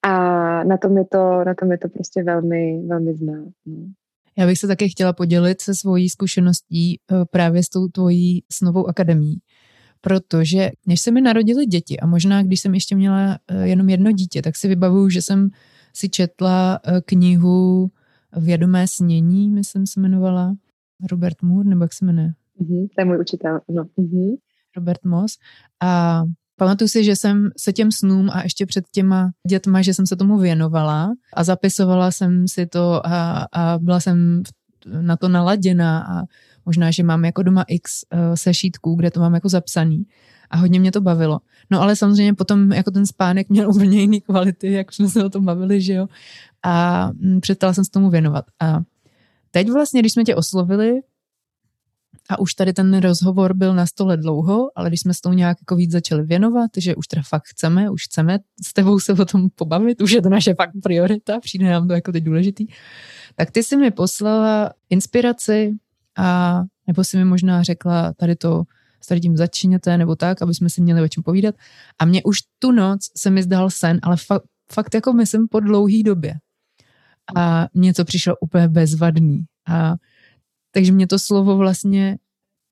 A 0.02 0.11
na 0.64 0.76
tom 0.76 0.98
je 0.98 1.04
to, 1.04 1.44
na 1.44 1.54
tom 1.54 1.72
je 1.72 1.78
to 1.78 1.88
prostě 1.88 2.22
velmi, 2.22 2.83
velmi 2.87 3.14
znát. 3.14 3.48
No. 3.66 3.76
Já 4.38 4.46
bych 4.46 4.59
se 4.59 4.66
také 4.66 4.88
chtěla 4.88 5.12
podělit 5.12 5.61
se 5.61 5.74
svojí 5.74 6.09
zkušeností 6.09 7.00
eh, 7.00 7.24
právě 7.31 7.62
s 7.62 7.68
tou 7.68 7.88
tvojí 7.88 8.42
snovou 8.52 8.88
akademií 8.88 9.40
protože 10.00 10.70
než 10.87 11.00
se 11.00 11.11
mi 11.11 11.20
narodili 11.20 11.66
děti 11.66 12.00
a 12.00 12.06
možná 12.06 12.42
když 12.42 12.61
jsem 12.61 12.74
ještě 12.74 12.96
měla 12.96 13.38
eh, 13.48 13.68
jenom 13.68 13.88
jedno 13.88 14.12
dítě, 14.12 14.42
tak 14.42 14.56
si 14.56 14.68
vybavuju, 14.68 15.08
že 15.08 15.22
jsem 15.22 15.48
si 15.94 16.08
četla 16.08 16.80
eh, 16.84 17.00
knihu 17.04 17.90
Vědomé 18.37 18.88
snění, 18.88 19.50
myslím 19.50 19.87
se 19.87 20.00
jmenovala, 20.00 20.54
Robert 21.11 21.42
Moore, 21.42 21.68
nebo 21.68 21.84
jak 21.84 21.92
se 21.94 22.04
jmenuje? 22.04 22.32
Mm-hmm, 22.61 22.88
to 22.94 23.00
je 23.00 23.04
můj 23.04 23.18
učitel, 23.18 23.61
no. 23.68 23.84
Mm-hmm. 23.84 24.37
Robert 24.76 25.04
Moss. 25.04 25.38
A 25.80 26.22
pamatuju 26.56 26.88
si, 26.88 27.04
že 27.04 27.16
jsem 27.16 27.50
se 27.58 27.72
těm 27.72 27.92
snům 27.92 28.30
a 28.32 28.42
ještě 28.42 28.66
před 28.66 28.84
těma 28.92 29.30
dětma, 29.48 29.82
že 29.82 29.94
jsem 29.94 30.06
se 30.06 30.16
tomu 30.16 30.38
věnovala 30.38 31.14
a 31.34 31.44
zapisovala 31.44 32.11
jsem 32.11 32.48
si 32.48 32.66
to 32.66 33.06
a, 33.06 33.46
a 33.52 33.78
byla 33.78 34.00
jsem 34.00 34.42
na 35.00 35.16
to 35.16 35.28
naladěna 35.28 36.00
a 36.00 36.22
Možná, 36.68 36.90
že 36.90 37.02
mám 37.02 37.24
jako 37.24 37.42
doma 37.42 37.64
x 37.68 38.04
uh, 38.12 38.35
sešítků, 38.35 38.94
kde 38.94 39.11
to 39.11 39.20
mám 39.20 39.35
jako 39.35 39.48
zapsaný 39.48 40.07
a 40.50 40.57
hodně 40.57 40.81
mě 40.81 40.92
to 40.92 41.00
bavilo. 41.00 41.40
No 41.70 41.81
ale 41.81 41.96
samozřejmě 41.96 42.35
potom 42.35 42.72
jako 42.72 42.90
ten 42.90 43.07
spánek 43.07 43.48
měl 43.48 43.70
úplně 43.74 44.00
jiný 44.00 44.20
kvality, 44.20 44.72
jak 44.72 44.92
jsme 44.92 45.09
se 45.09 45.24
o 45.24 45.31
tom 45.31 45.44
bavili, 45.44 45.81
že 45.81 45.92
jo. 45.92 46.09
A 46.62 47.07
mm, 47.12 47.40
přestala 47.40 47.74
jsem 47.74 47.85
se 47.85 47.90
tomu 47.90 48.11
věnovat. 48.11 48.44
A 48.61 48.81
teď 49.50 49.70
vlastně, 49.70 50.00
když 50.00 50.12
jsme 50.12 50.24
tě 50.24 50.35
oslovili, 50.35 51.00
a 52.31 52.38
už 52.38 52.54
tady 52.54 52.72
ten 52.72 53.00
rozhovor 53.00 53.54
byl 53.54 53.74
na 53.74 53.87
stole 53.87 54.16
dlouho, 54.16 54.70
ale 54.76 54.88
když 54.88 55.00
jsme 55.00 55.14
s 55.14 55.20
tou 55.20 55.33
nějak 55.33 55.57
jako 55.61 55.76
víc 55.76 55.90
začali 55.90 56.22
věnovat, 56.22 56.70
že 56.76 56.94
už 56.94 57.07
teda 57.07 57.22
fakt 57.22 57.44
chceme, 57.46 57.90
už 57.90 58.04
chceme 58.04 58.38
s 58.66 58.72
tebou 58.72 59.00
se 59.00 59.12
o 59.12 59.24
tom 59.24 59.48
pobavit, 59.54 60.00
už 60.00 60.11
je 60.11 60.22
to 60.22 60.28
naše 60.28 60.54
fakt 60.54 60.70
priorita, 60.83 61.40
přijde 61.40 61.70
nám 61.70 61.88
to 61.88 61.94
jako 61.94 62.12
teď 62.12 62.24
důležitý, 62.24 62.66
tak 63.37 63.50
ty 63.50 63.62
jsi 63.62 63.76
mi 63.76 63.90
poslala 63.90 64.72
inspiraci 64.90 65.72
a 66.18 66.62
nebo 66.87 67.04
si 67.04 67.16
mi 67.16 67.24
možná 67.24 67.62
řekla, 67.62 68.12
tady 68.12 68.37
to 68.37 68.62
s 69.00 69.07
tady 69.07 69.20
tím 69.20 69.37
začíněte, 69.37 69.98
nebo 69.98 70.16
tak, 70.16 70.42
aby 70.42 70.54
jsme 70.54 70.70
si 70.70 70.81
měli 70.81 71.02
o 71.02 71.09
čem 71.09 71.22
povídat. 71.22 71.54
A 71.98 72.04
mě 72.04 72.22
už 72.22 72.38
tu 72.59 72.72
noc 72.72 73.00
se 73.16 73.31
mi 73.31 73.42
zdal 73.42 73.70
sen, 73.70 73.98
ale 74.02 74.16
fa- 74.16 74.40
fakt 74.72 74.94
jako 74.94 75.12
myslím 75.12 75.48
po 75.48 75.61
dlouhý 75.61 76.02
době. 76.02 76.35
A 77.37 77.66
něco 77.74 78.04
přišlo 78.04 78.37
úplně 78.40 78.68
bezvadný. 78.68 79.44
A 79.68 79.94
takže 80.70 80.92
mě 80.92 81.07
to 81.07 81.18
slovo 81.18 81.57
vlastně 81.57 82.18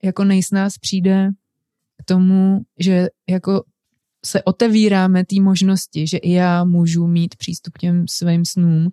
jako 0.02 0.24
nejsnáz 0.24 0.78
přijde 0.78 1.30
k 2.02 2.04
tomu, 2.04 2.60
že 2.78 3.08
jako 3.28 3.64
se 4.24 4.42
otevíráme 4.42 5.24
té 5.24 5.40
možnosti, 5.40 6.06
že 6.06 6.16
i 6.16 6.32
já 6.32 6.64
můžu 6.64 7.06
mít 7.06 7.36
přístup 7.36 7.74
k 7.74 7.78
těm 7.78 8.08
svým 8.08 8.44
snům 8.44 8.90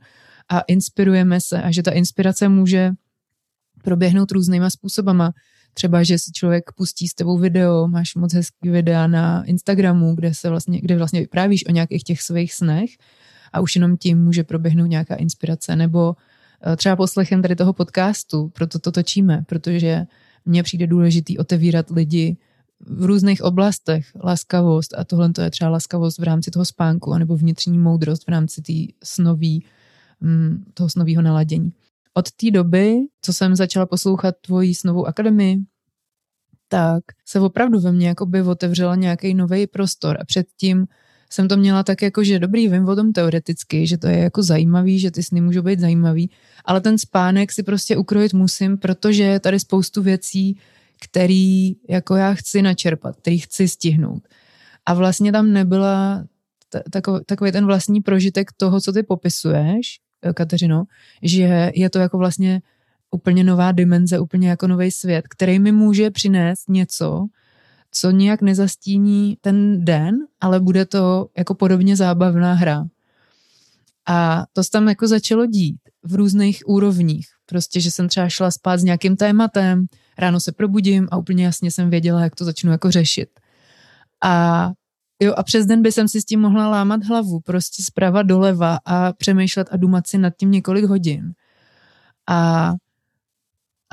a 0.50 0.60
inspirujeme 0.60 1.42
se 1.42 1.62
a 1.62 1.72
že 1.72 1.84
ta 1.84 1.92
inspirace 1.92 2.50
může 2.50 2.92
proběhnout 3.84 4.32
různýma 4.32 4.70
způsobama. 4.70 5.34
Třeba, 5.74 6.04
že 6.04 6.20
si 6.20 6.32
člověk 6.32 6.72
pustí 6.72 7.08
s 7.08 7.14
tebou 7.14 7.38
video, 7.38 7.88
máš 7.88 8.16
moc 8.16 8.34
hezký 8.34 8.70
videa 8.70 9.08
na 9.08 9.44
Instagramu, 9.44 10.16
kde 10.16 10.34
se 10.34 10.50
vlastně, 10.50 10.82
kde 10.82 10.98
vlastně 10.98 11.22
vyprávíš 11.22 11.66
o 11.66 11.72
nějakých 11.72 12.04
těch 12.04 12.22
svých 12.22 12.54
snech 12.54 12.90
a 13.54 13.60
už 13.60 13.76
jenom 13.76 13.98
tím 13.98 14.24
může 14.24 14.44
proběhnout 14.44 14.86
nějaká 14.86 15.16
inspirace. 15.16 15.76
Nebo 15.76 16.16
eh, 16.66 16.76
třeba 16.76 16.96
poslechem 16.96 17.42
tady 17.42 17.56
toho 17.56 17.74
podcastu, 17.74 18.52
proto 18.54 18.80
to 18.80 18.92
točíme, 18.92 19.44
protože 19.48 20.06
mně 20.46 20.64
přijde 20.64 20.88
důležitý 20.88 21.38
otevírat 21.38 21.90
lidi 21.90 22.38
v 22.88 23.06
různých 23.06 23.42
oblastech, 23.42 24.06
laskavost 24.24 24.94
a 24.98 25.04
tohle 25.04 25.34
to 25.34 25.42
je 25.42 25.52
třeba 25.52 25.70
laskavost 25.70 26.20
v 26.20 26.24
rámci 26.24 26.52
toho 26.52 26.66
spánku, 26.66 27.14
anebo 27.14 27.38
vnitřní 27.38 27.80
moudrost 27.80 28.26
v 28.26 28.30
rámci 28.30 28.62
tý 28.62 28.88
snoví, 29.04 29.66
mm, 30.22 30.64
toho 30.74 30.90
snového 30.90 31.22
naladění. 31.22 31.74
Od 32.14 32.32
té 32.32 32.52
doby, 32.52 32.98
co 33.22 33.34
jsem 33.34 33.56
začala 33.56 33.86
poslouchat 33.86 34.36
tvoji 34.42 34.76
snovou 34.76 35.06
akademii, 35.06 35.58
tak 36.68 37.04
se 37.26 37.40
opravdu 37.40 37.80
ve 37.80 37.92
mně 37.92 38.08
jako 38.08 38.26
by 38.26 38.42
otevřela 38.42 38.96
nějaký 38.96 39.34
nový 39.34 39.68
prostor 39.68 40.18
a 40.22 40.26
předtím 40.26 40.88
jsem 41.34 41.48
to 41.48 41.58
měla 41.58 41.84
tak 41.84 42.02
jako, 42.02 42.24
že 42.24 42.40
dobrý, 42.40 42.70
vím 42.70 42.88
o 42.90 42.96
tom 42.96 43.14
teoreticky, 43.14 43.88
že 43.88 43.98
to 43.98 44.08
je 44.08 44.18
jako 44.18 44.44
zajímavý, 44.44 45.00
že 45.00 45.12
ty 45.12 45.24
sny 45.24 45.42
můžou 45.42 45.62
být 45.62 45.80
zajímavý, 45.80 46.30
ale 46.66 46.82
ten 46.82 46.98
spánek 46.98 47.52
si 47.52 47.64
prostě 47.64 47.98
ukrojit 47.98 48.34
musím, 48.34 48.78
protože 48.78 49.24
je 49.24 49.40
tady 49.40 49.60
spoustu 49.60 50.02
věcí, 50.02 50.58
který 51.02 51.76
jako 51.90 52.16
já 52.16 52.34
chci 52.34 52.62
načerpat, 52.62 53.16
který 53.16 53.40
chci 53.40 53.68
stihnout. 53.68 54.24
A 54.86 54.94
vlastně 54.94 55.32
tam 55.32 55.54
nebyla 55.54 56.24
takový, 56.92 57.20
takový 57.26 57.52
ten 57.52 57.66
vlastní 57.66 58.02
prožitek 58.02 58.52
toho, 58.58 58.82
co 58.82 58.92
ty 58.92 59.04
popisuješ, 59.04 60.00
Kateřino, 60.34 60.84
že 61.22 61.72
je 61.76 61.90
to 61.90 62.00
jako 62.00 62.18
vlastně 62.18 62.62
úplně 63.12 63.44
nová 63.44 63.72
dimenze, 63.72 64.20
úplně 64.20 64.50
jako 64.50 64.68
nový 64.68 64.92
svět, 64.92 65.28
který 65.28 65.60
mi 65.60 65.72
může 65.72 66.12
přinést 66.12 66.70
něco, 66.70 67.26
co 67.92 68.12
nijak 68.12 68.42
nezastíní 68.42 69.38
ten 69.42 69.86
den, 69.86 70.16
ale 70.42 70.60
bude 70.60 70.86
to 70.86 71.28
jako 71.38 71.54
podobně 71.54 71.96
zábavná 71.96 72.54
hra. 72.54 72.86
A 74.06 74.46
to 74.54 74.64
se 74.64 74.70
tam 74.72 74.88
jako 74.88 75.08
začalo 75.08 75.46
dít 75.46 75.78
v 76.04 76.16
různých 76.16 76.64
úrovních. 76.66 77.28
Prostě, 77.46 77.80
že 77.80 77.92
jsem 77.92 78.08
třeba 78.08 78.30
šla 78.30 78.52
spát 78.52 78.78
s 78.78 78.84
nějakým 78.84 79.16
tématem, 79.16 79.86
ráno 80.18 80.40
se 80.40 80.52
probudím 80.52 81.08
a 81.12 81.18
úplně 81.18 81.46
jasně 81.46 81.72
jsem 81.72 81.90
věděla, 81.90 82.22
jak 82.22 82.36
to 82.36 82.46
začnu 82.46 82.72
jako 82.72 82.92
řešit. 82.92 83.30
A 84.24 84.72
Jo, 85.22 85.34
a 85.38 85.44
přes 85.44 85.66
den 85.66 85.82
by 85.82 85.92
jsem 85.92 86.08
si 86.08 86.22
s 86.22 86.26
tím 86.26 86.42
mohla 86.42 86.68
lámat 86.68 87.04
hlavu, 87.04 87.40
prostě 87.40 87.84
zprava 87.84 88.24
doleva 88.24 88.78
a 88.86 89.14
přemýšlet 89.14 89.68
a 89.72 89.78
dumat 89.78 90.08
si 90.08 90.18
nad 90.18 90.34
tím 90.40 90.52
několik 90.52 90.86
hodin. 90.86 91.34
A 92.30 92.72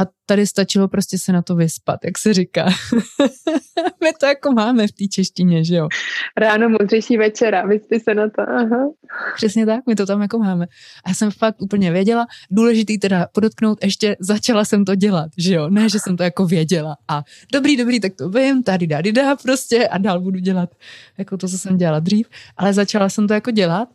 a 0.00 0.06
tady 0.26 0.46
stačilo 0.46 0.88
prostě 0.88 1.18
se 1.18 1.32
na 1.32 1.42
to 1.42 1.54
vyspat, 1.54 2.00
jak 2.04 2.18
se 2.18 2.34
říká. 2.34 2.64
My 4.02 4.12
to 4.20 4.26
jako 4.26 4.52
máme 4.52 4.86
v 4.86 4.92
té 4.92 5.04
češtině, 5.12 5.64
že 5.64 5.76
jo? 5.76 5.88
Ráno 6.36 6.68
modřejší 6.68 7.16
večera, 7.16 7.66
vyspí 7.66 8.00
se 8.00 8.14
na 8.14 8.30
to. 8.30 8.42
Aha. 8.42 8.88
Přesně 9.36 9.66
tak, 9.66 9.80
my 9.86 9.94
to 9.94 10.06
tam 10.06 10.22
jako 10.22 10.38
máme. 10.38 10.66
A 11.04 11.08
já 11.08 11.14
jsem 11.14 11.30
fakt 11.30 11.62
úplně 11.62 11.92
věděla, 11.92 12.26
důležitý 12.50 12.98
teda 12.98 13.26
podotknout, 13.32 13.84
ještě 13.84 14.16
začala 14.20 14.64
jsem 14.64 14.84
to 14.84 14.94
dělat, 14.94 15.30
že 15.38 15.54
jo? 15.54 15.68
Ne, 15.70 15.88
že 15.88 15.98
jsem 15.98 16.16
to 16.16 16.22
jako 16.22 16.46
věděla. 16.46 16.96
A 17.08 17.22
dobrý, 17.52 17.76
dobrý, 17.76 18.00
tak 18.00 18.12
to 18.14 18.28
vím, 18.28 18.62
tady 18.62 18.86
dá, 18.86 19.00
dá 19.12 19.36
prostě 19.36 19.88
a 19.88 19.98
dál 19.98 20.20
budu 20.20 20.38
dělat 20.38 20.70
jako 21.18 21.36
to, 21.36 21.48
co 21.48 21.58
jsem 21.58 21.76
dělala 21.76 22.00
dřív. 22.00 22.28
Ale 22.56 22.72
začala 22.72 23.08
jsem 23.08 23.28
to 23.28 23.34
jako 23.34 23.50
dělat 23.50 23.88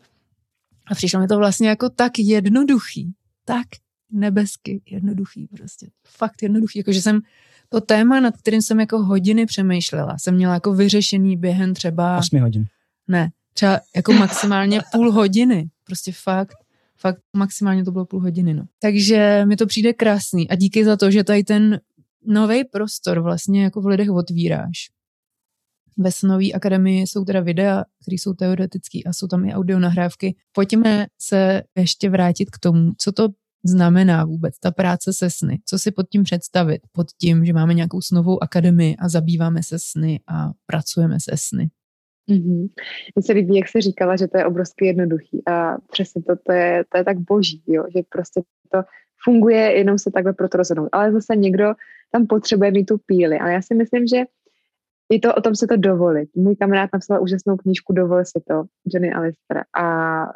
a 0.91 0.95
přišlo 0.95 1.19
mi 1.19 1.27
to 1.27 1.37
vlastně 1.37 1.69
jako 1.69 1.89
tak 1.89 2.11
jednoduchý, 2.19 3.13
tak 3.45 3.65
nebesky 4.11 4.81
jednoduchý 4.89 5.47
prostě. 5.47 5.87
Fakt 6.07 6.43
jednoduchý. 6.43 6.79
Jakože 6.79 7.01
jsem 7.01 7.21
To 7.69 7.81
téma, 7.81 8.19
nad 8.19 8.37
kterým 8.37 8.61
jsem 8.61 8.79
jako 8.79 9.03
hodiny 9.03 9.45
přemýšlela, 9.45 10.17
jsem 10.17 10.35
měla 10.35 10.53
jako 10.53 10.73
vyřešený 10.73 11.37
během 11.37 11.73
třeba... 11.73 12.17
8 12.17 12.39
hodin. 12.39 12.65
Ne, 13.07 13.29
třeba 13.53 13.79
jako 13.95 14.13
maximálně 14.13 14.81
půl 14.91 15.11
hodiny. 15.11 15.69
Prostě 15.83 16.11
fakt, 16.11 16.55
fakt 16.97 17.19
maximálně 17.37 17.83
to 17.85 17.91
bylo 17.91 18.05
půl 18.05 18.21
hodiny, 18.21 18.53
no. 18.53 18.65
Takže 18.79 19.41
mi 19.45 19.55
to 19.55 19.65
přijde 19.65 19.93
krásný 19.93 20.49
a 20.49 20.55
díky 20.55 20.85
za 20.85 20.97
to, 20.97 21.11
že 21.11 21.23
tady 21.23 21.43
ten 21.43 21.79
nový 22.25 22.63
prostor 22.63 23.19
vlastně 23.19 23.63
jako 23.63 23.81
v 23.81 23.85
lidech 23.85 24.09
otvíráš. 24.09 24.89
Ve 25.97 26.11
Snové 26.11 26.51
akademii 26.51 27.07
jsou 27.07 27.25
teda 27.25 27.39
videa, 27.39 27.83
které 28.01 28.15
jsou 28.15 28.33
teoretické 28.33 28.99
a 29.05 29.13
jsou 29.13 29.27
tam 29.27 29.45
i 29.45 29.53
audio 29.53 29.79
nahrávky. 29.79 30.35
Pojďme 30.51 31.07
se 31.19 31.63
ještě 31.75 32.09
vrátit 32.09 32.49
k 32.49 32.59
tomu, 32.59 32.91
co 32.97 33.11
to 33.11 33.29
znamená 33.65 34.25
vůbec 34.25 34.59
ta 34.59 34.71
práce 34.71 35.13
se 35.13 35.29
sny. 35.29 35.59
Co 35.65 35.79
si 35.79 35.91
pod 35.91 36.09
tím 36.09 36.23
představit? 36.23 36.81
Pod 36.91 37.07
tím, 37.21 37.45
že 37.45 37.53
máme 37.53 37.73
nějakou 37.73 38.01
snovou 38.01 38.43
akademii 38.43 38.95
a 38.99 39.09
zabýváme 39.09 39.63
se 39.63 39.77
sny 39.79 40.19
a 40.27 40.51
pracujeme 40.65 41.17
se 41.19 41.31
sny. 41.35 41.69
Mm-hmm. 42.29 42.69
Mně 43.15 43.23
se 43.23 43.33
líbí, 43.33 43.55
jak 43.55 43.67
jsi 43.67 43.81
říkala, 43.81 44.15
že 44.15 44.27
to 44.27 44.37
je 44.37 44.45
obrovsky 44.45 44.85
jednoduchý 44.85 45.47
a 45.47 45.77
přesně 45.91 46.23
to, 46.23 46.35
to, 46.35 46.51
je, 46.51 46.85
to 46.89 46.97
je 46.97 47.03
tak 47.03 47.19
boží, 47.19 47.63
jo? 47.67 47.83
že 47.95 48.01
prostě 48.09 48.41
to 48.71 48.81
funguje, 49.23 49.77
jenom 49.77 49.97
se 49.97 50.11
takhle 50.11 50.33
proto 50.33 50.57
rozhodnout. 50.57 50.89
Ale 50.91 51.11
zase 51.11 51.35
někdo 51.35 51.73
tam 52.11 52.27
potřebuje 52.27 52.71
mít 52.71 52.85
tu 52.85 52.97
píli. 53.05 53.39
Ale 53.39 53.53
já 53.53 53.61
si 53.61 53.75
myslím, 53.75 54.07
že 54.07 54.23
i 55.13 55.19
to 55.19 55.35
o 55.35 55.41
tom 55.41 55.55
se 55.55 55.67
to 55.67 55.77
dovolit. 55.77 56.29
Můj 56.35 56.55
kamarád 56.55 56.89
napsal 56.93 57.23
úžasnou 57.23 57.57
knížku 57.57 57.93
Dovol 57.93 58.25
si 58.25 58.43
to, 58.47 58.63
Johnny 58.85 59.13
Alistair, 59.13 59.63
a 59.73 59.85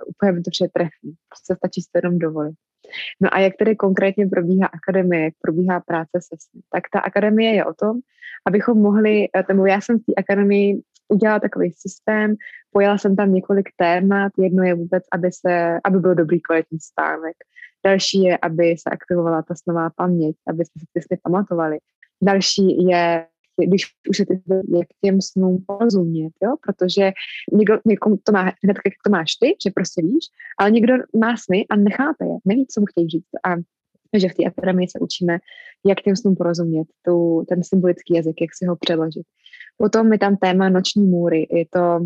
úplně 0.08 0.32
mi 0.32 0.42
to 0.42 0.52
přijde 0.52 0.70
trefný. 0.74 1.14
Prostě 1.30 1.56
stačí 1.56 1.82
to 1.92 1.98
jenom 1.98 2.20
dovolit. 2.20 2.56
No 3.22 3.34
a 3.34 3.40
jak 3.40 3.54
tedy 3.60 3.76
konkrétně 3.76 4.28
probíhá 4.28 4.68
akademie, 4.68 5.24
jak 5.24 5.34
probíhá 5.42 5.80
práce 5.80 6.12
se 6.20 6.36
sny? 6.40 6.62
Tak 6.72 6.84
ta 6.94 7.00
akademie 7.00 7.54
je 7.54 7.66
o 7.66 7.74
tom, 7.74 8.00
abychom 8.48 8.82
mohli, 8.82 9.28
eh, 9.36 9.44
tomu 9.44 9.66
já 9.66 9.82
jsem 9.82 10.00
v 10.00 10.04
té 10.06 10.14
akademii 10.18 10.82
udělala 11.08 11.40
takový 11.40 11.72
systém, 11.78 12.36
pojala 12.72 12.98
jsem 12.98 13.16
tam 13.16 13.34
několik 13.34 13.70
témat, 13.78 14.32
jedno 14.38 14.64
je 14.64 14.74
vůbec, 14.74 15.04
aby, 15.12 15.32
se, 15.32 15.80
aby 15.84 16.00
byl 16.00 16.16
dobrý 16.16 16.42
kvalitní 16.42 16.80
spánek, 16.80 17.36
další 17.86 18.24
je, 18.24 18.38
aby 18.38 18.76
se 18.78 18.90
aktivovala 18.90 19.42
ta 19.42 19.56
snová 19.56 19.90
paměť, 19.96 20.36
aby 20.48 20.66
jsme 20.66 21.02
si 21.02 21.08
ty 21.10 21.18
pamatovali, 21.24 21.78
další 22.22 22.88
je 22.88 23.26
když 23.68 23.86
už 24.10 24.18
se 24.18 24.26
ty, 24.26 24.42
jak 24.78 24.88
těm 25.04 25.22
snům 25.22 25.64
porozumět, 25.68 26.34
jo? 26.44 26.56
protože 26.66 27.12
někdo, 27.54 27.80
někomu 27.86 28.18
to 28.24 28.32
má 28.32 28.42
hned, 28.42 28.78
jak 28.86 28.94
to 29.06 29.12
máš 29.12 29.36
ty, 29.36 29.56
že 29.64 29.72
prostě 29.76 30.02
víš, 30.02 30.26
ale 30.60 30.72
někdo 30.72 30.94
má 31.16 31.38
sny 31.38 31.66
a 31.70 31.76
nechápe 31.76 32.26
je, 32.26 32.38
neví, 32.46 32.68
co 32.68 32.80
mu 32.82 32.86
chtějí 32.86 33.10
říct. 33.10 33.30
A 33.46 33.56
že 34.18 34.30
v 34.30 34.34
té 34.34 34.44
akademii 34.44 34.88
se 34.88 35.00
učíme, 35.00 35.40
jak 35.86 36.02
těm 36.02 36.16
snům 36.16 36.36
porozumět, 36.36 36.88
tu, 37.06 37.46
ten 37.50 37.64
symbolický 37.64 38.16
jazyk, 38.16 38.42
jak 38.42 38.50
si 38.54 38.66
ho 38.66 38.76
přeložit. 38.76 39.26
Potom 39.78 40.14
je 40.14 40.20
tam 40.20 40.38
téma 40.38 40.70
noční 40.70 41.04
můry. 41.04 41.48
Je 41.52 41.66
to 41.74 42.00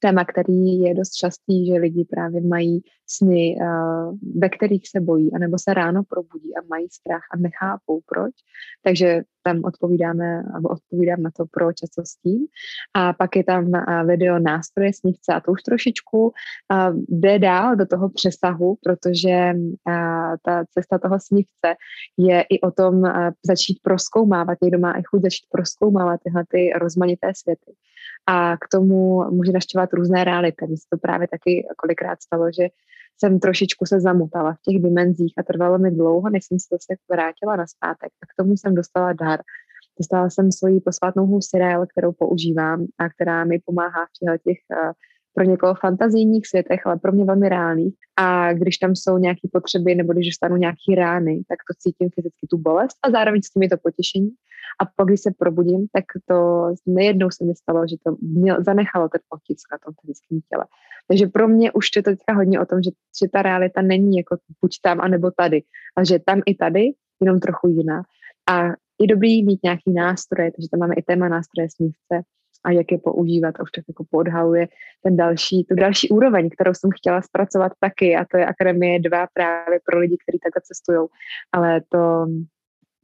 téma, 0.00 0.24
který 0.24 0.78
je 0.78 0.94
dost 0.94 1.10
častý, 1.10 1.66
že 1.66 1.72
lidi 1.72 2.04
právě 2.04 2.40
mají 2.40 2.82
sny, 3.06 3.56
ve 4.36 4.48
kterých 4.48 4.88
se 4.88 5.00
bojí, 5.00 5.34
anebo 5.34 5.58
se 5.58 5.74
ráno 5.74 6.02
probudí 6.08 6.56
a 6.56 6.66
mají 6.68 6.88
strach 6.90 7.22
a 7.32 7.36
nechápou 7.36 8.00
proč. 8.06 8.34
Takže 8.82 9.22
tam 9.42 9.60
odpovídáme, 9.64 10.42
nebo 10.54 10.68
odpovídám 10.68 11.22
na 11.22 11.30
to, 11.36 11.44
proč 11.50 11.76
a 11.82 11.86
co 11.86 12.02
s 12.06 12.16
tím. 12.16 12.46
A 12.94 13.12
pak 13.12 13.36
je 13.36 13.44
tam 13.44 13.70
video 14.06 14.38
nástroje 14.38 14.92
snívce 14.92 15.34
a 15.34 15.40
to 15.40 15.52
už 15.52 15.62
trošičku 15.62 16.32
jde 17.08 17.38
dál 17.38 17.76
do 17.76 17.86
toho 17.86 18.08
přesahu, 18.08 18.78
protože 18.82 19.52
ta 20.44 20.64
cesta 20.70 20.98
toho 20.98 21.20
snívce 21.20 21.74
je 22.18 22.42
i 22.42 22.60
o 22.60 22.70
tom 22.70 23.02
začít 23.46 23.78
proskoumávat. 23.82 24.58
Někdo 24.62 24.78
má 24.78 24.92
i 24.92 25.02
chuť 25.02 25.22
začít 25.22 25.46
proskoumávat 25.50 26.20
tyhle 26.24 26.44
ty 26.48 26.70
rozmanité 26.80 27.32
světy. 27.36 27.72
A 28.26 28.56
k 28.56 28.68
tomu 28.72 29.30
může 29.30 29.52
naštěvat 29.52 29.92
různé 29.92 30.24
reality. 30.24 30.66
Mně 30.66 30.76
se 30.76 30.86
to 30.92 30.98
právě 30.98 31.28
taky 31.28 31.66
kolikrát 31.76 32.22
stalo, 32.22 32.46
že 32.60 32.68
jsem 33.18 33.40
trošičku 33.40 33.86
se 33.86 34.00
zamutala 34.00 34.52
v 34.52 34.60
těch 34.70 34.82
dimenzích 34.82 35.34
a 35.38 35.42
trvalo 35.42 35.78
mi 35.78 35.90
dlouho, 35.90 36.30
než 36.30 36.44
jsem 36.46 36.58
se 36.58 36.66
zase 36.70 37.00
vrátila 37.10 37.56
na 37.56 37.66
zpátek. 37.66 38.12
A 38.22 38.26
k 38.26 38.36
tomu 38.38 38.56
jsem 38.56 38.74
dostala 38.74 39.12
dar. 39.12 39.40
Dostala 39.98 40.30
jsem 40.30 40.52
svoji 40.52 40.80
posvátnou 40.80 41.40
Sirel, 41.40 41.86
kterou 41.86 42.12
používám 42.12 42.86
a 42.98 43.08
která 43.08 43.44
mi 43.44 43.58
pomáhá 43.64 44.06
v 44.06 44.38
těch 44.38 44.58
uh, 44.70 44.92
pro 45.34 45.44
někoho 45.44 45.74
fantazijních 45.74 46.46
světech, 46.46 46.86
ale 46.86 46.98
pro 46.98 47.12
mě 47.12 47.24
velmi 47.24 47.48
reálných. 47.48 47.94
A 48.16 48.52
když 48.52 48.78
tam 48.78 48.96
jsou 48.96 49.18
nějaké 49.18 49.48
potřeby 49.52 49.94
nebo 49.94 50.12
když 50.12 50.26
dostanu 50.26 50.56
nějaké 50.56 50.94
rány, 50.96 51.42
tak 51.48 51.58
to 51.68 51.74
cítím 51.78 52.08
fyzicky 52.14 52.46
tu 52.50 52.58
bolest 52.58 52.96
a 53.02 53.10
zároveň 53.10 53.42
s 53.42 53.50
tím 53.50 53.62
je 53.62 53.68
to 53.68 53.76
potěšení. 53.82 54.30
A 54.80 54.84
pak, 54.96 55.06
když 55.08 55.20
se 55.20 55.30
probudím, 55.38 55.86
tak 55.92 56.04
to 56.28 56.36
nejednou 56.86 57.30
se 57.30 57.44
mi 57.44 57.54
stalo, 57.54 57.86
že 57.86 57.96
to 58.06 58.16
měl, 58.20 58.56
zanechalo 58.64 59.08
ten 59.08 59.20
otisk 59.28 59.66
na 59.72 59.78
tom 59.84 59.94
fyzickém 60.00 60.40
těle. 60.50 60.64
Takže 61.08 61.26
pro 61.26 61.48
mě 61.48 61.72
už 61.72 61.86
je 61.96 62.02
to 62.02 62.10
teďka 62.10 62.32
hodně 62.34 62.60
o 62.60 62.66
tom, 62.66 62.82
že, 62.82 62.90
že 63.22 63.28
ta 63.32 63.42
realita 63.42 63.82
není 63.82 64.16
jako 64.16 64.36
buď 64.60 64.76
tam, 64.82 65.00
anebo 65.00 65.30
tady, 65.30 65.62
ale 65.96 66.06
že 66.06 66.18
tam 66.18 66.40
i 66.46 66.54
tady, 66.54 66.84
jenom 67.20 67.40
trochu 67.40 67.68
jiná. 67.68 68.02
A 68.50 68.68
je 69.00 69.06
dobrý 69.06 69.44
mít 69.44 69.60
nějaký 69.64 69.92
nástroje, 69.92 70.52
takže 70.52 70.68
tam 70.70 70.80
máme 70.80 70.94
i 70.94 71.02
téma 71.02 71.28
nástroje 71.28 71.68
snívce 71.70 72.22
a 72.64 72.70
jak 72.70 72.92
je 72.92 72.98
používat 72.98 73.54
a 73.60 73.62
už 73.62 73.70
tak 73.70 73.84
jako 73.88 74.04
podhaluje 74.10 74.68
ten 75.02 75.16
další, 75.16 75.64
tu 75.64 75.74
další 75.74 76.08
úroveň, 76.08 76.50
kterou 76.50 76.74
jsem 76.74 76.90
chtěla 76.96 77.22
zpracovat 77.22 77.72
taky 77.80 78.16
a 78.16 78.24
to 78.24 78.36
je 78.36 78.46
Akademie 78.46 79.00
2 79.00 79.26
právě 79.34 79.80
pro 79.86 79.98
lidi, 79.98 80.16
kteří 80.22 80.38
takhle 80.38 80.60
cestují. 80.64 81.08
Ale 81.52 81.80
to, 81.88 82.26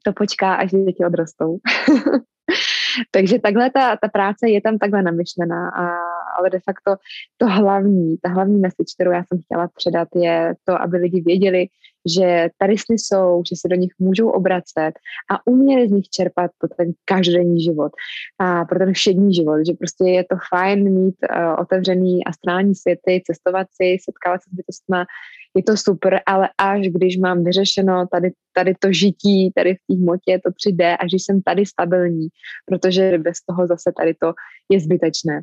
to 0.04 0.12
počká, 0.12 0.54
až 0.54 0.70
děti 0.70 1.04
odrostou. 1.04 1.58
Takže 3.10 3.38
takhle 3.38 3.70
ta, 3.70 3.96
ta 3.96 4.08
práce 4.08 4.50
je 4.50 4.60
tam 4.60 4.78
takhle 4.78 5.02
namyšlená, 5.02 5.70
a, 5.70 5.86
ale 6.40 6.50
de 6.50 6.60
facto 6.60 6.96
to 7.36 7.46
hlavní, 7.46 8.16
ta 8.22 8.28
hlavní 8.28 8.58
message, 8.58 8.94
kterou 8.94 9.10
já 9.10 9.24
jsem 9.24 9.38
chtěla 9.42 9.68
předat, 9.76 10.08
je 10.14 10.54
to, 10.64 10.82
aby 10.82 10.96
lidi 10.96 11.20
věděli, 11.20 11.66
že 12.16 12.48
tady 12.58 12.78
sny 12.78 12.98
jsou, 12.98 13.42
že 13.50 13.56
se 13.60 13.68
do 13.68 13.76
nich 13.76 13.92
můžou 13.98 14.30
obracet 14.30 14.92
a 15.30 15.46
uměli 15.46 15.88
z 15.88 15.90
nich 15.90 16.08
čerpat 16.08 16.50
pro 16.58 16.68
ten 16.68 16.92
každodenní 17.04 17.62
život 17.62 17.92
a 18.38 18.64
pro 18.64 18.78
ten 18.78 18.92
všední 18.92 19.34
život, 19.34 19.66
že 19.66 19.72
prostě 19.72 20.04
je 20.04 20.24
to 20.24 20.36
fajn 20.50 20.94
mít 20.94 21.14
uh, 21.30 21.60
otevřený 21.60 22.24
astrální 22.24 22.74
světy, 22.74 23.22
cestovat 23.26 23.66
si, 23.82 23.96
setkávat 24.04 24.42
se 24.42 24.50
s 24.50 24.54
bytostma, 24.54 25.04
je 25.56 25.62
to 25.62 25.76
super, 25.76 26.20
ale 26.26 26.48
až 26.58 26.80
když 26.80 27.16
mám 27.16 27.44
vyřešeno 27.44 28.06
tady, 28.12 28.30
tady 28.52 28.74
to 28.78 28.92
žití, 28.92 29.52
tady 29.54 29.74
v 29.74 29.78
té 29.88 29.94
hmotě, 30.02 30.40
to 30.44 30.50
3D, 30.50 30.96
až 31.00 31.10
když 31.10 31.22
jsem 31.24 31.42
tady 31.42 31.66
stabilní, 31.66 32.28
protože 32.66 33.18
bez 33.18 33.36
toho 33.48 33.66
zase 33.66 33.92
tady 33.96 34.14
to 34.14 34.32
je 34.70 34.80
zbytečné. 34.80 35.40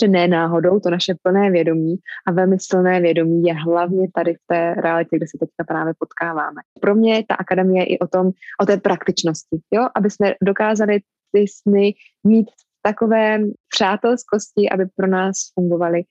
Že 0.00 0.08
ne 0.08 0.28
náhodou, 0.28 0.80
to 0.80 0.90
naše 0.90 1.14
plné 1.22 1.50
vědomí 1.50 1.96
a 2.26 2.32
velmi 2.32 2.56
silné 2.60 3.00
vědomí 3.00 3.42
je 3.42 3.54
hlavně 3.54 4.08
tady 4.14 4.34
v 4.34 4.46
té 4.46 4.74
realitě, 4.74 5.16
kde 5.16 5.26
se 5.26 5.38
teďka 5.40 5.64
právě 5.66 5.94
potkáváme. 5.98 6.60
Pro 6.80 6.94
mě 6.94 7.24
ta 7.28 7.34
akademie 7.34 7.82
je 7.82 7.86
i 7.86 7.98
o 7.98 8.06
tom, 8.06 8.30
o 8.60 8.66
té 8.66 8.76
praktičnosti, 8.76 9.60
jo? 9.70 9.86
aby 9.96 10.10
jsme 10.10 10.34
dokázali 10.42 11.00
ty 11.32 11.46
sny 11.48 11.94
mít 12.24 12.50
v 12.50 12.64
takové 12.82 13.38
přátelskosti, 13.68 14.70
aby 14.72 14.86
pro 14.96 15.06
nás 15.06 15.34
fungovaly 15.54 16.02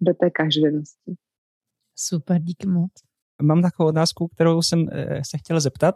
do 0.00 0.14
té 0.14 0.30
každodennosti. 0.30 1.14
Super, 1.96 2.38
díky 2.38 2.66
moc. 2.66 2.90
Mám 3.42 3.62
takovou 3.62 3.88
otázku, 3.88 4.28
kterou 4.28 4.62
jsem 4.62 4.86
eh, 4.92 5.24
se 5.24 5.38
chtěl 5.38 5.60
zeptat 5.60 5.94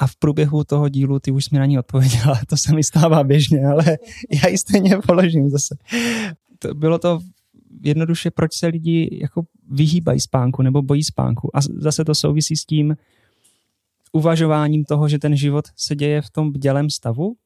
a 0.00 0.06
v 0.06 0.16
průběhu 0.16 0.64
toho 0.64 0.88
dílu 0.88 1.18
ty 1.18 1.30
už 1.30 1.50
mi 1.50 1.58
na 1.58 1.66
ní 1.66 1.78
odpověděla. 1.78 2.40
To 2.48 2.56
se 2.56 2.74
mi 2.74 2.84
stává 2.84 3.24
běžně, 3.24 3.66
ale 3.66 3.84
já 4.42 4.48
ji 4.48 4.58
stejně 4.58 4.98
položím 5.06 5.50
zase. 5.50 5.76
To 6.58 6.74
bylo 6.74 6.98
to 6.98 7.18
jednoduše, 7.82 8.30
proč 8.30 8.54
se 8.54 8.66
lidi 8.66 9.18
jako 9.22 9.42
vyhýbají 9.70 10.20
spánku 10.20 10.62
nebo 10.62 10.82
bojí 10.82 11.04
spánku. 11.04 11.56
A 11.56 11.60
zase 11.60 12.04
to 12.04 12.14
souvisí 12.14 12.56
s 12.56 12.64
tím 12.64 12.96
uvažováním 14.12 14.84
toho, 14.84 15.08
že 15.08 15.18
ten 15.18 15.36
život 15.36 15.64
se 15.76 15.96
děje 15.96 16.22
v 16.22 16.30
tom 16.30 16.52
bdělém 16.52 16.90
stavu. 16.90 17.36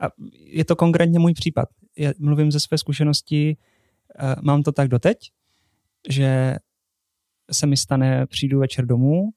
A 0.00 0.06
je 0.44 0.64
to 0.64 0.76
konkrétně 0.76 1.18
můj 1.18 1.34
případ. 1.34 1.68
Já 1.98 2.12
mluvím 2.18 2.52
ze 2.52 2.60
své 2.60 2.78
zkušenosti, 2.78 3.56
mám 4.42 4.62
to 4.62 4.72
tak 4.72 4.88
doteď, 4.88 5.18
že 6.08 6.56
se 7.52 7.66
mi 7.66 7.76
stane, 7.76 8.26
přijdu 8.26 8.58
večer 8.58 8.86
domů 8.86 9.30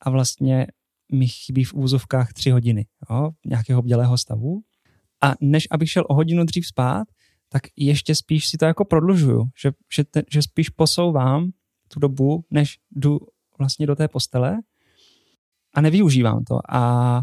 a 0.00 0.10
vlastně 0.10 0.66
mi 1.12 1.28
chybí 1.28 1.64
v 1.64 1.74
úzovkách 1.74 2.32
tři 2.32 2.50
hodiny 2.50 2.86
jo, 3.10 3.30
nějakého 3.46 3.82
bdělého 3.82 4.18
stavu. 4.18 4.60
A 5.22 5.34
než 5.40 5.66
abych 5.70 5.90
šel 5.90 6.04
o 6.08 6.14
hodinu 6.14 6.44
dřív 6.44 6.66
spát, 6.66 7.08
tak 7.48 7.62
ještě 7.76 8.14
spíš 8.14 8.48
si 8.48 8.56
to 8.56 8.64
jako 8.64 8.84
prodlužuju, 8.84 9.48
že, 9.62 9.72
že, 9.92 10.04
te, 10.04 10.22
že 10.30 10.42
spíš 10.42 10.68
posouvám 10.68 11.50
tu 11.88 12.00
dobu, 12.00 12.44
než 12.50 12.78
jdu 12.90 13.20
vlastně 13.58 13.86
do 13.86 13.96
té 13.96 14.08
postele 14.08 14.58
a 15.74 15.80
nevyužívám 15.80 16.44
to. 16.44 16.58
A 16.68 17.22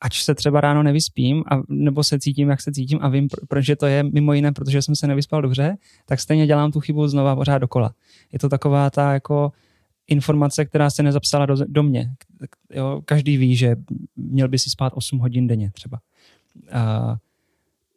ač 0.00 0.22
se 0.24 0.34
třeba 0.34 0.60
ráno 0.60 0.82
nevyspím, 0.82 1.44
a, 1.50 1.60
nebo 1.68 2.04
se 2.04 2.18
cítím, 2.18 2.48
jak 2.48 2.60
se 2.60 2.72
cítím 2.72 2.98
a 3.02 3.08
vím, 3.08 3.28
proč 3.48 3.70
to 3.78 3.86
je 3.86 4.02
mimo 4.02 4.32
jiné, 4.32 4.52
protože 4.52 4.82
jsem 4.82 4.96
se 4.96 5.06
nevyspal 5.06 5.42
dobře, 5.42 5.76
tak 6.06 6.20
stejně 6.20 6.46
dělám 6.46 6.72
tu 6.72 6.80
chybu 6.80 7.08
znova 7.08 7.36
pořád 7.36 7.58
dokola. 7.58 7.94
Je 8.32 8.38
to 8.38 8.48
taková 8.48 8.90
ta 8.90 9.12
jako, 9.12 9.52
informace, 10.10 10.64
která 10.64 10.90
se 10.90 11.02
nezapsala 11.02 11.46
do, 11.46 11.56
do 11.68 11.82
mě. 11.82 12.14
Jo, 12.70 13.02
každý 13.04 13.36
ví, 13.36 13.56
že 13.56 13.76
měl 14.16 14.48
by 14.48 14.58
si 14.58 14.70
spát 14.70 14.92
8 14.96 15.18
hodin 15.18 15.46
denně 15.46 15.70
třeba. 15.70 16.00
Uh, 16.74 17.16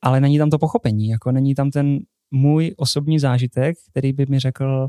ale 0.03 0.21
není 0.21 0.37
tam 0.37 0.49
to 0.49 0.59
pochopení, 0.59 1.07
jako 1.07 1.31
není 1.31 1.55
tam 1.55 1.71
ten 1.71 1.99
můj 2.31 2.73
osobní 2.77 3.19
zážitek, 3.19 3.77
který 3.89 4.13
by 4.13 4.25
mi 4.29 4.39
řekl, 4.39 4.87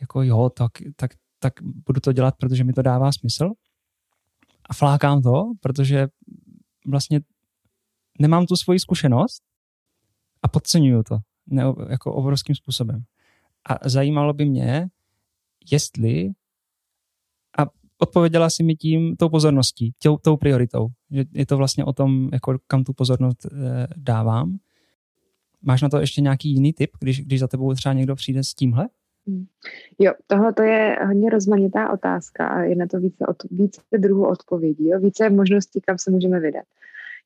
jako 0.00 0.22
jo, 0.22 0.50
tak, 0.50 0.72
tak, 0.96 1.10
tak 1.38 1.52
budu 1.62 2.00
to 2.00 2.12
dělat, 2.12 2.34
protože 2.36 2.64
mi 2.64 2.72
to 2.72 2.82
dává 2.82 3.12
smysl. 3.12 3.50
A 4.70 4.74
flákám 4.74 5.22
to, 5.22 5.42
protože 5.60 6.08
vlastně 6.86 7.20
nemám 8.20 8.46
tu 8.46 8.56
svoji 8.56 8.80
zkušenost 8.80 9.42
a 10.42 10.48
podceňuju 10.48 11.02
to 11.02 11.18
ne, 11.46 11.62
jako 11.88 12.14
obrovským 12.14 12.54
způsobem. 12.54 13.04
A 13.68 13.88
zajímalo 13.88 14.32
by 14.32 14.44
mě, 14.44 14.88
jestli 15.72 16.30
odpověděla 17.98 18.50
si 18.50 18.62
mi 18.62 18.74
tím 18.74 19.16
tou 19.16 19.28
pozorností, 19.28 19.92
tou, 20.02 20.16
tou 20.16 20.36
prioritou, 20.36 20.86
že 21.10 21.24
je 21.32 21.46
to 21.46 21.56
vlastně 21.56 21.84
o 21.84 21.92
tom, 21.92 22.28
jako 22.32 22.58
kam 22.66 22.84
tu 22.84 22.92
pozornost 22.92 23.46
e, 23.46 23.48
dávám. 23.96 24.56
Máš 25.62 25.82
na 25.82 25.88
to 25.88 25.98
ještě 25.98 26.20
nějaký 26.20 26.54
jiný 26.54 26.72
tip, 26.72 26.90
když, 27.00 27.20
když 27.20 27.40
za 27.40 27.48
tebou 27.48 27.74
třeba 27.74 27.92
někdo 27.92 28.14
přijde 28.14 28.44
s 28.44 28.54
tímhle? 28.54 28.88
Hmm. 29.26 29.46
Jo, 29.98 30.12
tohle 30.26 30.52
to 30.52 30.62
je 30.62 30.98
hodně 31.06 31.30
rozmanitá 31.30 31.92
otázka 31.92 32.46
a 32.46 32.60
je 32.60 32.76
na 32.76 32.86
to 32.86 33.00
více, 33.00 33.26
od, 33.26 33.36
více 33.50 33.80
druhů 33.98 34.28
odpovědí, 34.28 34.88
jo? 34.88 35.00
více 35.00 35.30
možností, 35.30 35.80
kam 35.80 35.98
se 35.98 36.10
můžeme 36.10 36.40
vydat. 36.40 36.64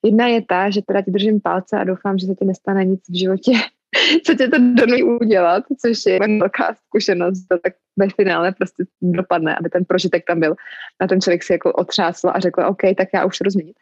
Jedna 0.05 0.27
je 0.27 0.43
ta, 0.43 0.71
že 0.71 0.83
teda 0.83 1.03
ti 1.03 1.11
držím 1.11 1.41
palce 1.41 1.79
a 1.79 1.85
doufám, 1.85 2.19
že 2.19 2.27
se 2.27 2.35
ti 2.35 2.45
nestane 2.45 2.85
nic 2.85 3.01
v 3.09 3.19
životě, 3.19 3.53
co 4.27 4.35
tě 4.35 4.49
to 4.49 4.59
donutí 4.59 5.03
udělat, 5.03 5.65
což 5.81 5.99
je 6.07 6.19
velká 6.19 6.75
zkušenost, 6.75 7.47
to 7.49 7.59
tak 7.59 7.73
ve 7.97 8.09
finále 8.09 8.53
prostě 8.53 8.85
dopadne, 9.03 9.57
aby 9.57 9.71
ten 9.71 9.85
prožitek 9.85 10.25
tam 10.27 10.41
byl. 10.41 10.55
A 11.01 11.07
ten 11.07 11.21
člověk 11.21 11.43
si 11.43 11.53
jako 11.53 11.73
otřásl 11.73 12.31
a 12.35 12.41
řekl, 12.41 12.61
OK, 12.61 12.81
tak 12.97 13.09
já 13.15 13.25
už 13.25 13.39
změnit. 13.49 13.77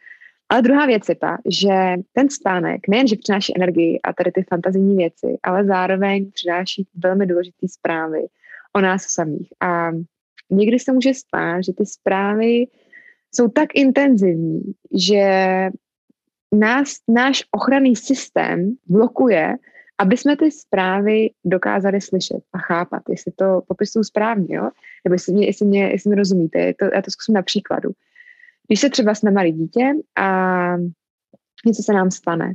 Ale 0.49 0.61
druhá 0.61 0.85
věc 0.85 1.09
je 1.09 1.15
ta, 1.15 1.37
že 1.49 1.95
ten 2.13 2.29
spánek 2.29 2.87
nejenže 2.87 3.15
přináší 3.15 3.53
energii 3.55 3.99
a 4.03 4.13
tady 4.13 4.31
ty 4.31 4.43
fantazijní 4.49 4.97
věci, 4.97 5.37
ale 5.43 5.65
zároveň 5.65 6.31
přináší 6.31 6.87
velmi 6.95 7.25
důležité 7.25 7.67
zprávy 7.67 8.25
o 8.73 8.81
nás 8.81 9.05
samých. 9.09 9.49
A 9.61 9.91
někdy 10.49 10.79
se 10.79 10.91
může 10.91 11.13
stát, 11.13 11.63
že 11.63 11.73
ty 11.73 11.85
zprávy 11.85 12.65
jsou 13.35 13.47
tak 13.47 13.69
intenzivní, 13.73 14.61
že 14.97 15.29
nás, 16.53 16.93
náš 17.07 17.43
ochranný 17.51 17.95
systém 17.95 18.75
blokuje, 18.85 19.55
aby 19.99 20.17
jsme 20.17 20.37
ty 20.37 20.51
zprávy 20.51 21.29
dokázali 21.45 22.01
slyšet 22.01 22.39
a 22.53 22.57
chápat, 22.57 23.03
jestli 23.09 23.31
to 23.31 23.61
popisuju 23.67 24.03
správně, 24.03 24.55
jo? 24.55 24.69
nebo 25.05 25.13
jestli 25.13 25.33
mě, 25.33 25.45
jestli 25.45 25.65
mě, 25.65 25.91
jestli 25.91 26.09
mě 26.09 26.17
rozumíte. 26.17 26.73
To, 26.73 26.85
já 26.85 27.01
to 27.01 27.11
zkusím 27.11 27.35
na 27.35 27.41
příkladu. 27.41 27.89
Když 28.67 28.79
se 28.79 28.89
třeba 28.89 29.15
jsme 29.15 29.31
malí 29.31 29.51
dítě 29.51 29.93
a 30.17 30.77
něco 31.65 31.83
se 31.83 31.93
nám 31.93 32.11
stane, 32.11 32.53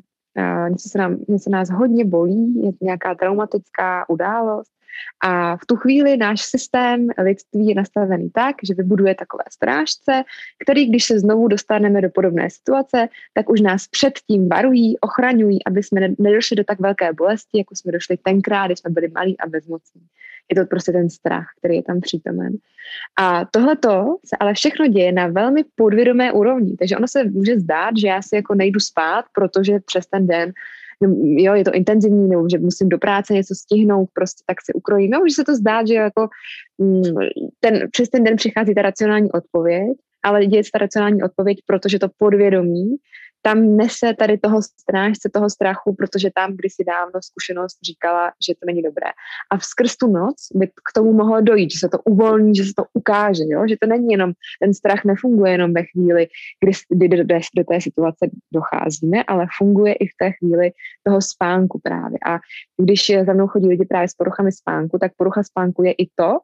něco, 0.69 0.89
se 0.89 0.99
nám, 0.99 1.17
něco 1.29 1.51
nás 1.51 1.71
hodně 1.71 2.05
bolí, 2.05 2.63
je 2.65 2.73
nějaká 2.81 3.15
traumatická 3.15 4.09
událost 4.09 4.73
a 5.21 5.57
v 5.57 5.67
tu 5.67 5.77
chvíli 5.77 6.17
náš 6.17 6.43
systém 6.43 7.09
lidství 7.19 7.67
je 7.67 7.75
nastavený 7.75 8.31
tak, 8.31 8.57
že 8.63 8.75
vybuduje 8.75 9.15
takové 9.15 9.45
strážce, 9.51 10.23
který, 10.63 10.87
když 10.87 11.05
se 11.05 11.21
znovu 11.21 11.49
dostaneme 11.49 12.01
do 12.01 12.11
podobné 12.11 12.51
situace, 12.51 13.09
tak 13.35 13.51
už 13.51 13.61
nás 13.61 13.89
předtím 13.89 14.49
varují, 14.49 14.99
ochraňují, 14.99 15.65
aby 15.65 15.83
jsme 15.83 16.09
nedošli 16.19 16.57
do 16.57 16.65
tak 16.65 16.81
velké 16.81 17.13
bolesti, 17.13 17.59
jako 17.59 17.77
jsme 17.77 17.93
došli 17.93 18.17
tenkrát, 18.17 18.67
když 18.67 18.79
jsme 18.79 18.91
byli 18.91 19.09
malí 19.09 19.41
a 19.41 19.47
bezmocní. 19.47 20.03
Je 20.51 20.57
to 20.57 20.67
prostě 20.67 20.93
ten 20.93 21.11
strach, 21.11 21.47
který 21.59 21.77
je 21.77 21.83
tam 21.83 22.01
přítomen. 22.01 22.53
A 23.17 23.45
tohleto 23.45 24.17
se 24.25 24.37
ale 24.41 24.55
všechno 24.55 24.87
děje 24.87 25.13
na 25.13 25.27
velmi 25.27 25.65
podvědomé 25.75 26.33
úrovni. 26.33 26.77
Takže 26.77 26.97
ono 26.97 27.09
se 27.09 27.25
může 27.25 27.61
zdát, 27.61 27.91
že 27.97 28.09
já 28.09 28.23
si 28.23 28.37
jako 28.37 28.55
nejdu 28.55 28.81
spát, 28.81 29.25
protože 29.33 29.81
přes 29.81 30.07
ten 30.07 30.27
den 30.27 30.53
jo, 31.37 31.55
je 31.55 31.65
to 31.65 31.73
intenzivní, 31.73 32.29
nebo 32.29 32.49
že 32.49 32.59
musím 32.59 32.89
do 32.89 32.99
práce 32.99 33.35
něco 33.35 33.55
stihnout, 33.55 34.09
prostě 34.13 34.43
tak 34.47 34.57
se 34.65 34.73
ukrojím. 34.73 35.13
Jo, 35.13 35.21
může 35.21 35.35
se 35.35 35.45
to 35.45 35.55
zdát, 35.55 35.87
že 35.87 35.95
jako 35.95 36.29
mm, 36.79 37.03
ten, 37.61 37.89
přes 37.91 38.09
ten 38.09 38.25
den 38.25 38.37
přichází 38.37 38.75
ta 38.75 38.83
racionální 38.83 39.33
odpověď, 39.33 39.97
ale 40.25 40.47
děje 40.47 40.65
se 40.65 40.71
ta 40.73 40.79
racionální 40.79 41.23
odpověď, 41.23 41.59
protože 41.67 41.99
to 41.99 42.09
podvědomí 42.19 42.97
tam 43.47 43.77
nese 43.77 44.15
tady 44.19 44.39
toho 44.39 44.63
strážce, 44.63 45.31
toho 45.35 45.51
strachu, 45.51 45.95
protože 45.95 46.31
tam 46.35 46.57
kdysi 46.57 46.85
dávno 46.85 47.23
zkušenost 47.23 47.79
říkala, 47.87 48.33
že 48.47 48.55
to 48.55 48.67
není 48.67 48.83
dobré. 48.83 49.07
A 49.51 49.59
skrz 49.61 49.97
tu 49.97 50.07
noc 50.07 50.37
by 50.55 50.67
k 50.67 50.93
tomu 50.95 51.13
mohlo 51.13 51.41
dojít, 51.41 51.73
že 51.73 51.79
se 51.79 51.89
to 51.89 51.99
uvolní, 51.99 52.55
že 52.55 52.65
se 52.65 52.73
to 52.77 52.85
ukáže, 52.93 53.45
jo? 53.47 53.69
že 53.69 53.77
to 53.81 53.87
není 53.87 54.09
jenom, 54.13 54.33
ten 54.63 54.75
strach 54.75 55.05
nefunguje 55.05 55.53
jenom 55.53 55.75
ve 55.75 55.83
chvíli, 55.83 56.27
kdy, 56.61 56.73
kdy 56.89 57.09
do, 57.09 57.25
do 57.57 57.65
té 57.65 57.81
situace 57.81 58.31
docházíme, 58.55 59.25
ale 59.25 59.47
funguje 59.59 59.93
i 59.93 60.07
v 60.07 60.17
té 60.19 60.33
chvíli 60.33 60.71
toho 61.07 61.23
spánku 61.23 61.81
právě. 61.83 62.19
A 62.27 62.39
když 62.83 63.13
za 63.27 63.33
mnou 63.33 63.47
chodí 63.47 63.69
lidi 63.69 63.85
právě 63.85 64.09
s 64.09 64.15
poruchami 64.15 64.53
spánku, 64.53 64.99
tak 64.99 65.13
porucha 65.17 65.43
spánku 65.43 65.83
je 65.83 65.93
i 65.93 66.07
to, 66.15 66.39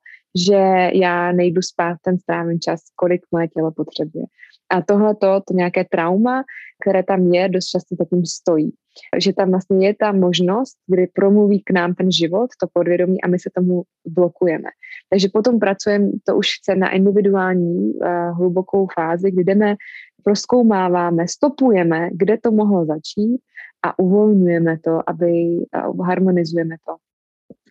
že 0.47 0.91
já 0.95 1.33
nejdu 1.33 1.63
spát 1.63 1.97
ten 2.03 2.19
správný 2.19 2.59
čas, 2.59 2.81
kolik 2.97 3.21
moje 3.33 3.49
tělo 3.49 3.71
potřebuje. 3.71 4.25
A 4.71 4.83
tohle 4.83 5.15
to, 5.15 5.41
nějaké 5.53 5.85
trauma, 5.85 6.45
které 6.83 7.03
tam 7.03 7.33
je, 7.33 7.49
dost 7.49 7.67
často 7.67 7.97
zatím 7.99 8.27
stojí. 8.27 8.73
Že 9.19 9.33
tam 9.33 9.51
vlastně 9.51 9.87
je 9.87 9.95
ta 10.01 10.13
možnost, 10.13 10.77
kdy 10.87 11.07
promluví 11.07 11.63
k 11.63 11.71
nám 11.71 11.95
ten 11.95 12.13
život, 12.13 12.51
to 12.61 12.67
podvědomí 12.73 13.23
a 13.23 13.29
my 13.29 13.39
se 13.39 13.51
tomu 13.55 13.83
blokujeme. 14.07 14.69
Takže 15.11 15.29
potom 15.33 15.59
pracujeme, 15.59 16.11
to 16.27 16.37
už 16.37 16.49
chce 16.61 16.75
na 16.75 16.91
individuální 16.91 17.95
uh, 17.95 18.39
hlubokou 18.39 18.87
fázi, 18.95 19.31
kdy 19.31 19.45
jdeme, 19.45 19.77
proskoumáváme, 20.25 21.29
stopujeme, 21.29 22.11
kde 22.13 22.39
to 22.39 22.53
mohlo 22.53 22.87
začít 22.87 23.41
a 23.85 23.99
uvolňujeme 23.99 24.79
to, 24.79 25.11
aby 25.11 25.57
uh, 25.89 26.07
harmonizujeme 26.07 26.77
to, 26.87 26.97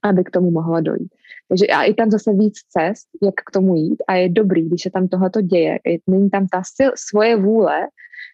aby 0.04 0.24
k 0.24 0.32
tomu 0.32 0.52
mohlo 0.52 0.82
dojít. 0.82 1.10
Takže 1.48 1.68
a 1.68 1.84
i 1.84 1.94
tam 1.94 2.12
zase 2.12 2.34
víc 2.34 2.54
cest, 2.70 3.08
jak 3.24 3.36
k 3.36 3.52
tomu 3.52 3.76
jít 3.76 4.04
a 4.08 4.16
je 4.16 4.30
dobrý, 4.30 4.68
když 4.68 4.82
se 4.82 4.90
tam 4.90 5.08
tohleto 5.08 5.42
děje. 5.42 5.80
Není 6.08 6.30
tam 6.30 6.48
ta 6.48 6.64
sil, 6.76 6.92
svoje 6.96 7.36
vůle, 7.36 7.88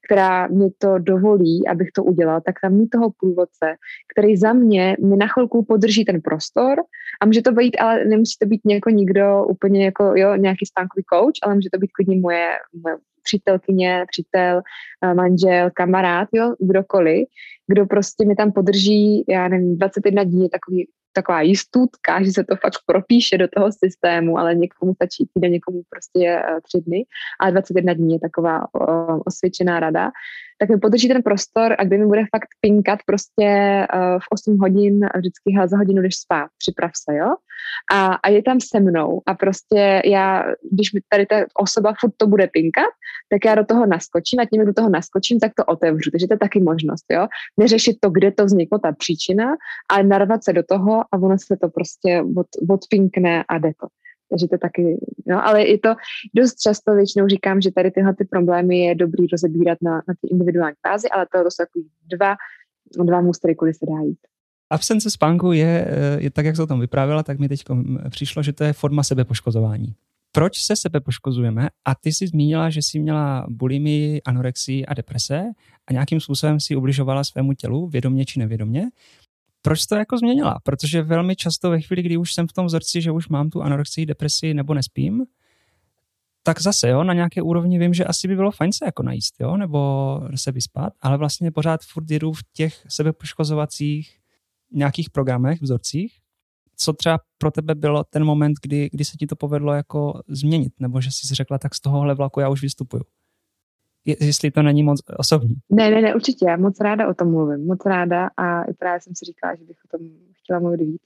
která 0.05 0.47
mi 0.47 0.69
to 0.77 0.97
dovolí, 0.99 1.67
abych 1.67 1.91
to 1.91 2.03
udělal, 2.03 2.41
tak 2.45 2.55
tam 2.61 2.73
mít 2.73 2.89
toho 2.89 3.11
průvodce, 3.19 3.75
který 4.15 4.37
za 4.37 4.53
mě 4.53 4.97
mi 5.01 5.17
na 5.17 5.27
chvilku 5.27 5.65
podrží 5.65 6.05
ten 6.05 6.21
prostor 6.21 6.77
a 7.21 7.25
může 7.25 7.41
to 7.41 7.51
být, 7.51 7.77
ale 7.77 8.05
nemusí 8.05 8.33
to 8.39 8.47
být 8.47 8.61
něko 8.65 8.89
nikdo 8.89 9.45
úplně 9.45 9.85
jako, 9.85 10.03
jo, 10.15 10.35
nějaký 10.35 10.65
spánkový 10.65 11.03
coach, 11.13 11.33
ale 11.43 11.55
může 11.55 11.69
to 11.73 11.77
být 11.79 11.91
klidně 11.91 12.19
moje, 12.19 12.49
moje 12.83 12.97
přítelkyně, 13.23 14.05
přítel, 14.11 14.61
eh, 15.03 15.13
manžel, 15.13 15.69
kamarád, 15.73 16.29
jo, 16.33 16.55
kdokoliv, 16.59 17.27
kdo 17.67 17.85
prostě 17.85 18.25
mi 18.25 18.35
tam 18.35 18.51
podrží, 18.51 19.23
já 19.29 19.47
nevím, 19.47 19.77
21 19.77 20.23
dní, 20.23 20.49
takový 20.49 20.87
taková 21.15 21.41
jistutka, 21.41 22.23
že 22.23 22.31
se 22.31 22.43
to 22.43 22.55
fakt 22.55 22.79
propíše 22.85 23.37
do 23.37 23.47
toho 23.47 23.71
systému, 23.71 24.37
ale 24.37 24.55
někomu 24.55 24.93
stačí 24.93 25.27
týden, 25.33 25.51
někomu 25.51 25.81
prostě 25.89 26.41
uh, 26.49 26.59
tři 26.63 26.81
dny, 26.81 27.05
a 27.39 27.49
21 27.49 27.93
dní 27.93 28.13
je 28.13 28.19
taková 28.19 28.67
uh, 28.73 29.19
osvědčená 29.25 29.79
rada, 29.79 30.11
tak 30.57 30.69
mi 30.69 30.77
podrží 30.77 31.07
ten 31.07 31.23
prostor 31.23 31.75
a 31.79 31.83
kdy 31.83 31.97
mi 31.97 32.05
bude 32.05 32.21
fakt 32.35 32.49
pinkat 32.61 32.99
prostě 33.05 33.47
uh, 33.93 34.19
v 34.19 34.25
8 34.31 34.57
hodin 34.59 34.99
vždycky 35.17 35.51
hele, 35.55 35.67
za 35.67 35.77
hodinu 35.77 36.01
jdeš 36.01 36.15
spát, 36.15 36.47
připrav 36.57 36.91
se, 36.95 37.17
jo? 37.17 37.35
A, 37.93 38.13
a 38.13 38.29
je 38.29 38.43
tam 38.43 38.57
se 38.61 38.79
mnou 38.79 39.21
a 39.25 39.33
prostě 39.33 40.01
já, 40.05 40.45
když 40.71 40.93
mi 40.93 40.99
tady 41.09 41.25
ta 41.25 41.35
osoba 41.53 41.93
furt 41.99 42.13
to 42.17 42.27
bude 42.27 42.47
pinkat, 42.47 42.89
tak 43.29 43.45
já 43.45 43.55
do 43.55 43.65
toho 43.65 43.85
naskočím 43.85 44.39
a 44.39 44.45
tím, 44.45 44.61
jak 44.61 44.67
do 44.67 44.73
toho 44.73 44.89
naskočím, 44.89 45.39
tak 45.39 45.51
to 45.57 45.65
otevřu. 45.65 46.11
Takže 46.11 46.27
to 46.27 46.33
je 46.33 46.37
taky 46.37 46.59
možnost, 46.59 47.05
jo? 47.11 47.27
Neřešit 47.57 47.97
to, 47.99 48.09
kde 48.09 48.31
to 48.31 48.45
vzniklo, 48.45 48.79
ta 48.79 48.91
příčina, 48.91 49.55
ale 49.89 50.03
narvat 50.03 50.43
se 50.43 50.53
do 50.53 50.63
toho 50.63 51.01
a 51.01 51.17
ono 51.17 51.37
se 51.37 51.57
to 51.61 51.69
prostě 51.69 52.23
od, 52.37 52.47
odpinkne 52.69 53.43
a 53.47 53.57
jde 53.57 53.71
to. 53.79 53.87
Takže 54.29 54.47
to 54.47 54.57
taky, 54.57 54.97
no, 55.27 55.47
ale 55.47 55.63
i 55.63 55.77
to 55.77 55.89
dost 56.35 56.59
často 56.59 56.95
většinou 56.95 57.27
říkám, 57.27 57.61
že 57.61 57.71
tady 57.71 57.91
tyhle 57.91 58.15
ty 58.15 58.25
problémy 58.25 58.79
je 58.79 58.95
dobrý 58.95 59.27
rozebírat 59.27 59.77
na, 59.81 59.91
na 59.91 60.13
ty 60.21 60.27
individuální 60.31 60.75
fázi, 60.87 61.09
ale 61.09 61.27
to, 61.31 61.37
jsou 61.37 61.63
takový 61.63 61.87
dva, 62.11 62.35
dva 63.03 63.21
můstry, 63.21 63.55
kudy 63.55 63.73
se 63.73 63.85
dá 63.85 64.01
jít. 64.01 64.19
Absence 64.69 65.11
spánku 65.11 65.51
je, 65.51 65.87
je 66.17 66.31
tak, 66.31 66.45
jak 66.45 66.55
se 66.55 66.63
o 66.63 66.67
tom 66.67 66.79
vyprávěla, 66.79 67.23
tak 67.23 67.39
mi 67.39 67.49
teď 67.49 67.63
přišlo, 68.09 68.43
že 68.43 68.53
to 68.53 68.63
je 68.63 68.73
forma 68.73 69.03
sebepoškozování. 69.03 69.95
Proč 70.31 70.57
se 70.57 70.75
sebe 70.75 70.99
poškozujeme? 70.99 71.69
A 71.85 71.95
ty 71.95 72.13
jsi 72.13 72.27
zmínila, 72.27 72.69
že 72.69 72.81
jsi 72.81 72.99
měla 72.99 73.45
bulimii, 73.49 74.21
anorexii 74.21 74.85
a 74.85 74.93
deprese 74.93 75.43
a 75.87 75.93
nějakým 75.93 76.19
způsobem 76.19 76.59
si 76.59 76.75
ubližovala 76.75 77.23
svému 77.23 77.53
tělu, 77.53 77.87
vědomě 77.87 78.25
či 78.25 78.39
nevědomě 78.39 78.89
proč 79.65 79.85
to 79.85 79.95
jako 79.95 80.17
změnila? 80.17 80.59
Protože 80.63 81.01
velmi 81.01 81.35
často 81.35 81.69
ve 81.69 81.81
chvíli, 81.81 82.01
kdy 82.01 82.17
už 82.17 82.33
jsem 82.33 82.47
v 82.47 82.53
tom 82.53 82.65
vzorci, 82.65 83.01
že 83.01 83.11
už 83.11 83.27
mám 83.27 83.49
tu 83.49 83.61
anorexii, 83.61 84.05
depresi 84.05 84.53
nebo 84.53 84.73
nespím, 84.73 85.23
tak 86.43 86.61
zase, 86.61 86.89
jo, 86.89 87.03
na 87.03 87.13
nějaké 87.13 87.41
úrovni 87.41 87.79
vím, 87.79 87.93
že 87.93 88.05
asi 88.05 88.27
by 88.27 88.35
bylo 88.35 88.51
fajn 88.51 88.71
se 88.71 88.85
jako 88.85 89.03
najíst, 89.03 89.35
jo, 89.39 89.57
nebo 89.57 90.21
se 90.35 90.51
vyspat, 90.51 90.93
ale 91.01 91.17
vlastně 91.17 91.51
pořád 91.51 91.81
furt 91.83 92.11
jedu 92.11 92.33
v 92.33 92.43
těch 92.53 92.85
sebepoškozovacích 92.87 94.19
nějakých 94.71 95.09
programech, 95.09 95.61
vzorcích 95.61 96.25
co 96.77 96.93
třeba 96.93 97.19
pro 97.37 97.51
tebe 97.51 97.75
bylo 97.75 98.03
ten 98.03 98.25
moment, 98.25 98.53
kdy, 98.61 98.89
kdy 98.91 99.05
se 99.05 99.17
ti 99.17 99.27
to 99.27 99.35
povedlo 99.35 99.73
jako 99.73 100.21
změnit, 100.27 100.73
nebo 100.79 101.01
že 101.01 101.11
jsi 101.11 101.27
si 101.27 101.35
řekla, 101.35 101.57
tak 101.57 101.75
z 101.75 101.79
tohohle 101.79 102.15
vlaku 102.15 102.39
já 102.39 102.49
už 102.49 102.61
vystupuju? 102.61 103.03
Je, 104.05 104.15
jestli 104.19 104.51
to 104.51 104.61
není 104.61 104.83
moc 104.83 105.01
osobní. 105.17 105.55
Ne, 105.69 105.91
ne, 105.91 106.01
ne, 106.01 106.15
určitě, 106.15 106.45
já 106.49 106.57
moc 106.57 106.79
ráda 106.79 107.07
o 107.07 107.13
tom 107.13 107.31
mluvím, 107.31 107.67
moc 107.67 107.85
ráda 107.85 108.29
a 108.37 108.63
i 108.63 108.73
právě 108.73 109.01
jsem 109.01 109.15
si 109.15 109.25
říkala, 109.25 109.55
že 109.55 109.63
bych 109.63 109.77
o 109.85 109.97
tom 109.97 110.07
chtěla 110.43 110.59
mluvit 110.59 110.81
víc, 110.81 111.01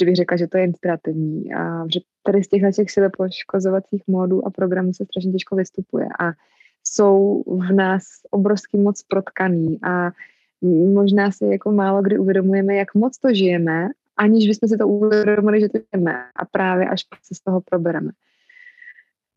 že 0.00 0.06
bych 0.06 0.16
řekla, 0.16 0.36
že 0.36 0.46
to 0.46 0.58
je 0.58 0.64
inspirativní 0.64 1.54
a 1.54 1.84
že 1.92 2.00
tady 2.22 2.44
z 2.44 2.48
těchto 2.48 2.72
těch 2.72 3.10
poškozovacích 3.16 4.02
módů 4.06 4.46
a 4.46 4.50
programů 4.50 4.92
se 4.92 5.04
strašně 5.04 5.32
těžko 5.32 5.56
vystupuje 5.56 6.06
a 6.20 6.32
jsou 6.84 7.42
v 7.46 7.72
nás 7.72 8.02
obrovský 8.30 8.78
moc 8.78 9.02
protkaný 9.02 9.78
a 9.82 10.10
možná 10.94 11.30
si 11.30 11.46
jako 11.46 11.72
málo 11.72 12.02
kdy 12.02 12.18
uvědomujeme, 12.18 12.74
jak 12.74 12.94
moc 12.94 13.18
to 13.18 13.34
žijeme, 13.34 13.88
aniž 14.16 14.48
bychom 14.48 14.68
si 14.68 14.76
to 14.76 14.88
uvědomili, 14.88 15.60
že 15.60 15.68
to 15.68 15.78
žijeme 15.78 16.24
a 16.36 16.44
právě 16.44 16.88
až 16.88 17.00
se 17.22 17.34
z 17.34 17.40
toho 17.40 17.60
probereme. 17.60 18.10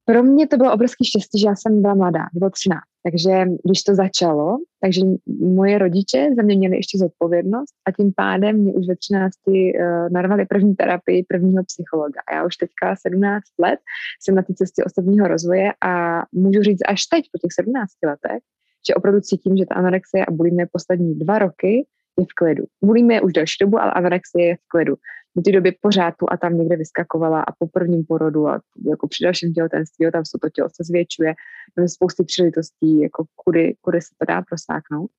Pro 0.09 0.23
mě 0.23 0.47
to 0.47 0.57
bylo 0.57 0.73
obrovský 0.73 1.05
štěstí, 1.05 1.39
že 1.39 1.47
já 1.47 1.55
jsem 1.55 1.81
byla 1.81 1.93
mladá, 1.93 2.25
bylo 2.33 2.49
13. 2.49 2.81
Takže 3.03 3.45
když 3.65 3.83
to 3.83 3.95
začalo, 3.95 4.57
takže 4.81 5.01
moje 5.39 5.77
rodiče 5.77 6.29
za 6.35 6.41
mě 6.41 6.57
měli 6.57 6.75
ještě 6.75 6.97
zodpovědnost 6.97 7.73
a 7.87 7.91
tím 7.91 8.11
pádem 8.15 8.55
mě 8.55 8.73
už 8.73 8.87
ve 8.87 8.95
13 8.95 9.33
uh, 9.47 9.53
eh, 9.55 10.09
narvali 10.09 10.45
první 10.45 10.75
terapii 10.75 11.25
prvního 11.29 11.63
psychologa. 11.63 12.21
A 12.27 12.35
já 12.35 12.45
už 12.45 12.55
teďka 12.55 12.95
17 13.07 13.43
let 13.59 13.79
jsem 14.21 14.35
na 14.35 14.41
té 14.41 14.53
cestě 14.53 14.83
osobního 14.83 15.27
rozvoje 15.27 15.71
a 15.83 16.21
můžu 16.31 16.61
říct 16.61 16.81
až 16.87 17.05
teď, 17.05 17.25
po 17.31 17.37
těch 17.37 17.51
17 17.53 17.91
letech, 18.05 18.43
že 18.87 18.95
opravdu 18.95 19.21
cítím, 19.21 19.57
že 19.57 19.65
ta 19.65 19.75
anorexie 19.75 20.25
a 20.25 20.31
bulimie 20.31 20.67
poslední 20.71 21.19
dva 21.19 21.39
roky 21.39 21.85
je 22.19 22.25
v 22.25 22.33
klidu. 22.35 22.63
Bulimie 22.83 23.21
už 23.21 23.33
delší 23.33 23.57
dobu, 23.61 23.79
ale 23.79 23.91
anorexie 23.91 24.47
je 24.47 24.55
v 24.55 24.67
klidu 24.67 24.95
do 25.37 25.41
té 25.41 25.51
doby 25.51 25.71
pořád 25.81 26.15
tu 26.17 26.25
a 26.29 26.37
tam 26.37 26.57
někde 26.57 26.75
vyskakovala 26.75 27.41
a 27.41 27.51
po 27.59 27.67
prvním 27.67 28.05
porodu 28.05 28.47
a 28.47 28.61
jako 28.89 29.07
při 29.07 29.23
dalším 29.23 29.53
těhotenství, 29.53 30.11
tam 30.11 30.25
se 30.25 30.37
to 30.41 30.49
tělo 30.49 30.69
se 30.69 30.83
zvětšuje, 30.83 31.33
máme 31.77 31.87
spousty 31.87 32.23
příležitostí, 32.23 33.01
jako 33.01 33.25
kudy, 33.35 33.75
kudy 33.81 34.01
se 34.01 34.09
to 34.17 34.25
dá 34.25 34.41
prosáknout. 34.41 35.11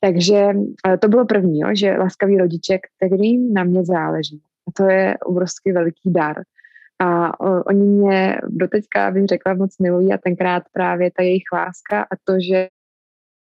Takže 0.00 0.48
to 1.00 1.08
bylo 1.08 1.26
první, 1.26 1.60
jo, 1.60 1.68
že 1.72 1.96
laskaví 1.96 2.38
rodiče, 2.38 2.78
kterým 2.78 3.52
na 3.52 3.64
mě 3.64 3.84
záleží. 3.84 4.42
A 4.68 4.70
to 4.76 4.90
je 4.90 5.18
obrovský 5.18 5.72
veliký 5.72 6.12
dar. 6.12 6.36
A 6.98 7.40
oni 7.66 7.86
mě 7.86 8.40
doteďka, 8.48 9.10
bych 9.10 9.26
řekla, 9.26 9.54
moc 9.54 9.78
milují 9.78 10.12
a 10.12 10.18
tenkrát 10.18 10.62
právě 10.72 11.10
ta 11.16 11.22
jejich 11.22 11.44
láska 11.52 12.02
a 12.02 12.16
to, 12.24 12.32
že 12.48 12.68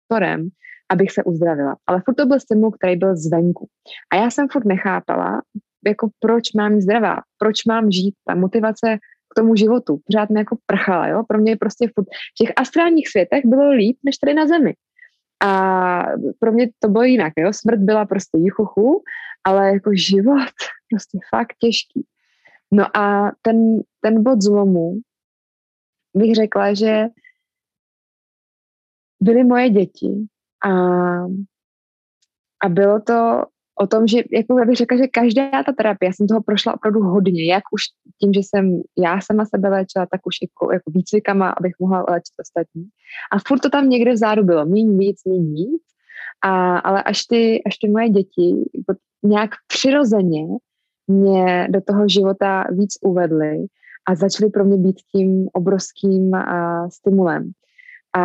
torem, 0.08 0.50
abych 0.90 1.12
se 1.12 1.24
uzdravila. 1.24 1.78
Ale 1.88 2.02
furt 2.06 2.16
to 2.16 2.26
byl 2.26 2.40
stimul, 2.40 2.72
který 2.72 2.96
byl 2.96 3.16
zvenku. 3.16 3.68
A 4.12 4.16
já 4.16 4.30
jsem 4.30 4.48
furt 4.48 4.66
nechápala, 4.66 5.42
jako 5.86 6.10
proč 6.20 6.54
mám 6.54 6.82
zdravá, 6.82 7.18
proč 7.38 7.66
mám 7.66 7.92
žít, 7.92 8.16
ta 8.28 8.36
motivace 8.36 8.98
k 9.32 9.36
tomu 9.36 9.56
životu. 9.56 10.00
Pořád 10.06 10.30
mi 10.30 10.40
jako 10.40 10.58
prchala, 10.66 11.08
jo. 11.08 11.24
Pro 11.28 11.38
mě 11.38 11.58
prostě 11.58 11.88
v 11.88 12.04
těch 12.42 12.54
astrálních 12.56 13.10
světech 13.10 13.46
bylo 13.46 13.70
líp, 13.70 13.98
než 14.04 14.18
tady 14.18 14.34
na 14.34 14.48
zemi. 14.48 14.74
A 15.44 16.04
pro 16.40 16.52
mě 16.52 16.70
to 16.80 16.90
bylo 16.90 17.04
jinak, 17.04 17.34
jo. 17.38 17.54
Smrt 17.54 17.80
byla 17.80 18.06
prostě 18.06 18.38
jichuchu, 18.38 19.04
ale 19.44 19.74
jako 19.74 19.92
život 19.94 20.54
prostě 20.90 21.18
fakt 21.30 21.54
těžký. 21.60 22.06
No 22.72 22.98
a 22.98 23.32
ten, 23.42 23.80
ten 24.02 24.24
bod 24.24 24.42
zlomu 24.42 25.00
bych 26.16 26.36
řekla, 26.36 26.74
že 26.74 27.08
byly 29.22 29.44
moje 29.44 29.70
děti 29.70 30.28
a, 30.66 30.72
a 32.64 32.70
bylo 32.70 33.02
to 33.02 33.44
o 33.82 33.88
tom, 33.88 34.08
že 34.08 34.18
jako 34.32 34.60
já 34.60 34.66
bych 34.66 34.76
řekla, 34.76 34.98
že 34.98 35.08
každá 35.08 35.64
ta 35.64 35.72
terapie, 35.78 36.08
já 36.08 36.14
jsem 36.14 36.28
toho 36.28 36.42
prošla 36.42 36.74
opravdu 36.74 37.00
hodně, 37.00 37.46
jak 37.46 37.64
už 37.72 37.82
tím, 38.22 38.34
že 38.34 38.40
jsem 38.40 38.82
já 38.98 39.22
sama 39.22 39.46
sebe 39.46 39.70
léčila, 39.70 40.06
tak 40.12 40.22
už 40.26 40.36
jako, 40.42 40.74
jako 40.74 40.92
výcvikama, 40.92 41.50
abych 41.50 41.74
mohla 41.80 42.06
léčit 42.10 42.34
ostatní. 42.42 42.86
A 43.32 43.40
furt 43.48 43.60
to 43.60 43.70
tam 43.70 43.90
někde 43.90 44.14
vzadu 44.14 44.44
bylo, 44.44 44.66
míň 44.66 44.98
víc, 44.98 45.22
míň 45.26 45.54
víc. 45.54 45.84
A, 46.44 46.78
ale 46.78 47.04
až 47.04 47.24
ty, 47.24 47.64
až 47.64 47.78
ty 47.78 47.90
moje 47.90 48.10
děti 48.10 48.56
jako 48.76 48.94
nějak 49.24 49.50
přirozeně 49.68 50.48
mě 51.08 51.68
do 51.70 51.82
toho 51.82 52.08
života 52.08 52.66
víc 52.72 52.98
uvedly 53.02 53.66
a 54.08 54.16
začaly 54.16 54.52
pro 54.52 54.66
mě 54.66 54.78
být 54.78 54.96
tím 55.16 55.48
obrovským 55.54 56.36
a, 56.36 56.90
stimulem. 56.90 57.52
A 58.18 58.24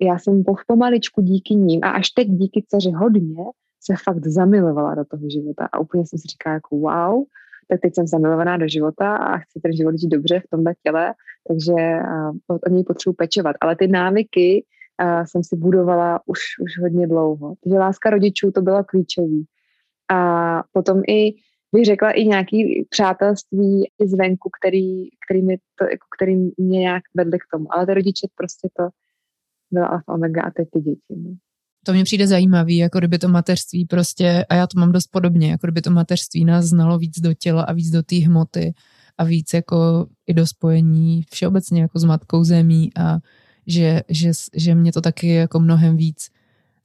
já 0.00 0.18
jsem 0.18 0.44
pomaličku 0.66 1.22
díky 1.22 1.54
ním 1.54 1.80
a 1.82 1.90
až 1.90 2.10
teď 2.10 2.28
díky 2.28 2.64
dceři 2.68 2.90
hodně 2.90 3.44
se 3.80 3.94
fakt 4.04 4.26
zamilovala 4.26 4.94
do 4.94 5.04
toho 5.04 5.22
života 5.30 5.68
a 5.72 5.78
úplně 5.78 6.06
jsem 6.06 6.18
si 6.18 6.28
říkala 6.28 6.54
jako 6.54 6.76
wow, 6.76 7.24
tak 7.68 7.80
teď 7.80 7.94
jsem 7.94 8.06
zamilovaná 8.06 8.56
do 8.56 8.68
života 8.68 9.16
a 9.16 9.38
chci 9.38 9.60
ten 9.62 9.72
život 9.72 9.98
žít 9.98 10.08
dobře 10.08 10.40
v 10.40 10.50
tomhle 10.50 10.74
těle, 10.82 11.14
takže 11.48 11.98
o 12.66 12.70
něj 12.70 12.84
potřebuji 12.84 13.14
pečovat. 13.14 13.56
Ale 13.60 13.76
ty 13.76 13.88
návyky 13.88 14.64
jsem 15.24 15.44
si 15.44 15.56
budovala 15.56 16.20
už, 16.26 16.40
už 16.62 16.78
hodně 16.82 17.06
dlouho. 17.06 17.54
Takže 17.64 17.78
láska 17.78 18.10
rodičů 18.10 18.50
to 18.50 18.62
bylo 18.62 18.84
klíčový. 18.84 19.44
A 20.12 20.62
potom 20.72 21.02
i 21.08 21.32
bych 21.74 21.84
řekla 21.84 22.10
i 22.10 22.24
nějaký 22.24 22.86
přátelství 22.88 23.90
i 23.98 24.08
zvenku, 24.08 24.50
který, 24.60 25.08
který, 25.26 25.42
mi 25.42 25.58
to, 25.78 25.84
jako, 25.84 26.06
který 26.16 26.36
mě 26.36 26.78
nějak 26.78 27.02
vedli 27.14 27.38
k 27.38 27.42
tomu. 27.52 27.74
Ale 27.74 27.86
ty 27.86 27.94
rodiče 27.94 28.26
prostě 28.34 28.68
to 28.76 28.88
byla 29.70 29.86
alfa 29.86 30.14
omega 30.14 30.42
a 30.42 30.50
teď 30.50 30.68
ty 30.70 30.80
děti. 30.80 31.14
No. 31.16 31.30
To 31.84 31.92
mně 31.92 32.04
přijde 32.04 32.26
zajímavý, 32.26 32.76
jako 32.76 32.98
kdyby 32.98 33.18
to 33.18 33.28
mateřství 33.28 33.84
prostě, 33.84 34.44
a 34.48 34.54
já 34.54 34.66
to 34.66 34.80
mám 34.80 34.92
dost 34.92 35.06
podobně, 35.06 35.50
jako 35.50 35.66
kdyby 35.66 35.82
to 35.82 35.90
mateřství 35.90 36.44
nás 36.44 36.64
znalo 36.64 36.98
víc 36.98 37.20
do 37.20 37.34
těla 37.34 37.62
a 37.62 37.72
víc 37.72 37.90
do 37.90 38.02
té 38.02 38.16
hmoty 38.16 38.74
a 39.18 39.24
víc 39.24 39.54
jako 39.54 40.06
i 40.26 40.34
do 40.34 40.46
spojení 40.46 41.24
všeobecně 41.30 41.82
jako 41.82 41.98
s 41.98 42.04
matkou 42.04 42.44
zemí 42.44 42.90
a 42.96 43.18
že, 43.66 44.02
že, 44.08 44.32
že 44.56 44.74
mě 44.74 44.92
to 44.92 45.00
taky 45.00 45.28
jako 45.28 45.60
mnohem 45.60 45.96
víc 45.96 46.28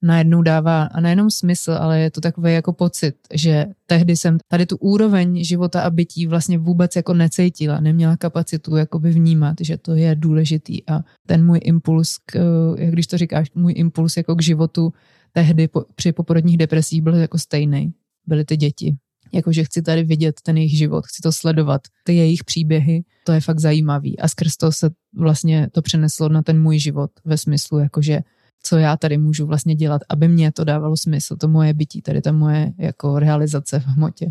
najednou 0.06 0.42
dává 0.42 0.84
a 0.84 1.02
nejenom 1.02 1.32
smysl, 1.32 1.72
ale 1.72 2.00
je 2.00 2.12
to 2.12 2.22
takový 2.22 2.54
jako 2.54 2.74
pocit, 2.74 3.16
že 3.34 3.66
tehdy 3.86 4.16
jsem 4.16 4.38
tady 4.48 4.66
tu 4.66 4.78
úroveň 4.78 5.44
života 5.44 5.82
a 5.82 5.90
bytí 5.90 6.28
vlastně 6.28 6.58
vůbec 6.58 6.96
jako 6.96 7.14
necítila, 7.14 7.80
neměla 7.80 8.18
kapacitu 8.18 8.76
jakoby 8.76 9.12
vnímat, 9.12 9.56
že 9.62 9.78
to 9.78 9.96
je 9.96 10.16
důležitý 10.16 10.90
a 10.90 11.00
ten 11.28 11.46
můj 11.46 11.60
impuls, 11.64 12.18
k, 12.26 12.36
jak 12.78 12.92
když 12.92 13.08
to 13.08 13.18
říkáš, 13.18 13.52
můj 13.56 13.74
impuls 13.78 14.18
jako 14.18 14.36
k 14.36 14.42
životu 14.42 14.94
tehdy 15.34 15.68
po, 15.68 15.86
při 15.96 16.12
poporodních 16.12 16.58
depresích 16.58 17.02
byl 17.02 17.16
jako 17.16 17.38
stejný. 17.38 17.94
Byly 18.28 18.46
ty 18.46 18.58
děti. 18.58 18.96
Jakože 19.34 19.64
chci 19.64 19.82
tady 19.82 20.04
vidět 20.04 20.36
ten 20.44 20.58
jejich 20.58 20.78
život, 20.78 21.06
chci 21.06 21.22
to 21.22 21.32
sledovat, 21.32 21.82
ty 22.04 22.16
jejich 22.16 22.44
příběhy, 22.44 23.04
to 23.24 23.32
je 23.32 23.42
fakt 23.42 23.60
zajímavý. 23.60 24.20
A 24.20 24.28
skrz 24.28 24.58
to 24.58 24.72
se 24.72 24.90
vlastně 25.18 25.70
to 25.72 25.82
přeneslo 25.82 26.30
na 26.30 26.42
ten 26.42 26.62
můj 26.62 26.80
život 26.80 27.12
ve 27.26 27.38
smyslu, 27.38 27.80
jakože 27.80 28.20
co 28.66 28.78
já 28.78 28.98
tady 28.98 29.18
můžu 29.18 29.46
vlastně 29.46 29.76
dělat, 29.76 30.02
aby 30.10 30.28
mě 30.28 30.52
to 30.52 30.64
dávalo 30.64 30.98
smysl, 30.98 31.36
to 31.36 31.48
moje 31.48 31.74
bytí, 31.74 32.02
tady 32.02 32.22
ta 32.22 32.32
moje 32.32 32.74
jako 32.78 33.20
realizace 33.20 33.80
v 33.80 33.86
hmotě. 33.86 34.28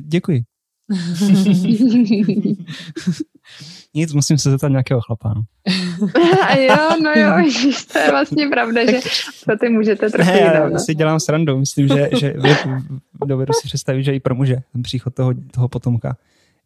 Děkuji. 0.00 0.42
Nic, 3.94 4.12
musím 4.12 4.38
se 4.38 4.50
zeptat 4.50 4.68
nějakého 4.68 5.00
chlapa. 5.00 5.34
No. 5.34 5.42
jo, 6.58 6.76
no 7.02 7.10
jo, 7.16 7.32
to 7.92 7.98
je 7.98 8.10
vlastně 8.10 8.48
pravda, 8.48 8.90
že 8.90 9.00
to 9.44 9.58
ty 9.60 9.68
můžete 9.68 10.10
trochu 10.10 10.30
ne, 10.30 10.38
já 10.38 10.68
no. 10.68 10.78
si 10.78 10.94
dělám 10.94 11.20
srandu, 11.20 11.58
myslím, 11.58 11.88
že, 11.88 12.10
že 12.20 12.34
dovedu 13.26 13.52
si 13.52 13.68
představit, 13.68 14.04
že 14.04 14.14
i 14.14 14.20
pro 14.20 14.34
muže 14.34 14.56
ten 14.72 14.82
příchod 14.82 15.14
toho, 15.14 15.34
toho 15.50 15.68
potomka 15.68 16.16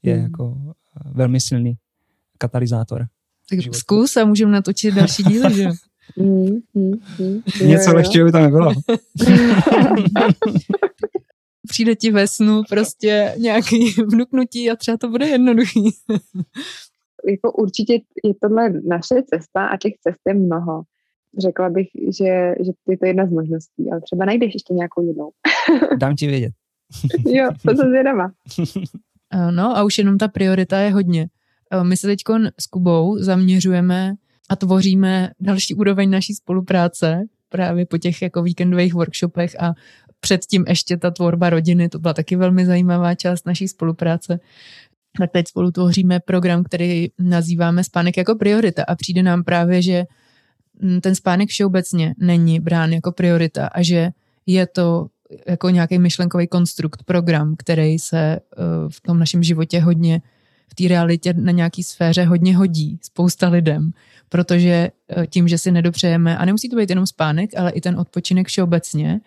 je 0.03 0.15
hmm. 0.15 0.23
jako 0.23 0.57
velmi 1.05 1.41
silný 1.41 1.75
katalyzátor. 2.39 3.07
Tak 3.51 3.59
zkus 3.75 4.17
a 4.17 4.25
můžeme 4.25 4.53
natočit 4.53 4.95
další 4.95 5.23
díly, 5.23 5.55
že 5.55 5.69
Mm, 6.17 6.61
mm, 6.75 6.93
mm. 7.19 7.43
Něco 7.69 7.95
lehčího 7.95 8.27
by 8.27 8.33
tam 8.33 8.43
nebylo. 8.43 8.73
Přijde 11.69 11.95
ti 11.95 12.11
ve 12.11 12.27
snu 12.27 12.63
prostě 12.69 13.35
nějaký 13.39 13.95
vnuknutí 14.13 14.71
a 14.71 14.77
třeba 14.77 14.97
to 14.97 15.09
bude 15.09 15.29
jednoduchý. 15.29 15.91
jako 17.29 17.53
určitě 17.53 17.93
je 18.25 18.35
tohle 18.41 18.73
naše 18.89 19.15
cesta 19.35 19.67
a 19.67 19.77
těch 19.77 19.93
cest 20.01 20.21
je 20.27 20.35
mnoho. 20.35 20.83
Řekla 21.39 21.71
bych, 21.71 21.89
že, 22.19 22.55
že 22.65 22.73
je 22.89 22.99
to 22.99 23.07
jedna 23.07 23.27
z 23.27 23.31
možností, 23.31 23.91
ale 23.93 24.01
třeba 24.01 24.25
najdeš 24.25 24.55
ještě 24.55 24.75
nějakou 24.75 25.03
jinou. 25.03 25.31
Dám 25.97 26.17
ti 26.17 26.27
vědět. 26.27 26.53
jo, 27.27 27.49
to 27.67 27.77
jsem 27.77 27.89
zvědavá. 27.89 28.31
No 29.51 29.77
a 29.77 29.85
už 29.85 29.99
jenom 29.99 30.19
ta 30.19 30.29
priorita 30.29 30.79
je 30.79 30.93
hodně. 30.93 31.29
My 31.83 31.97
se 31.97 32.07
teď 32.07 32.19
s 32.61 32.67
Kubou 32.67 33.19
zaměřujeme 33.19 34.15
a 34.49 34.57
tvoříme 34.57 35.31
další 35.41 35.75
úroveň 35.75 36.11
naší 36.11 36.35
spolupráce 36.35 37.25
právě 37.49 37.87
po 37.87 37.99
těch 37.99 38.23
jako 38.23 38.43
víkendových 38.43 38.95
workshopech 38.95 39.61
a 39.61 39.75
předtím 40.21 40.65
ještě 40.69 40.97
ta 40.97 41.11
tvorba 41.11 41.51
rodiny, 41.51 41.89
to 41.89 41.99
byla 41.99 42.15
taky 42.15 42.37
velmi 42.37 42.67
zajímavá 42.67 43.15
část 43.15 43.47
naší 43.47 43.69
spolupráce. 43.69 44.41
Tak 45.19 45.31
teď 45.33 45.49
spolu 45.49 45.71
tvoříme 45.71 46.21
program, 46.21 46.65
který 46.65 47.09
nazýváme 47.19 47.85
spánek 47.85 48.17
jako 48.17 48.35
priorita 48.35 48.85
a 48.89 48.95
přijde 48.95 49.23
nám 49.23 49.45
právě, 49.45 49.83
že 49.83 50.05
ten 51.01 51.15
spánek 51.15 51.49
všeobecně 51.49 52.15
není 52.19 52.61
brán 52.61 52.93
jako 52.93 53.13
priorita 53.13 53.67
a 53.67 53.83
že 53.83 54.11
je 54.47 54.67
to 54.67 55.07
jako 55.47 55.71
nějaký 55.71 55.99
myšlenkový 55.99 56.47
konstrukt, 56.47 57.03
program, 57.05 57.55
který 57.59 57.99
se 57.99 58.41
v 58.89 59.01
tom 59.01 59.19
našem 59.19 59.43
životě 59.43 59.81
hodně 59.81 60.23
v 60.71 60.75
té 60.75 60.89
realitě 60.89 61.35
na 61.35 61.53
nějaký 61.53 61.83
sféře 61.83 62.25
hodně 62.25 62.57
hodí 62.57 62.99
spousta 63.03 63.49
lidem, 63.49 63.93
protože 64.29 64.91
tím, 65.31 65.49
že 65.49 65.59
si 65.59 65.73
nedopřejeme, 65.73 66.39
a 66.39 66.45
nemusí 66.45 66.69
to 66.69 66.77
být 66.77 66.91
jenom 66.91 67.07
spánek, 67.07 67.51
ale 67.57 67.71
i 67.71 67.81
ten 67.81 67.99
odpočinek 67.99 68.47
všeobecně, 68.47 69.21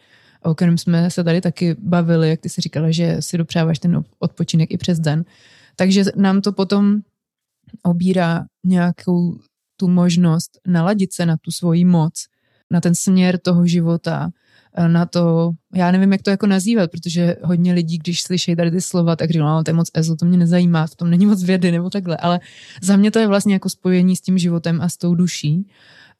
o 0.44 0.56
kterém 0.56 0.78
jsme 0.78 1.10
se 1.10 1.24
tady 1.24 1.42
taky 1.42 1.76
bavili, 1.80 2.30
jak 2.30 2.40
ty 2.40 2.50
si 2.50 2.62
říkala, 2.62 2.92
že 2.92 3.18
si 3.20 3.38
dopřáváš 3.38 3.80
ten 3.80 4.04
odpočinek 4.20 4.72
i 4.72 4.78
přes 4.78 5.00
den. 5.00 5.26
Takže 5.76 6.04
nám 6.16 6.42
to 6.42 6.52
potom 6.52 7.00
obírá 7.84 8.46
nějakou 8.66 9.40
tu 9.78 9.88
možnost 9.88 10.52
naladit 10.68 11.14
se 11.14 11.26
na 11.26 11.38
tu 11.38 11.52
svoji 11.52 11.86
moc, 11.86 12.14
na 12.72 12.82
ten 12.82 12.96
směr 12.96 13.38
toho 13.38 13.68
života, 13.68 14.30
na 14.88 15.06
to, 15.06 15.52
já 15.74 15.92
nevím, 15.92 16.12
jak 16.12 16.22
to 16.22 16.30
jako 16.30 16.48
nazývat, 16.48 16.92
protože 16.92 17.36
hodně 17.44 17.74
lidí, 17.74 17.98
když 17.98 18.22
slyší 18.22 18.56
tady 18.56 18.72
ty 18.72 18.82
slova, 18.82 19.16
tak 19.16 19.30
říkají, 19.30 19.46
no, 19.46 19.64
to 19.64 19.70
je 19.70 19.76
moc 19.76 19.92
ezo, 19.94 20.16
to 20.16 20.26
mě 20.26 20.38
nezajímá, 20.38 20.88
v 20.88 20.96
tom 20.96 21.10
není 21.10 21.26
moc 21.26 21.44
vědy 21.44 21.72
nebo 21.72 21.90
takhle, 21.90 22.18
ale 22.18 22.40
za 22.82 22.96
mě 22.96 23.12
to 23.12 23.20
je 23.20 23.28
vlastně 23.28 23.54
jako 23.54 23.70
spojení 23.70 24.16
s 24.16 24.22
tím 24.22 24.38
životem 24.38 24.82
a 24.82 24.90
s 24.90 24.98
tou 24.98 25.16
duší. 25.16 25.68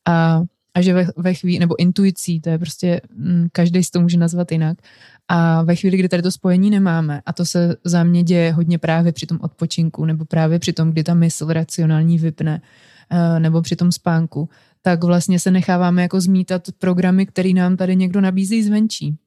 A 0.08 0.42
a 0.74 0.82
že 0.82 0.94
ve, 0.94 1.08
ve 1.18 1.34
chvíli, 1.34 1.60
nebo 1.60 1.80
intuicí, 1.80 2.42
to 2.42 2.50
je 2.50 2.58
prostě, 2.58 3.02
mm, 3.16 3.48
každý 3.52 3.84
si 3.84 3.92
to 3.92 4.02
může 4.02 4.18
nazvat 4.18 4.52
jinak. 4.52 4.78
A 5.28 5.64
ve 5.64 5.76
chvíli, 5.76 5.98
kdy 5.98 6.10
tady 6.10 6.24
to 6.24 6.32
spojení 6.32 6.70
nemáme, 6.70 7.22
a 7.26 7.34
to 7.34 7.46
se 7.46 7.76
za 7.84 8.04
mě 8.04 8.24
děje 8.24 8.52
hodně 8.52 8.78
právě 8.78 9.12
při 9.12 9.26
tom 9.26 9.38
odpočinku, 9.42 10.06
nebo 10.06 10.26
právě 10.26 10.60
při 10.60 10.74
tom, 10.74 10.92
kdy 10.92 11.04
ta 11.04 11.14
mysl 11.14 11.54
racionální 11.54 12.20
vypne, 12.20 12.62
eh, 13.10 13.40
nebo 13.40 13.62
při 13.62 13.76
tom 13.76 13.92
spánku, 13.92 14.50
tak 14.82 15.04
vlastně 15.04 15.40
se 15.40 15.52
necháváme 15.52 16.02
jako 16.02 16.22
zmítat 16.22 16.62
programy, 16.80 17.26
které 17.26 17.54
nám 17.54 17.78
tady 17.78 17.96
někdo 17.96 18.22
nabízí 18.22 18.64
zvenčí. 18.64 19.18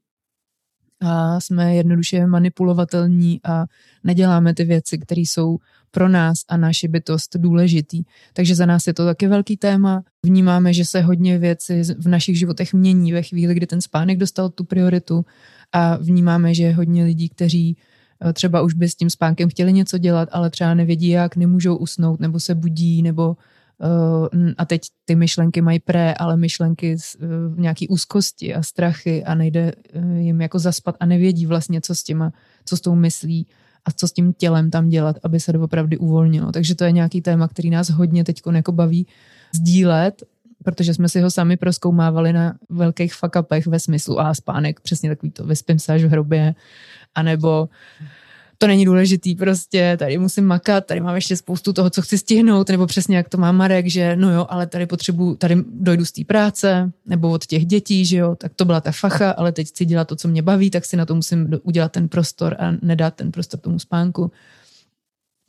A 1.04 1.40
jsme 1.40 1.74
jednoduše 1.74 2.26
manipulovatelní 2.26 3.40
a 3.44 3.64
neděláme 4.04 4.54
ty 4.54 4.64
věci, 4.64 4.98
které 4.98 5.20
jsou 5.20 5.58
pro 5.90 6.08
nás 6.08 6.38
a 6.48 6.56
naši 6.56 6.88
bytost 6.88 7.36
důležitý. 7.36 8.02
Takže 8.32 8.54
za 8.54 8.66
nás 8.66 8.86
je 8.86 8.94
to 8.94 9.04
taky 9.06 9.26
velký 9.28 9.56
téma. 9.56 10.02
Vnímáme, 10.22 10.72
že 10.72 10.84
se 10.84 11.00
hodně 11.00 11.38
věci 11.38 11.82
v 11.98 12.08
našich 12.08 12.38
životech 12.38 12.74
mění 12.74 13.12
ve 13.12 13.22
chvíli, 13.22 13.54
kdy 13.54 13.66
ten 13.66 13.80
spánek 13.80 14.18
dostal 14.18 14.48
tu 14.48 14.64
prioritu 14.64 15.24
a 15.72 15.96
vnímáme, 15.96 16.54
že 16.54 16.62
je 16.62 16.74
hodně 16.74 17.04
lidí, 17.04 17.28
kteří 17.28 17.76
eh, 18.24 18.32
třeba 18.32 18.62
už 18.62 18.74
by 18.74 18.88
s 18.88 18.94
tím 18.94 19.10
spánkem 19.10 19.48
chtěli 19.48 19.72
něco 19.72 19.98
dělat, 19.98 20.28
ale 20.32 20.50
třeba 20.50 20.74
nevědí 20.74 21.08
jak, 21.08 21.36
nemůžou 21.36 21.76
usnout, 21.76 22.20
nebo 22.20 22.40
se 22.40 22.54
budí, 22.54 23.02
nebo 23.02 23.36
a 24.58 24.64
teď 24.64 24.80
ty 25.04 25.14
myšlenky 25.14 25.60
mají 25.60 25.80
pré, 25.80 26.14
ale 26.14 26.36
myšlenky 26.36 26.98
z, 26.98 27.14
uh, 27.14 27.58
nějaký 27.60 27.88
úzkosti 27.88 28.54
a 28.54 28.62
strachy 28.62 29.24
a 29.24 29.34
nejde 29.34 29.72
uh, 29.94 30.16
jim 30.16 30.40
jako 30.40 30.58
zaspat 30.58 30.96
a 31.00 31.06
nevědí 31.06 31.46
vlastně, 31.46 31.80
co 31.80 31.94
s 31.94 32.02
těma, 32.02 32.32
co 32.64 32.76
s 32.76 32.80
tou 32.80 32.94
myslí 32.94 33.46
a 33.84 33.92
co 33.92 34.08
s 34.08 34.12
tím 34.12 34.32
tělem 34.32 34.70
tam 34.70 34.88
dělat, 34.88 35.16
aby 35.22 35.40
se 35.40 35.52
opravdu 35.52 35.98
uvolnilo. 35.98 36.52
Takže 36.52 36.74
to 36.74 36.84
je 36.84 36.92
nějaký 36.92 37.20
téma, 37.20 37.48
který 37.48 37.70
nás 37.70 37.90
hodně 37.90 38.24
teď 38.24 38.42
jako 38.54 38.72
baví 38.72 39.06
sdílet, 39.54 40.22
protože 40.62 40.94
jsme 40.94 41.08
si 41.08 41.20
ho 41.20 41.30
sami 41.30 41.56
proskoumávali 41.56 42.32
na 42.32 42.54
velkých 42.68 43.14
fakapech 43.14 43.66
ve 43.66 43.78
smyslu 43.78 44.20
a 44.20 44.34
spánek, 44.34 44.80
přesně 44.80 45.08
takový 45.08 45.32
to, 45.32 45.44
vyspím 45.44 45.78
se 45.78 45.92
až 45.92 46.04
v 46.04 46.08
hrobě, 46.08 46.54
anebo 47.14 47.68
to 48.62 48.66
není 48.66 48.84
důležitý, 48.84 49.34
prostě 49.34 49.96
tady 49.98 50.18
musím 50.18 50.44
makat, 50.44 50.86
tady 50.86 51.00
mám 51.00 51.14
ještě 51.14 51.36
spoustu 51.36 51.72
toho, 51.72 51.90
co 51.90 52.02
chci 52.02 52.18
stihnout, 52.18 52.68
nebo 52.68 52.86
přesně 52.86 53.16
jak 53.16 53.28
to 53.28 53.38
má 53.38 53.52
Marek, 53.52 53.86
že 53.86 54.16
no 54.16 54.32
jo, 54.32 54.46
ale 54.48 54.66
tady 54.66 54.86
potřebuji, 54.86 55.36
tady 55.36 55.56
dojdu 55.66 56.04
z 56.04 56.12
té 56.12 56.24
práce, 56.24 56.92
nebo 57.06 57.30
od 57.30 57.46
těch 57.46 57.66
dětí, 57.66 58.06
že 58.06 58.16
jo, 58.16 58.34
tak 58.34 58.54
to 58.54 58.64
byla 58.64 58.80
ta 58.80 58.92
facha, 58.92 59.30
ale 59.30 59.52
teď 59.52 59.68
chci 59.68 59.84
dělat 59.84 60.08
to, 60.08 60.16
co 60.16 60.28
mě 60.28 60.42
baví, 60.42 60.70
tak 60.70 60.84
si 60.84 60.96
na 60.96 61.06
to 61.06 61.14
musím 61.14 61.48
udělat 61.62 61.92
ten 61.92 62.08
prostor 62.08 62.56
a 62.58 62.72
nedát 62.82 63.14
ten 63.14 63.32
prostor 63.32 63.60
tomu 63.60 63.78
spánku. 63.78 64.30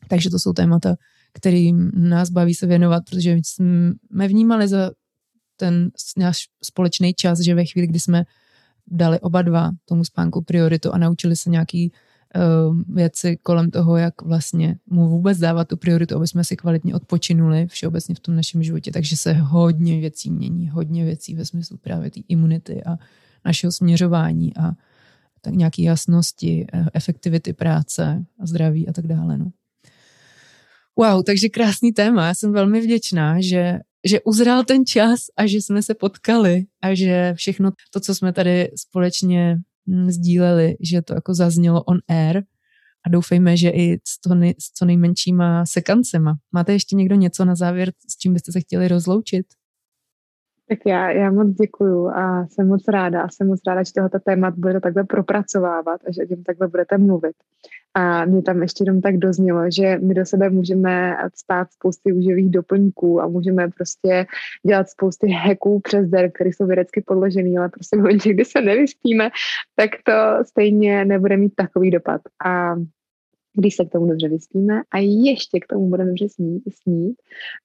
Takže 0.08 0.30
to 0.30 0.40
jsou 0.40 0.54
témata, 0.54 0.96
kterým 1.34 1.92
nás 1.96 2.30
baví 2.30 2.54
se 2.54 2.68
věnovat, 2.68 3.04
protože 3.10 3.38
jsme 3.46 4.28
vnímali 4.28 4.68
za 4.68 4.92
ten 5.58 5.90
náš 6.18 6.38
společný 6.64 7.14
čas, 7.14 7.40
že 7.40 7.56
ve 7.56 7.66
chvíli, 7.66 7.88
kdy 7.88 8.00
jsme 8.00 8.24
dali 8.88 9.20
oba 9.20 9.42
dva 9.42 9.72
tomu 9.86 10.06
spánku 10.06 10.42
prioritu 10.42 10.94
a 10.94 10.98
naučili 10.98 11.36
se 11.36 11.50
nějaký 11.50 11.92
věci 12.88 13.38
kolem 13.44 13.72
toho, 13.72 13.98
jak 13.98 14.22
vlastně 14.22 14.78
mu 14.90 15.10
vůbec 15.10 15.38
dávat 15.38 15.68
tu 15.68 15.78
prioritu, 15.78 16.16
aby 16.16 16.28
jsme 16.28 16.44
si 16.44 16.56
kvalitně 16.56 16.96
odpočinuli 16.96 17.68
všeobecně 17.68 18.16
v 18.16 18.20
tom 18.20 18.36
našem 18.36 18.64
životě. 18.64 18.92
Takže 18.92 19.18
se 19.18 19.34
hodně 19.34 20.00
věcí 20.00 20.32
mění, 20.32 20.70
hodně 20.70 21.06
věcí 21.06 21.36
ve 21.36 21.46
smyslu 21.46 21.78
právě 21.78 22.12
té 22.12 22.20
imunity 22.28 22.84
a 22.84 22.98
našeho 23.46 23.72
směřování 23.72 24.58
a 24.58 24.72
tak 25.42 25.54
nějaké 25.54 25.82
jasnosti, 25.82 26.66
e, 26.74 26.86
efektivity 26.94 27.54
práce 27.54 28.26
a 28.40 28.46
zdraví 28.46 28.90
a 28.90 28.94
tak 28.94 29.08
dále. 29.08 29.38
No. 29.38 29.52
Wow, 31.00 31.24
takže 31.24 31.50
krásný 31.50 31.92
téma. 31.92 32.28
Já 32.28 32.36
jsem 32.36 32.54
velmi 32.54 32.82
vděčná, 32.82 33.42
že, 33.42 33.80
že 34.06 34.22
uzrál 34.22 34.64
ten 34.64 34.86
čas 34.86 35.20
a 35.38 35.48
že 35.48 35.58
jsme 35.58 35.82
se 35.82 35.94
potkali 35.94 36.66
a 36.82 36.94
že 36.96 37.34
všechno 37.34 37.72
to, 37.94 38.00
co 38.00 38.16
jsme 38.16 38.34
tady 38.34 38.72
společně 38.76 39.58
sdíleli, 40.08 40.76
že 40.82 41.02
to 41.02 41.14
jako 41.14 41.34
zaznělo 41.34 41.84
on 41.84 41.98
air 42.08 42.44
a 43.06 43.10
doufejme, 43.10 43.58
že 43.58 43.70
i 43.70 44.00
s, 44.08 44.22
to 44.22 44.36
nej, 44.36 44.56
s 44.60 44.72
co 44.72 44.86
nejmenšíma 44.86 45.66
sekancema. 45.66 46.36
Máte 46.52 46.74
ještě 46.74 46.96
někdo 46.96 47.16
něco 47.16 47.46
na 47.46 47.56
závěr, 47.56 47.92
s 48.10 48.18
čím 48.18 48.34
byste 48.34 48.52
se 48.52 48.62
chtěli 48.62 48.88
rozloučit? 48.88 49.46
Tak 50.70 50.80
já, 50.86 51.12
já 51.12 51.32
moc 51.32 51.48
děkuju 51.48 52.08
a 52.08 52.48
jsem 52.48 52.68
moc 52.68 52.88
ráda 52.88 53.22
a 53.22 53.30
jsem 53.30 53.48
moc 53.48 53.60
ráda, 53.68 53.84
že 53.84 53.94
tohoto 53.94 54.20
témat 54.20 54.54
budete 54.58 54.80
takhle 54.80 55.04
propracovávat 55.04 56.02
a 56.08 56.12
že 56.12 56.22
o 56.22 56.26
něm 56.30 56.44
takhle 56.44 56.68
budete 56.68 56.98
mluvit. 56.98 57.36
A 57.94 58.26
mě 58.26 58.42
tam 58.42 58.62
ještě 58.62 58.84
jenom 58.84 59.02
tak 59.02 59.18
doznělo, 59.18 59.62
že 59.72 59.98
my 59.98 60.14
do 60.14 60.26
sebe 60.26 60.50
můžeme 60.50 61.18
stát 61.36 61.72
spousty 61.72 62.14
uživých 62.14 62.50
doplňků 62.50 63.22
a 63.22 63.28
můžeme 63.28 63.68
prostě 63.68 64.26
dělat 64.68 64.90
spousty 64.90 65.32
hacků 65.32 65.80
přes 65.80 66.10
der, 66.10 66.32
které 66.32 66.50
jsou 66.50 66.66
vědecky 66.66 67.02
podložený, 67.02 67.58
ale 67.58 67.70
prostě 67.70 67.98
momentě, 67.98 68.34
kdy 68.34 68.46
se 68.46 68.62
nevyspíme, 68.62 69.30
tak 69.76 69.90
to 70.04 70.46
stejně 70.46 71.06
nebude 71.06 71.38
mít 71.38 71.56
takový 71.56 71.92
dopad. 71.92 72.22
A 72.46 72.76
když 73.58 73.76
se 73.76 73.86
k 73.86 73.90
tomu 73.90 74.08
dobře 74.08 74.30
vyspíme 74.30 74.82
a 74.92 74.98
ještě 74.98 75.60
k 75.60 75.68
tomu 75.68 75.90
budeme 75.90 76.10
dobře 76.10 76.30
snít, 76.30 76.64
snít 76.84 77.16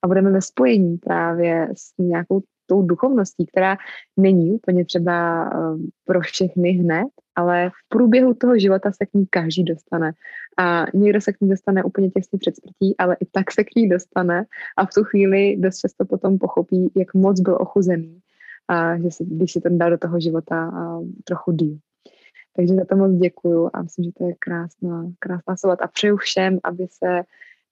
a 0.02 0.08
budeme 0.08 0.30
ve 0.30 0.42
spojení 0.42 0.98
právě 0.98 1.68
s 1.76 1.98
nějakou 1.98 2.42
tou 2.68 2.82
duchovností, 2.82 3.46
která 3.46 3.76
není 4.16 4.52
úplně 4.52 4.84
třeba 4.84 5.46
eh, 5.46 5.76
pro 6.04 6.20
všechny 6.20 6.70
hned, 6.70 7.08
ale 7.34 7.70
v 7.70 7.88
průběhu 7.88 8.34
toho 8.34 8.58
života 8.58 8.92
se 8.92 9.06
k 9.06 9.14
ní 9.14 9.26
každý 9.30 9.64
dostane. 9.64 10.12
A 10.58 10.86
někdo 10.94 11.20
se 11.20 11.32
k 11.32 11.40
ní 11.40 11.48
dostane 11.48 11.84
úplně 11.84 12.10
těsně 12.10 12.38
před 12.38 12.56
smrtí, 12.56 12.94
ale 12.98 13.16
i 13.20 13.26
tak 13.32 13.52
se 13.52 13.64
k 13.64 13.76
ní 13.76 13.88
dostane 13.88 14.44
a 14.76 14.86
v 14.86 14.90
tu 14.94 15.04
chvíli 15.04 15.56
dost 15.56 15.78
často 15.78 16.04
potom 16.04 16.38
pochopí, 16.38 16.90
jak 16.96 17.14
moc 17.14 17.40
byl 17.40 17.58
ochuzený 17.60 18.20
a 18.68 18.98
že 18.98 19.10
si, 19.10 19.24
když 19.24 19.52
si 19.52 19.60
ten 19.60 19.78
dal 19.78 19.90
do 19.90 19.98
toho 19.98 20.20
života 20.20 20.72
trochu 21.24 21.52
díl. 21.52 21.78
Takže 22.56 22.74
za 22.74 22.84
to 22.84 22.96
moc 22.96 23.12
děkuju 23.12 23.70
a 23.72 23.82
myslím, 23.82 24.04
že 24.04 24.10
to 24.18 24.24
je 24.24 24.34
krásná, 24.38 25.10
krásná 25.18 25.56
sobat 25.56 25.82
a 25.82 25.86
přeju 25.86 26.16
všem, 26.16 26.58
aby 26.64 26.86
se 26.90 27.22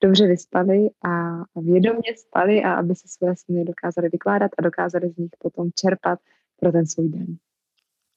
dobře 0.03 0.27
vyspali 0.27 0.89
a 1.09 1.45
vědomě 1.61 2.15
spali 2.17 2.63
a 2.63 2.75
aby 2.75 2.95
se 2.95 3.09
své 3.09 3.37
sny 3.37 3.65
dokázali 3.65 4.09
vykládat 4.13 4.51
a 4.59 4.63
dokázali 4.63 5.11
z 5.11 5.17
nich 5.17 5.31
potom 5.39 5.71
čerpat 5.75 6.19
pro 6.61 6.73
ten 6.73 6.87
svůj 6.87 7.09
den. 7.09 7.27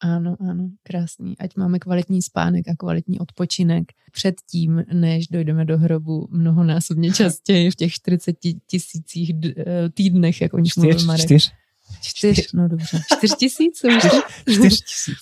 Ano, 0.02 0.36
ano, 0.50 0.70
krásný. 0.84 1.38
Ať 1.38 1.56
máme 1.56 1.80
kvalitní 1.80 2.22
spánek 2.22 2.68
a 2.68 2.76
kvalitní 2.76 3.20
odpočinek 3.20 3.84
předtím, 4.12 4.84
než 4.94 5.28
dojdeme 5.28 5.66
do 5.66 5.78
hrobu 5.78 6.28
mnohonásobně 6.32 7.12
častěji 7.14 7.72
v 7.72 7.76
těch 7.76 7.94
40 7.94 8.36
tisících 8.68 9.32
eh, 9.58 9.90
týdnech, 9.90 10.42
jak 10.42 10.54
o 10.54 10.60
nich 10.60 10.78
mluvil 10.78 11.06
Marek. 11.06 11.26
Čtyř. 11.26 11.52
Čtyř, 12.02 12.54
no 12.54 12.68
dobře. 12.68 13.02
Čtyř 13.18 13.36
tisíc? 13.36 13.82
Čtyř 14.50 14.82
tisíc. 14.82 15.18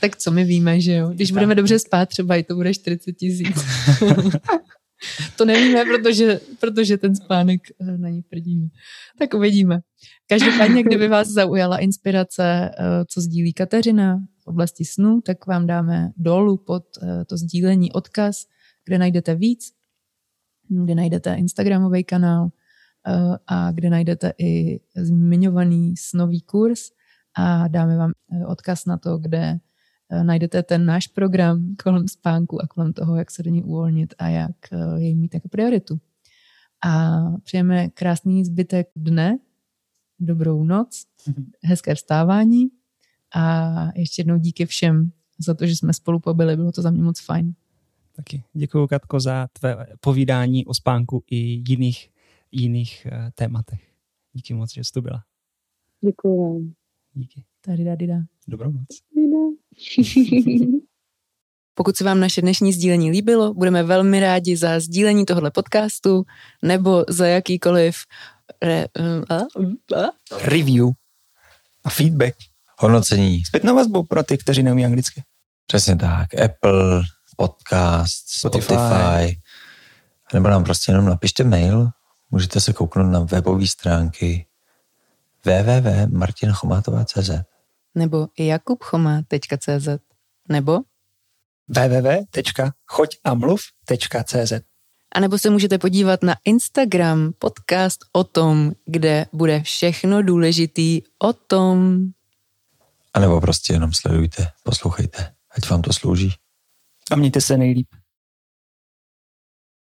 tak 0.00 0.16
co 0.16 0.30
my 0.30 0.44
víme, 0.44 0.80
že 0.80 0.92
jo? 0.92 1.08
Když 1.08 1.32
budeme 1.32 1.54
dobře 1.54 1.78
spát, 1.78 2.08
třeba 2.08 2.36
i 2.36 2.42
to 2.42 2.54
bude 2.54 2.74
40 2.74 3.12
tisíc. 3.12 3.56
To 5.36 5.44
nevíme, 5.44 5.84
protože, 5.84 6.40
protože 6.60 6.98
ten 6.98 7.16
spánek 7.16 7.60
eh, 7.80 7.98
na 7.98 8.08
ní 8.08 8.22
prdíme. 8.22 8.68
Tak 9.18 9.34
uvidíme. 9.34 9.80
Každopádně, 10.26 10.82
kdyby 10.82 11.08
vás 11.08 11.28
zaujala 11.28 11.78
inspirace, 11.78 12.70
eh, 12.78 13.04
co 13.08 13.20
sdílí 13.20 13.52
Kateřina 13.52 14.18
v 14.44 14.46
oblasti 14.46 14.84
snu, 14.84 15.20
tak 15.20 15.46
vám 15.46 15.66
dáme 15.66 16.10
dolů 16.16 16.56
pod 16.56 16.84
eh, 17.02 17.24
to 17.24 17.36
sdílení 17.36 17.92
odkaz, 17.92 18.46
kde 18.84 18.98
najdete 18.98 19.34
víc, 19.34 19.72
kde 20.68 20.94
najdete 20.94 21.34
Instagramový 21.34 22.04
kanál 22.04 22.48
a 23.46 23.72
kde 23.72 23.90
najdete 23.90 24.32
i 24.38 24.80
zmiňovaný 24.96 25.96
snový 25.96 26.40
kurz 26.40 26.90
a 27.36 27.68
dáme 27.68 27.96
vám 27.96 28.12
odkaz 28.46 28.86
na 28.86 28.96
to, 28.96 29.18
kde 29.18 29.40
Eh, 29.48 29.65
najdete 30.22 30.62
ten 30.62 30.86
náš 30.86 31.06
program 31.06 31.74
kolem 31.82 32.08
spánku 32.08 32.62
a 32.62 32.66
kolem 32.66 32.92
toho, 32.92 33.16
jak 33.16 33.30
se 33.30 33.42
do 33.42 33.50
ní 33.50 33.62
uvolnit 33.62 34.14
a 34.18 34.28
jak 34.28 34.56
eh, 34.72 35.00
jej 35.00 35.14
mít 35.14 35.34
jako 35.34 35.48
prioritu. 35.48 36.00
A 36.84 37.22
přejeme 37.44 37.88
krásný 37.88 38.44
zbytek 38.44 38.88
dne, 38.96 39.38
dobrou 40.18 40.64
noc, 40.64 41.06
mhm. 41.26 41.50
hezké 41.62 41.94
vstávání 41.94 42.68
a 43.34 43.74
ještě 43.94 44.20
jednou 44.20 44.38
díky 44.38 44.66
všem 44.66 45.12
za 45.38 45.54
to, 45.54 45.66
že 45.66 45.76
jsme 45.76 45.92
spolu 45.92 46.20
pobyli. 46.20 46.56
Bylo 46.56 46.72
to 46.72 46.82
za 46.82 46.90
mě 46.90 47.02
moc 47.02 47.20
fajn. 47.20 47.54
Taky 48.16 48.42
děkuji, 48.52 48.86
Katko, 48.86 49.20
za 49.20 49.48
tvé 49.52 49.86
povídání 50.00 50.66
o 50.66 50.74
spánku 50.74 51.24
i 51.30 51.36
jiných, 51.68 52.10
jiných 52.52 53.06
uh, 53.12 53.30
tématech. 53.34 53.92
Díky 54.32 54.54
moc, 54.54 54.74
že 54.74 54.84
jsi 54.84 54.92
tu 54.92 55.02
byla. 55.02 55.24
Děkuji 56.00 56.52
vám. 56.52 56.74
Díky. 57.14 57.44
Tady 57.60 57.84
da, 57.84 57.94
da. 57.94 58.35
Dobrou 58.48 58.72
noc. 58.72 58.86
Pokud 61.74 61.96
se 61.96 62.04
vám 62.04 62.20
naše 62.20 62.42
dnešní 62.42 62.72
sdílení 62.72 63.10
líbilo, 63.10 63.54
budeme 63.54 63.82
velmi 63.82 64.20
rádi 64.20 64.56
za 64.56 64.80
sdílení 64.80 65.26
tohoto 65.26 65.50
podcastu 65.50 66.24
nebo 66.62 67.04
za 67.08 67.26
jakýkoliv 67.26 67.96
re, 68.62 68.86
uh, 68.98 69.04
uh, 69.56 69.64
uh, 69.92 70.08
Review 70.42 70.88
a 71.84 71.90
feedback. 71.90 72.34
Hodnocení. 72.78 73.44
Zpětnou 73.44 73.74
vazbu 73.74 74.02
pro 74.02 74.22
ty, 74.22 74.38
kteří 74.38 74.62
neumí 74.62 74.84
anglicky. 74.84 75.22
Přesně 75.66 75.96
tak. 75.96 76.34
Apple, 76.34 77.02
podcast, 77.36 78.28
Spotify. 78.28 78.64
Spotify. 78.64 79.40
Nebo 80.34 80.48
nám 80.48 80.64
prostě 80.64 80.92
jenom 80.92 81.06
napište 81.06 81.44
mail. 81.44 81.88
Můžete 82.30 82.60
se 82.60 82.72
kouknout 82.72 83.12
na 83.12 83.20
webové 83.20 83.66
stránky 83.66 84.46
www.martinchomátová.cz 85.44 87.30
nebo 87.96 88.28
jakubchoma.cz 88.38 89.88
nebo 90.48 90.80
www.choďamluv.cz 91.68 94.52
a 95.16 95.20
nebo 95.20 95.38
se 95.38 95.50
můžete 95.50 95.78
podívat 95.78 96.22
na 96.22 96.34
Instagram 96.44 97.32
podcast 97.38 98.00
o 98.12 98.24
tom, 98.24 98.72
kde 98.86 99.26
bude 99.32 99.62
všechno 99.62 100.22
důležitý 100.22 101.02
o 101.18 101.32
tom. 101.32 102.06
A 103.14 103.20
nebo 103.20 103.40
prostě 103.40 103.72
jenom 103.72 103.92
sledujte, 103.92 104.48
poslouchejte. 104.62 105.34
Ať 105.50 105.70
vám 105.70 105.82
to 105.82 105.92
slouží. 105.92 106.32
A 107.10 107.16
mějte 107.16 107.40
se 107.40 107.56
nejlíp. 107.56 107.88